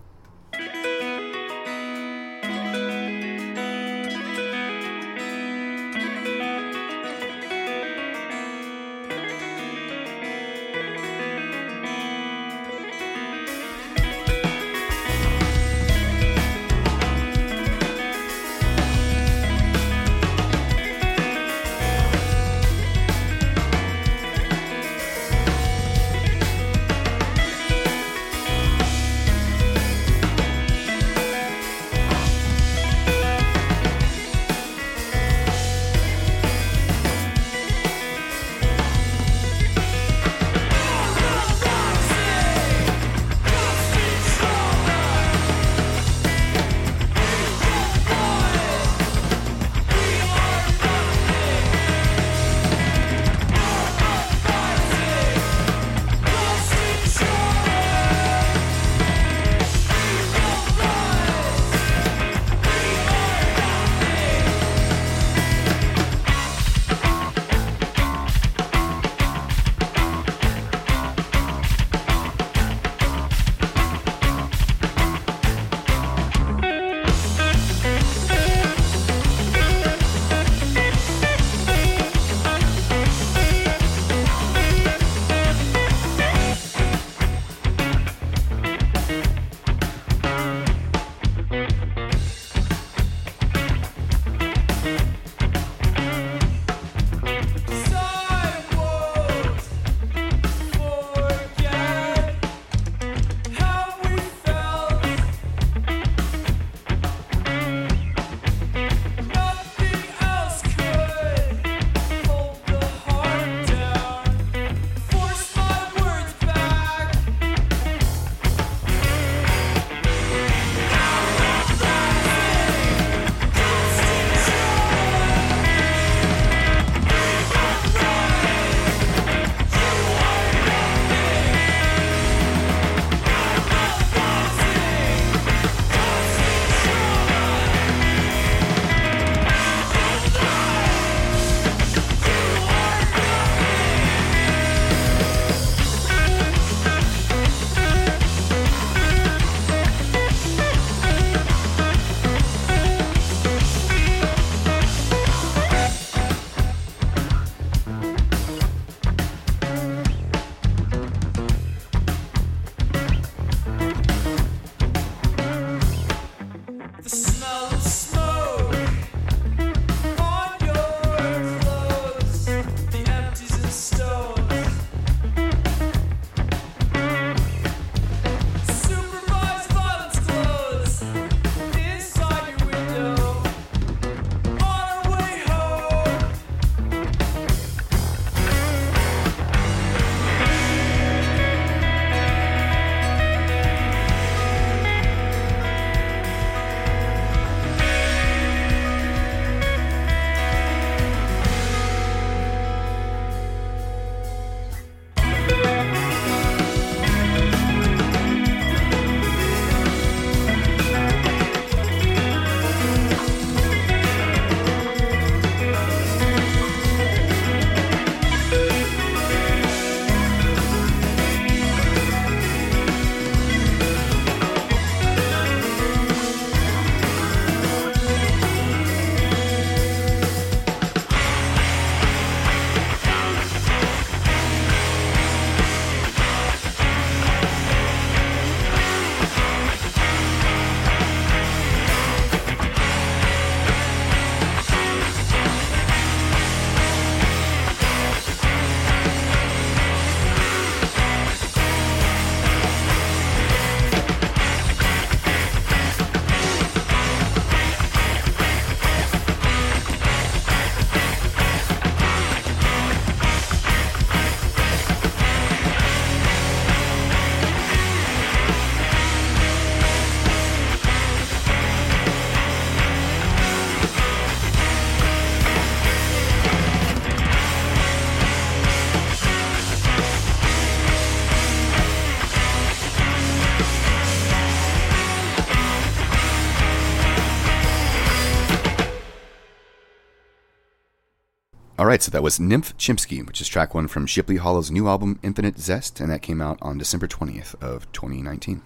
[291.94, 295.20] Right, so that was Nymph Chimpsky, which is track one from Shipley Hollow's new album
[295.22, 298.62] Infinite Zest, and that came out on December 20th of 2019.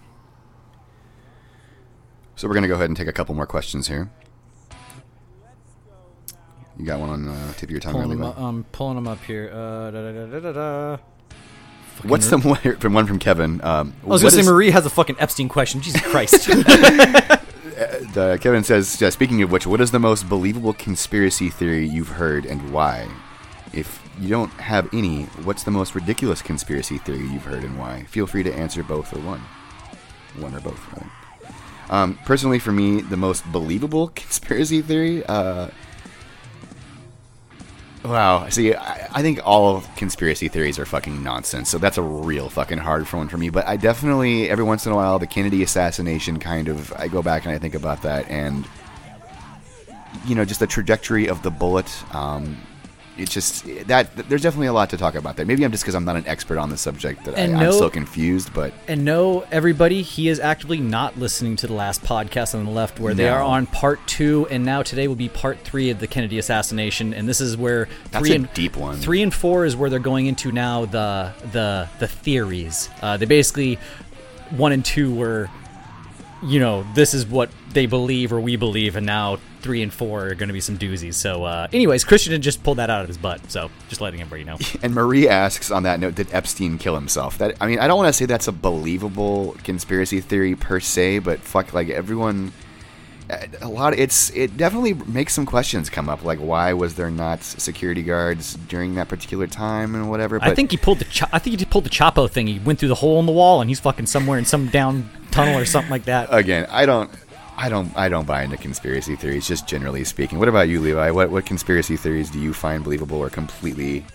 [2.35, 4.09] So we're going to go ahead and take a couple more questions here.
[6.75, 8.31] You got one on uh, tip of your tongue, Pulling them Levi?
[8.31, 9.51] up, um, pulling them up here.
[9.53, 10.97] Uh, da, da, da, da, da, da.
[12.01, 13.63] What's the one from one from Kevin?
[13.63, 15.81] Um, I was gonna say Marie has a fucking Epstein question.
[15.81, 16.49] Jesus Christ.
[18.15, 22.09] Uh, Kevin says, yeah, speaking of which, what is the most believable conspiracy theory you've
[22.09, 23.09] heard and why?
[23.73, 28.03] If you don't have any, what's the most ridiculous conspiracy theory you've heard and why?
[28.03, 29.41] Feel free to answer both or one.
[30.37, 31.11] One or both, rather.
[31.89, 35.25] Um, personally, for me, the most believable conspiracy theory.
[35.25, 35.69] Uh,
[38.03, 38.49] wow.
[38.49, 41.69] See, I, I think all conspiracy theories are fucking nonsense.
[41.69, 43.49] So that's a real fucking hard one for me.
[43.49, 46.93] But I definitely, every once in a while, the Kennedy assassination kind of.
[46.93, 48.67] I go back and I think about that, and
[50.25, 51.91] you know, just the trajectory of the bullet.
[52.13, 52.57] Um,
[53.19, 55.45] it's just that there's definitely a lot to talk about there.
[55.45, 57.63] Maybe I'm just because I'm not an expert on the subject that I, And I'm
[57.65, 58.53] no- still confused.
[58.53, 62.71] But and no, everybody, he is actively not listening to the last podcast on the
[62.71, 65.99] left, where they are on part two, and now today will be part three of
[65.99, 68.95] the Kennedy assassination, and this is where That's three a and deep one.
[68.97, 72.89] Three and four is where they're going into now the the the theories.
[73.01, 73.77] Uh, they basically
[74.51, 75.49] one and two were,
[76.43, 80.27] you know, this is what they believe or we believe, and now three and four
[80.27, 81.15] are going to be some doozies.
[81.15, 83.51] So, uh, anyways, Christian just pulled that out of his butt.
[83.51, 84.57] So, just letting everybody know.
[84.81, 87.37] And Marie asks on that note, did Epstein kill himself?
[87.37, 91.19] That I mean, I don't want to say that's a believable conspiracy theory per se,
[91.19, 92.53] but fuck, like everyone,
[93.61, 93.93] a lot.
[93.93, 98.03] Of, it's it definitely makes some questions come up, like why was there not security
[98.03, 100.39] guards during that particular time and whatever.
[100.39, 102.47] But I think he pulled the cho- I think he pulled the Chapo thing.
[102.47, 105.09] He went through the hole in the wall, and he's fucking somewhere in some down
[105.31, 106.33] tunnel or something like that.
[106.33, 107.11] again, I don't.
[107.59, 107.91] I don't.
[107.97, 109.45] I don't buy into conspiracy theories.
[109.47, 110.39] Just generally speaking.
[110.39, 111.11] What about you, Levi?
[111.11, 114.05] What what conspiracy theories do you find believable or completely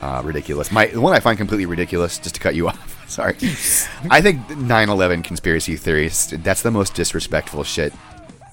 [0.00, 0.72] uh, ridiculous?
[0.72, 2.18] My the one I find completely ridiculous.
[2.18, 3.08] Just to cut you off.
[3.08, 3.34] Sorry.
[4.10, 6.34] I think 9/11 conspiracy theories.
[6.42, 7.92] That's the most disrespectful shit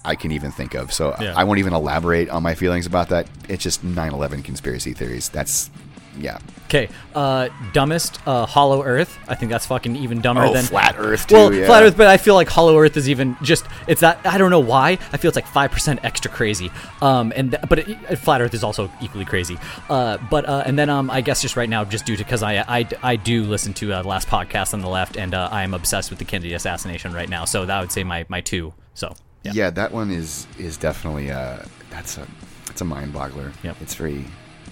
[0.05, 0.93] I can even think of.
[0.93, 1.33] So Yeah.
[1.35, 3.27] I won't even elaborate on my feelings about that.
[3.49, 5.29] It's just 9/11 conspiracy theories.
[5.29, 5.71] That's
[6.19, 6.39] yeah.
[6.65, 9.19] Okay, uh, dumbest uh, Hollow Earth.
[9.27, 11.67] I think that's fucking even dumber Oh, than flat Earth, too, Well, yeah.
[11.67, 14.49] flat Earth, but I feel like Hollow Earth is even just it's that I don't
[14.49, 16.71] know why I feel it's like five percent extra crazy.
[17.01, 19.59] Um, and th- but it, flat Earth is also equally crazy.
[19.89, 22.41] Uh, but uh, and then um, I guess just right now, just due to because
[22.41, 25.49] I, I I do listen to uh, the last podcast on the left, and uh,
[25.51, 27.45] I am obsessed with the Kennedy assassination right now.
[27.45, 28.73] So that would say my my two.
[28.95, 29.13] So
[29.43, 29.51] yeah.
[29.53, 31.59] Yeah, that one is is definitely uh
[31.91, 32.25] that's a
[32.65, 33.53] that's a mind boggler.
[33.63, 33.77] Yep.
[33.81, 34.25] It's very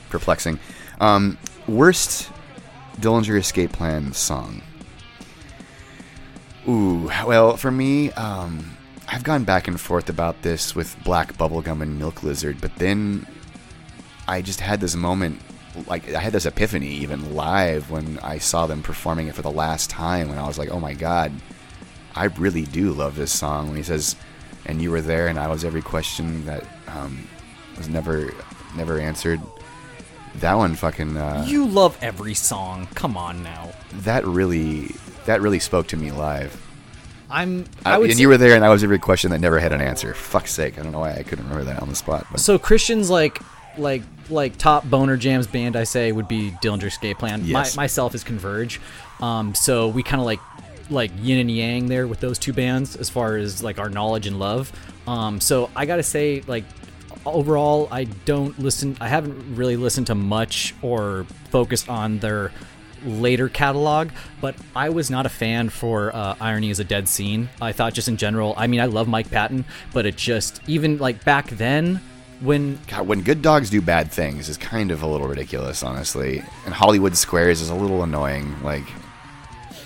[0.09, 0.59] perplexing.
[0.99, 1.37] Um,
[1.67, 2.31] worst
[2.97, 4.61] Dillinger Escape Plan song.
[6.67, 11.81] Ooh, well, for me, um, I've gone back and forth about this with Black Bubblegum
[11.81, 13.27] and Milk Lizard, but then
[14.27, 15.41] I just had this moment,
[15.87, 19.51] like I had this epiphany even live when I saw them performing it for the
[19.51, 21.33] last time, when I was like, oh my god,
[22.15, 23.67] I really do love this song.
[23.67, 24.15] When he says,
[24.65, 27.27] "And you were there, and I was every question that um,
[27.77, 28.31] was never
[28.75, 29.41] never answered."
[30.35, 32.88] That one fucking uh, You love every song.
[32.95, 33.72] Come on now.
[34.01, 34.95] that really
[35.26, 36.60] that really spoke to me live.
[37.30, 37.65] I'm.
[37.85, 39.81] I I and you were there, and I was every question that never had an
[39.81, 40.14] answer.
[40.14, 42.27] Fuck's sake, I don't know why I couldn't remember that on the spot.
[42.31, 43.39] But So Christian's like
[43.77, 47.41] like like top boner jams band I say would be Dillinger Escape Plan.
[47.43, 47.76] Yes.
[47.76, 48.80] My, myself is Converge.
[49.22, 50.39] Um, so we kind of like
[50.89, 54.27] like yin and yang there with those two bands as far as like our knowledge
[54.27, 54.72] and love.
[55.07, 56.65] Um, so I gotta say like
[57.26, 58.98] overall I don't listen.
[58.99, 62.52] I haven't really listened to much or focused on their
[63.06, 64.11] later catalog,
[64.41, 67.49] but I was not a fan for uh, Irony is a Dead Scene.
[67.61, 70.98] I thought just in general, I mean, I love Mike Patton, but it just, even
[70.98, 72.02] like back then,
[72.40, 76.44] when God, when good dogs do bad things is kind of a little ridiculous, honestly.
[76.65, 78.61] And Hollywood Squares is a little annoying.
[78.64, 78.84] Like,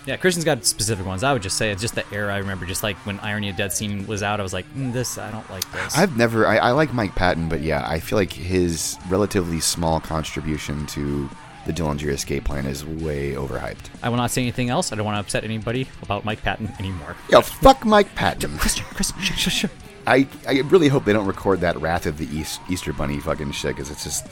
[0.07, 1.21] Yeah, Christian's got specific ones.
[1.21, 2.65] I would just say it's just the era I remember.
[2.65, 5.29] Just like when Irony of Dead Scene was out, I was like, mm, this, I
[5.29, 5.97] don't like this.
[5.97, 6.47] I've never.
[6.47, 11.29] I, I like Mike Patton, but yeah, I feel like his relatively small contribution to
[11.65, 13.89] the Dillinger Escape Plan is way overhyped.
[14.01, 14.93] I will not say anything else.
[14.93, 17.17] I don't want to upset anybody about Mike Patton anymore.
[17.29, 18.57] Yo, fuck Mike Patton.
[18.59, 19.69] Christian, Christian, sure.
[20.05, 23.51] I, I really hope they don't record that Wrath of the East, Easter Bunny fucking
[23.51, 24.25] shit because it's just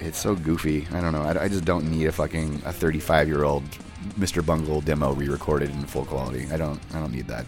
[0.00, 0.86] it's so goofy.
[0.92, 1.22] I don't know.
[1.22, 3.64] I, I just don't need a fucking a 35 year old
[4.18, 4.44] Mr.
[4.44, 6.46] Bungle demo re-recorded in full quality.
[6.52, 7.46] I don't I don't need that.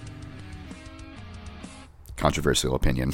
[2.16, 3.12] Controversial opinion.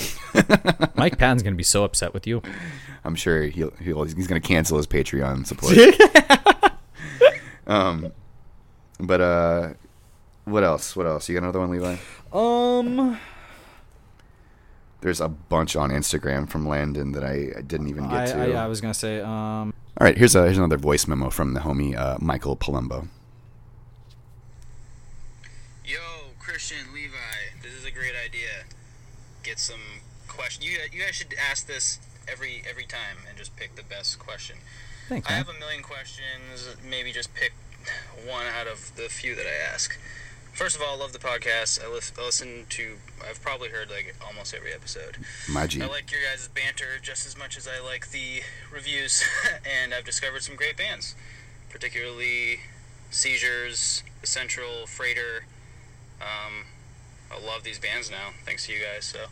[0.95, 2.43] Mike Patton's gonna be so upset with you.
[3.05, 5.77] I'm sure he'll, he'll he's going to cancel his Patreon support.
[7.67, 8.13] um,
[9.01, 9.73] but uh,
[10.45, 10.95] what else?
[10.95, 11.29] What else?
[11.29, 11.97] You got another one, Levi?
[12.33, 13.19] Um,
[15.01, 18.57] There's a bunch on Instagram from Landon that I, I didn't even get I, to.
[18.57, 21.55] I, I was gonna say, um, All right, here's a here's another voice memo from
[21.55, 23.09] the homie uh, Michael Palumbo.
[25.85, 25.99] Yo,
[26.53, 28.69] Christian Levi, this is a great idea.
[29.43, 30.67] Get some questions.
[30.67, 31.99] You you guys should ask this
[32.29, 34.59] every every time and just pick the best question.
[35.09, 36.77] Thanks, I have a million questions.
[36.87, 37.55] Maybe just pick
[38.29, 39.99] one out of the few that I ask.
[40.53, 41.81] First of all, I love the podcast.
[41.83, 42.97] I, I listen to.
[43.27, 45.17] I've probably heard like almost every episode.
[45.49, 45.81] My G.
[45.81, 49.25] I like your guys' banter just as much as I like the reviews,
[49.65, 51.15] and I've discovered some great bands,
[51.71, 52.61] particularly
[53.11, 55.47] Seizures, The Central, Freighter.
[56.23, 56.65] Um,
[57.31, 59.05] I love these bands now, thanks to you guys.
[59.05, 59.27] So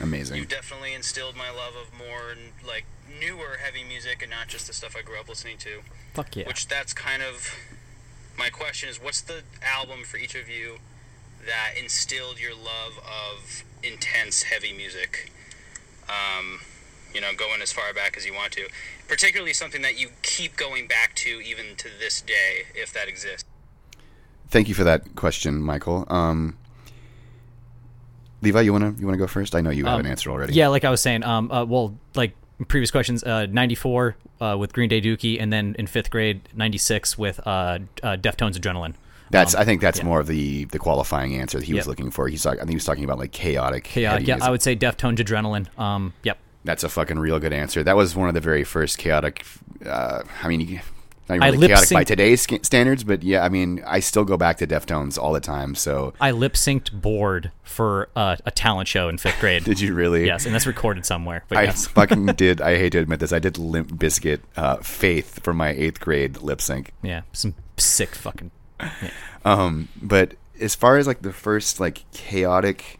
[0.00, 0.36] Amazing.
[0.36, 2.34] you've definitely instilled my love of more
[2.66, 2.84] like
[3.20, 5.80] newer heavy music and not just the stuff I grew up listening to.
[6.14, 6.46] Fuck yeah.
[6.46, 7.56] Which that's kind of
[8.36, 10.78] my question is what's the album for each of you
[11.46, 15.30] that instilled your love of intense heavy music?
[16.08, 16.60] Um,
[17.14, 18.68] you know, going as far back as you want to.
[19.06, 23.44] Particularly something that you keep going back to even to this day, if that exists.
[24.54, 26.06] Thank you for that question, Michael.
[26.06, 26.56] Um,
[28.40, 29.56] Levi, you wanna you wanna go first?
[29.56, 30.52] I know you have an answer already.
[30.52, 32.36] Yeah, like I was saying, um, uh, well, like
[32.68, 37.18] previous questions, uh, 94 uh, with Green Day Dookie, and then in fifth grade, 96
[37.18, 38.94] with uh, uh, Deftones Adrenaline.
[39.30, 40.04] That's Um, I think that's yeah.
[40.04, 42.28] more of the the qualifying answer that he was looking for.
[42.28, 43.82] He's talk, I think he was talking about like chaotic.
[43.82, 44.28] Chaotic.
[44.28, 44.38] Yeah.
[44.40, 45.66] I would say Deftones Adrenaline.
[45.76, 46.38] Um, yep.
[46.62, 47.82] That's a fucking real good answer.
[47.82, 49.44] That was one of the very first chaotic.
[49.84, 50.80] Uh, I mean, you-
[51.28, 54.36] not I really lip chaotic by today's standards, but yeah, I mean, I still go
[54.36, 55.74] back to Deftones all the time.
[55.74, 59.64] So, I lip synced Bored for uh, a talent show in fifth grade.
[59.64, 60.26] did you really?
[60.26, 61.44] Yes, and that's recorded somewhere.
[61.48, 61.86] But I yes.
[61.88, 62.60] fucking did.
[62.60, 63.32] I hate to admit this.
[63.32, 66.92] I did Limp Bizkit uh, Faith for my eighth grade lip sync.
[67.02, 68.50] Yeah, some sick fucking.
[69.44, 72.98] Um, but as far as like the first like chaotic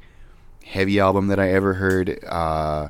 [0.65, 2.89] heavy album that I ever heard, uh,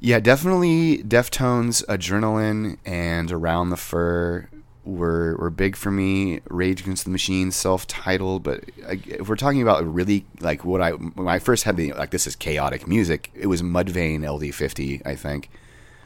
[0.00, 4.48] yeah, definitely Deftones, Adrenaline, and Around the Fur
[4.84, 6.40] were were big for me.
[6.48, 11.28] Rage Against the Machine, self-titled, but if we're talking about really like what I when
[11.28, 15.50] I first had the like this is chaotic music, it was Mudvayne LD50, I think.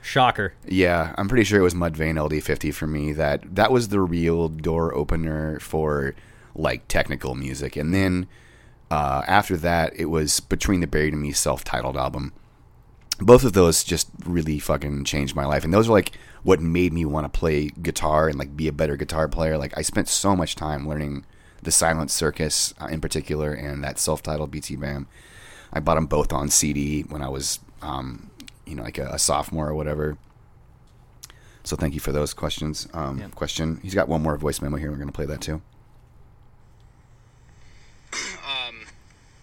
[0.02, 0.54] Shocker.
[0.66, 3.12] Yeah, I'm pretty sure it was Mudvayne LD50 for me.
[3.12, 6.14] That that was the real door opener for
[6.54, 8.26] like technical music, and then
[8.90, 12.32] uh, after that, it was Between the Buried and Me self-titled album.
[13.18, 16.12] Both of those just really fucking changed my life, and those are like
[16.42, 19.56] what made me want to play guitar and like be a better guitar player.
[19.58, 21.24] Like I spent so much time learning
[21.62, 25.06] the Silent Circus uh, in particular, and that self-titled BT Bam.
[25.72, 28.30] I bought them both on CD when I was, um,
[28.66, 30.18] you know, like a, a sophomore or whatever.
[31.64, 32.88] So thank you for those questions.
[32.92, 33.28] Um, Yeah.
[33.28, 33.78] Question.
[33.82, 34.90] He's got one more voice memo here.
[34.90, 35.62] We're going to play that too.
[38.12, 38.86] Um,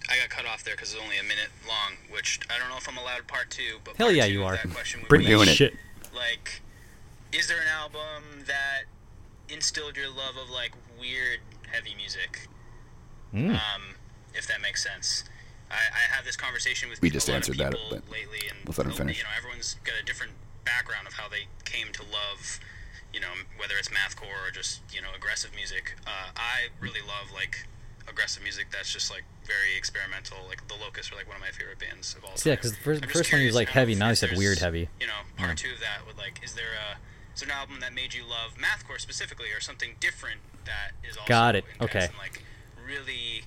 [0.09, 2.75] I got cut off there because it's only a minute long, which I don't know
[2.75, 3.79] if I'm allowed part two.
[3.85, 4.57] But Hell yeah, two you are.
[4.57, 5.55] Question would Bring be, doing it.
[5.55, 5.73] shit.
[6.13, 6.61] like,
[7.31, 8.83] is there an album that
[9.47, 11.39] instilled your love of like weird
[11.71, 12.49] heavy music?
[13.33, 13.51] Mm.
[13.55, 13.95] Um,
[14.33, 15.23] if that makes sense.
[15.71, 18.11] I, I have this conversation with We a just lot answered of that, people but
[18.11, 19.17] lately, and let's let him finish.
[19.17, 20.33] You know, everyone's got a different
[20.65, 22.59] background of how they came to love,
[23.13, 25.95] you know, whether it's mathcore or just you know aggressive music.
[26.05, 27.65] Uh, I really love like
[28.09, 30.37] aggressive music that's just like very experimental.
[30.47, 32.41] Like the Locust are like one of my favorite bands of all time.
[32.51, 34.89] Yeah, 'cause the first- first one he was, like, heavy, now he said weird heavy.
[34.99, 36.97] You know, part two of that would like, is there a
[37.33, 41.15] is there an album that made you love mathcore specifically, or something different that is
[41.15, 41.65] also Got it.
[41.79, 42.05] Okay.
[42.05, 42.43] and, like
[42.83, 43.43] really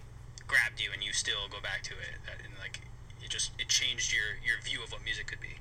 [0.46, 2.80] grabbed you and you still go back to it that- and like
[3.22, 5.58] it just it changed your your view of what music could be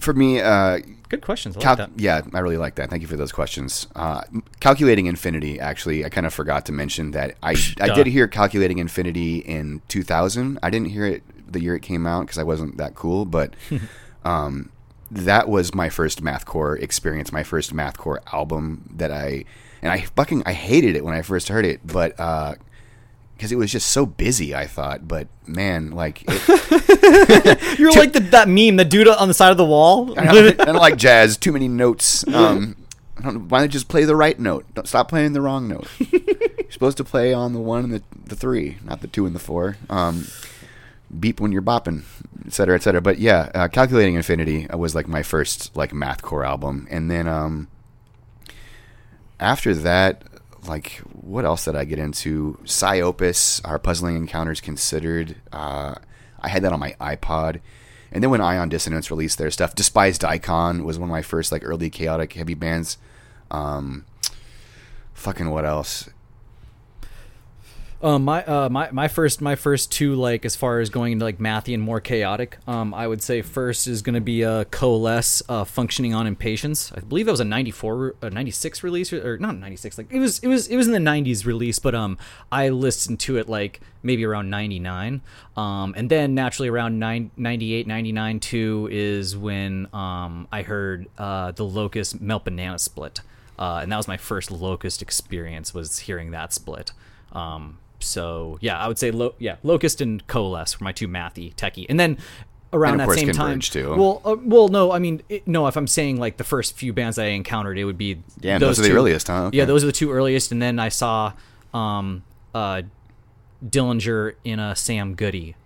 [0.00, 0.78] For me, uh,
[1.08, 1.56] Good questions.
[1.56, 1.90] I like Cal- that.
[1.96, 2.88] yeah, I really like that.
[2.88, 3.88] Thank you for those questions.
[3.96, 4.22] Uh,
[4.60, 7.50] calculating infinity, actually, I kind of forgot to mention that I
[7.80, 7.94] I duh.
[7.94, 10.58] did hear calculating infinity in 2000.
[10.62, 13.54] I didn't hear it the year it came out because I wasn't that cool, but
[14.24, 14.70] um,
[15.10, 19.44] that was my first mathcore experience, my first mathcore album that I
[19.82, 22.18] and I fucking I hated it when I first heard it, but
[23.40, 25.08] because it was just so busy, I thought.
[25.08, 26.24] But man, like.
[26.28, 30.12] It, You're like the, that meme, the dude on the side of the wall.
[30.18, 31.38] I don't, I don't like jazz.
[31.38, 32.28] Too many notes.
[32.28, 32.76] Um,
[33.16, 34.66] I don't, why not just play the right note?
[34.74, 35.88] Don't stop playing the wrong note.
[35.98, 39.34] you're supposed to play on the one and the, the three, not the two and
[39.34, 39.78] the four.
[39.88, 40.26] Um,
[41.18, 42.02] beep when you're bopping,
[42.44, 43.00] et cetera, et cetera.
[43.00, 47.26] But yeah, uh, calculating infinity was like my first like math core album, and then
[47.26, 47.68] um,
[49.40, 50.24] after that,
[50.66, 52.58] like what else did I get into?
[52.64, 55.36] Psyopus, our puzzling encounters considered.
[55.52, 55.94] Uh,
[56.40, 57.60] I had that on my iPod.
[58.12, 61.52] And then when Ion Dissonance released their stuff, Despised Icon was one of my first
[61.52, 62.98] like early chaotic heavy bands.
[63.50, 64.04] Um,
[65.14, 66.08] fucking what else?
[68.02, 71.24] Um, my uh, my my first my first two like as far as going into
[71.26, 72.56] like mathy and more chaotic.
[72.66, 76.92] Um, I would say first is going to be uh, coalesce uh, functioning on impatience.
[76.92, 79.98] I believe that was a ninety four, a ninety six release or, not ninety six.
[79.98, 82.16] Like it was it was it was in the nineties release, but um,
[82.50, 85.20] I listened to it like maybe around ninety nine.
[85.54, 91.50] Um, and then naturally around 9, 98, 99 too is when um I heard uh
[91.52, 93.20] the Locust Melt Banana split.
[93.58, 96.92] Uh, and that was my first Locust experience was hearing that split.
[97.32, 101.54] Um, so yeah, I would say lo- yeah, Locust and Coalesce were my two mathy
[101.54, 102.18] techie, and then
[102.72, 103.94] around And that same time, Converge, too.
[103.96, 105.66] well, uh, well, no, I mean, it, no.
[105.66, 108.78] If I'm saying like the first few bands I encountered, it would be Yeah, those
[108.78, 108.94] are the two.
[108.96, 109.44] earliest, huh?
[109.46, 109.58] Okay.
[109.58, 111.32] Yeah, those are the two earliest, and then I saw
[111.74, 112.22] um,
[112.54, 112.82] uh,
[113.64, 115.56] Dillinger in a Sam Goody,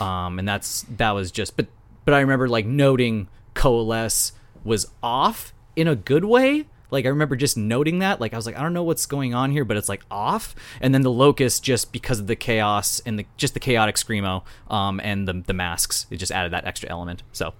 [0.00, 1.56] um, and that's that was just.
[1.56, 1.66] But
[2.04, 4.32] but I remember like noting Coalesce
[4.64, 6.66] was off in a good way.
[6.90, 8.20] Like I remember just noting that.
[8.20, 10.54] Like I was like, I don't know what's going on here, but it's like off.
[10.80, 14.42] And then the Locust, just because of the chaos and the just the chaotic screamo,
[14.70, 17.22] um, and the the masks, it just added that extra element.
[17.32, 17.54] So,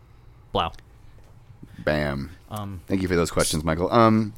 [0.53, 0.73] blow.
[1.79, 2.31] Bam.
[2.51, 3.93] Um, Thank you for those questions, Michael.
[3.93, 4.35] Um,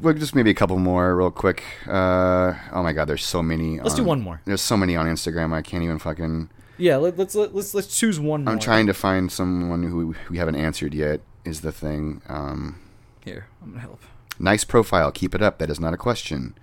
[0.00, 1.62] well, just maybe a couple more, real quick.
[1.86, 3.80] Uh, oh my God, there's so many.
[3.80, 4.40] Let's do one more.
[4.44, 5.52] There's so many on Instagram.
[5.52, 6.50] I can't even fucking.
[6.76, 8.48] Yeah, let, let's let, let's let's choose one.
[8.48, 11.20] I'm trying to find someone who we haven't answered yet.
[11.44, 12.22] Is the thing.
[12.28, 12.80] Um,
[13.24, 14.02] Here, I'm gonna help.
[14.38, 15.10] nice profile.
[15.10, 15.58] Keep it up.
[15.58, 16.54] That is not a question.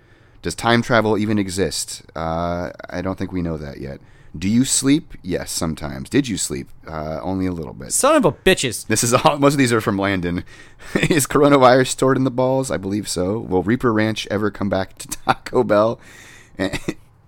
[0.42, 2.04] Does time travel even exist?
[2.16, 4.00] Uh, I don't think we know that yet.
[4.38, 5.14] Do you sleep?
[5.22, 6.10] Yes, sometimes.
[6.10, 6.70] Did you sleep?
[6.88, 7.92] Uh, only a little bit.
[7.92, 8.88] Son of a bitches.
[8.88, 9.38] This is all.
[9.40, 10.44] Most of these are from Landon.
[10.96, 12.72] is coronavirus stored in the balls?
[12.72, 13.40] I believe so.
[13.40, 16.00] Will Reaper Ranch ever come back to Taco Bell?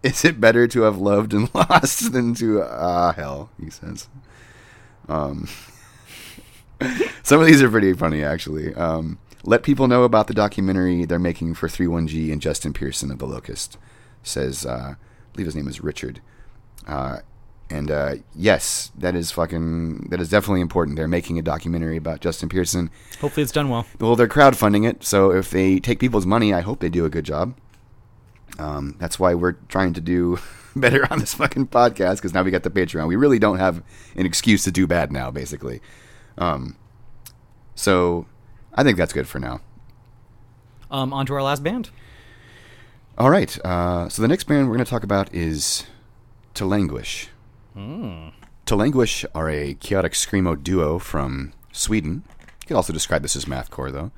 [0.03, 3.49] is it better to have loved and lost than to ah hell?
[3.61, 4.07] He says.
[5.09, 5.49] Um,
[7.21, 8.73] some of these are pretty funny actually.
[8.75, 13.19] Um, let people know about the documentary they're making for 31G and Justin Pearson of
[13.19, 13.77] the Locust.
[14.23, 16.21] Says, uh, I believe his name is Richard.
[16.87, 17.19] Uh,
[17.69, 20.09] and uh, yes, that is fucking.
[20.09, 20.95] That is definitely important.
[20.95, 22.91] They're making a documentary about Justin Pearson.
[23.19, 23.85] Hopefully, it's done well.
[23.99, 27.09] Well, they're crowdfunding it, so if they take people's money, I hope they do a
[27.09, 27.55] good job.
[28.59, 30.39] Um, that's why we're trying to do
[30.75, 33.07] better on this fucking podcast because now we got the Patreon.
[33.07, 33.81] We really don't have
[34.15, 35.81] an excuse to do bad now, basically.
[36.37, 36.75] Um,
[37.75, 38.27] so
[38.75, 39.61] I think that's good for now.
[40.89, 41.89] Um, on to our last band.
[43.17, 43.57] All right.
[43.65, 45.85] Uh, so the next band we're going to talk about is
[46.55, 47.27] Telanguish.
[48.65, 52.23] To Languish are a chaotic screamo duo from Sweden.
[52.61, 54.11] You could also describe this as mathcore, though.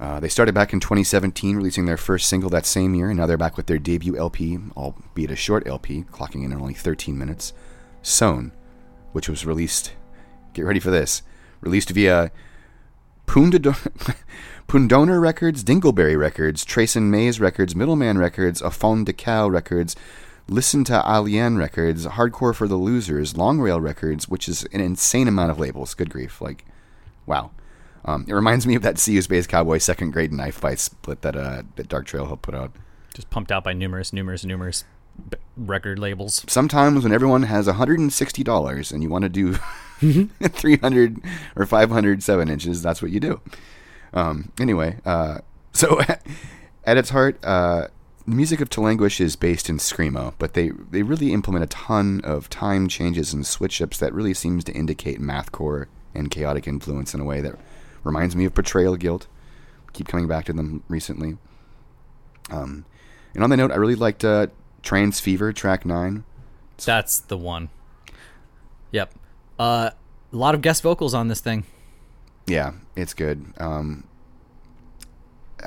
[0.00, 3.26] Uh, they started back in 2017, releasing their first single that same year, and now
[3.26, 7.16] they're back with their debut LP, albeit a short LP, clocking in at only 13
[7.16, 7.52] minutes.
[8.02, 8.52] Sewn,
[9.12, 9.92] which was released.
[10.54, 11.22] Get ready for this.
[11.60, 12.32] Released via
[13.26, 14.16] Pundado-
[14.68, 19.96] Pundonor Records, Dingleberry Records, Trayson Mays Records, Middleman Records, Afon de Cow Records,
[20.48, 25.28] Listen to Alien Records, Hardcore for the Losers, Long Rail Records, which is an insane
[25.28, 25.94] amount of labels.
[25.94, 26.40] Good grief.
[26.40, 26.64] Like,
[27.26, 27.52] wow.
[28.04, 31.88] Um, it reminds me of that SeeYouSpaceCowboy second grade knife fight split that, uh, that
[31.88, 32.72] Dark Trail helped put out.
[33.14, 34.84] Just pumped out by numerous, numerous, numerous
[35.30, 36.44] b- record labels.
[36.48, 39.54] Sometimes when everyone has $160 and you want to do
[40.42, 41.20] 300
[41.56, 43.40] or 500 7 inches, that's what you do.
[44.12, 45.38] Um, anyway, uh,
[45.72, 46.00] so
[46.84, 47.88] at its heart, uh,
[48.26, 52.20] the music of Telanguish is based in Screamo, but they, they really implement a ton
[52.22, 57.14] of time changes and switch ups that really seems to indicate mathcore and chaotic influence
[57.14, 57.58] in a way that
[58.04, 59.26] reminds me of Portrayal Guilt.
[59.92, 61.36] Keep coming back to them recently.
[62.50, 62.84] Um,
[63.34, 64.48] and on the note, I really liked uh,
[64.82, 66.24] Trans Fever, track 9.
[66.84, 67.70] That's the one.
[68.90, 69.14] Yep.
[69.58, 69.90] Uh,
[70.32, 71.64] a lot of guest vocals on this thing.
[72.46, 73.44] Yeah, it's good.
[73.58, 74.04] Um,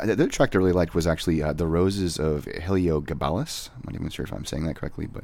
[0.04, 3.82] the other track I really liked was actually uh, "The Roses of Helio Heliogabalus." I'm
[3.86, 5.24] not even sure if I'm saying that correctly, but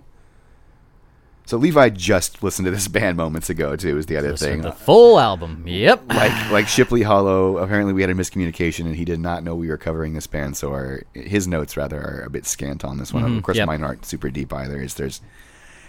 [1.52, 3.98] so Levi just listened to this band moments ago too.
[3.98, 5.65] Is the other Listen thing the full album.
[5.68, 6.07] Yep.
[6.07, 7.57] like like Shipley Hollow?
[7.57, 10.56] Apparently, we had a miscommunication, and he did not know we were covering this band.
[10.56, 13.36] So our his notes rather are a bit scant on this one.
[13.36, 13.68] Of course, yep.
[13.68, 14.82] mine aren't super deep either.
[14.82, 15.19] Is there's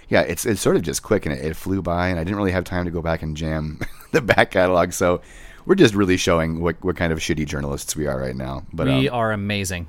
[0.08, 2.38] yeah, it's it's sort of just quick and it, it flew by, and I didn't
[2.38, 3.78] really have time to go back and jam
[4.10, 4.90] the back catalog.
[4.90, 5.22] So
[5.64, 8.64] we're just really showing what what kind of shitty journalists we are right now.
[8.72, 9.86] But we um, are amazing.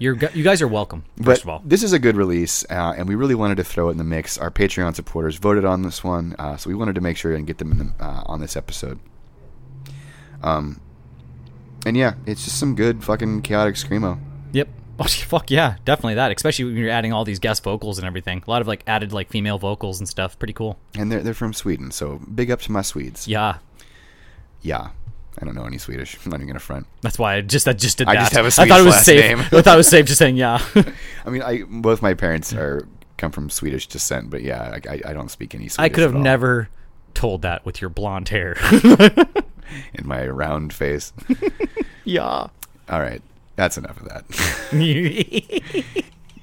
[0.00, 1.04] You're you guys are welcome.
[1.22, 3.64] First but of all, this is a good release, uh, and we really wanted to
[3.64, 4.38] throw it in the mix.
[4.38, 7.46] Our Patreon supporters voted on this one, uh, so we wanted to make sure and
[7.46, 8.98] get them in the, uh, on this episode.
[10.42, 10.80] Um,
[11.86, 14.18] and yeah, it's just some good fucking chaotic screamo.
[14.52, 14.68] yep.
[14.96, 16.30] Oh, fuck yeah, definitely that.
[16.30, 18.44] Especially when you're adding all these guest vocals and everything.
[18.46, 20.38] A lot of like added like female vocals and stuff.
[20.38, 20.78] Pretty cool.
[20.96, 23.26] And they're they're from Sweden, so big up to my Swedes.
[23.26, 23.58] Yeah.
[24.62, 24.90] Yeah.
[25.40, 26.16] I don't know any Swedish.
[26.24, 26.86] I'm not even gonna front.
[27.00, 28.20] That's why I just I just did I that.
[28.20, 29.20] just have a I thought it was last safe.
[29.20, 29.38] name.
[29.52, 30.64] I thought it was safe just saying yeah.
[31.26, 32.86] I mean, I both my parents are
[33.16, 35.78] come from Swedish descent, but yeah, I, I, I don't speak any Swedish.
[35.78, 36.22] I could have at all.
[36.22, 36.68] never
[37.14, 38.56] told that with your blonde hair.
[39.94, 41.12] in my round face.
[42.04, 42.46] yeah.
[42.88, 43.22] All right,
[43.56, 44.72] that's enough of that.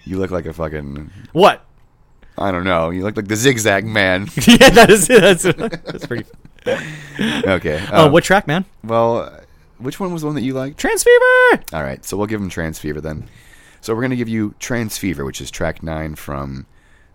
[0.05, 1.65] you look like a fucking what?
[2.38, 2.89] I don't know.
[2.89, 4.27] You look like the zigzag man.
[4.47, 6.26] yeah, that is that's that's pretty.
[6.67, 7.85] Okay.
[7.91, 8.65] Oh, um, what track, man?
[8.83, 9.39] Well, uh,
[9.77, 10.79] which one was the one that you liked?
[10.81, 11.73] Transfever.
[11.73, 13.27] All right, so we'll give him Transfever then.
[13.81, 16.67] So we're going to give you Transfever, which is track 9 from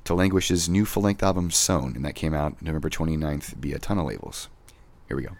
[0.04, 4.48] Telanguish's new full length album Sewn, and that came out November 29th via Tunnel Labels.
[5.08, 5.30] Here we go.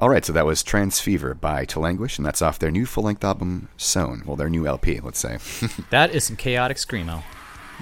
[0.00, 3.04] All right, so that was Trans Fever by Telanguish, and that's off their new full
[3.04, 4.22] length album Sewn.
[4.24, 5.36] Well, their new LP, let's say.
[5.90, 7.22] That is some chaotic screamo.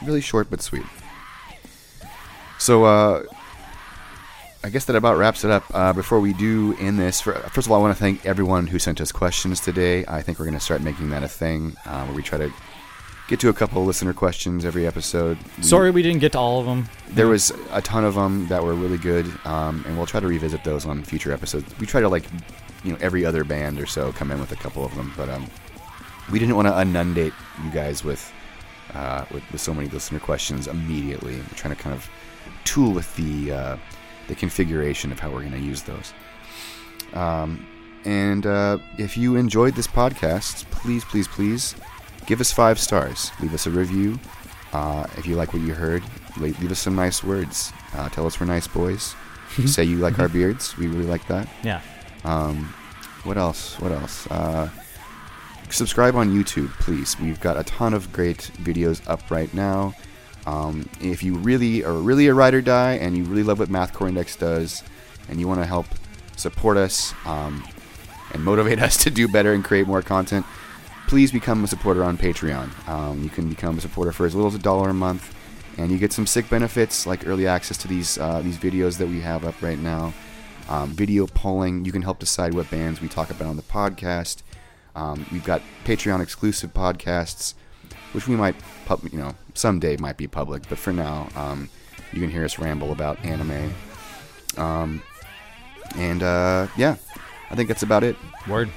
[0.04, 0.82] really short but sweet.
[2.58, 3.22] So, uh,
[4.64, 5.64] I guess that about wraps it up.
[5.72, 8.66] Uh, before we do end this, for, first of all, I want to thank everyone
[8.66, 10.04] who sent us questions today.
[10.08, 12.52] I think we're going to start making that a thing uh, where we try to
[13.28, 15.38] get to a couple of listener questions every episode.
[15.58, 16.88] We- Sorry we didn't get to all of them.
[17.10, 20.26] there was a ton of them that were really good, um, and we'll try to
[20.26, 21.66] revisit those on future episodes.
[21.78, 22.24] We try to like,
[22.84, 25.28] you know, every other band or so come in with a couple of them, but
[25.28, 25.46] um,
[26.32, 27.32] we didn't want to inundate
[27.64, 28.32] you guys with,
[28.94, 31.36] uh, with with so many listener questions immediately.
[31.36, 32.08] We're trying to kind of
[32.64, 33.76] tool with the uh,
[34.28, 36.12] the configuration of how we're going to use those.
[37.14, 37.66] Um,
[38.04, 41.74] and uh, if you enjoyed this podcast, please, please, please
[42.28, 43.32] give us five stars.
[43.40, 44.20] Leave us a review.
[44.74, 46.02] Uh, if you like what you heard,
[46.36, 47.72] leave, leave us some nice words.
[47.94, 49.16] Uh, tell us we're nice boys.
[49.64, 50.76] Say you like our beards.
[50.76, 51.48] We really like that.
[51.64, 51.80] Yeah.
[52.24, 52.66] Um,
[53.24, 53.80] what else?
[53.80, 54.26] What else?
[54.26, 54.68] Uh,
[55.70, 57.18] subscribe on YouTube, please.
[57.18, 59.94] We've got a ton of great videos up right now.
[60.46, 63.70] Um, if you really are really a ride or die and you really love what
[63.70, 64.82] Mathcore Index does,
[65.30, 65.86] and you want to help
[66.36, 67.66] support us um,
[68.34, 70.44] and motivate us to do better and create more content,
[71.08, 72.86] please become a supporter on Patreon.
[72.86, 75.34] Um, you can become a supporter for as little as a dollar a month,
[75.78, 79.08] and you get some sick benefits like early access to these uh, these videos that
[79.08, 80.12] we have up right now.
[80.68, 81.86] Um, video polling.
[81.86, 84.42] You can help decide what bands we talk about on the podcast.
[84.94, 87.54] Um, we've got Patreon exclusive podcasts,
[88.12, 88.54] which we might,
[88.84, 91.70] pub- you know, someday might be public, but for now, um,
[92.12, 93.72] you can hear us ramble about anime.
[94.58, 95.02] Um,
[95.96, 96.96] and uh, yeah,
[97.50, 98.16] I think that's about it.
[98.46, 98.68] Word.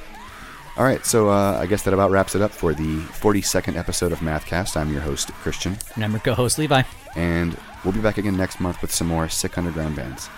[0.78, 4.12] All right, so uh, I guess that about wraps it up for the 42nd episode
[4.14, 4.78] of Mathcast.
[4.78, 6.84] I'm your host, Christian, And I'm your co-host Levi.
[7.16, 10.30] and we'll be back again next month with some more sick underground bands.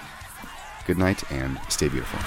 [0.88, 2.20] Good night and stay beautiful.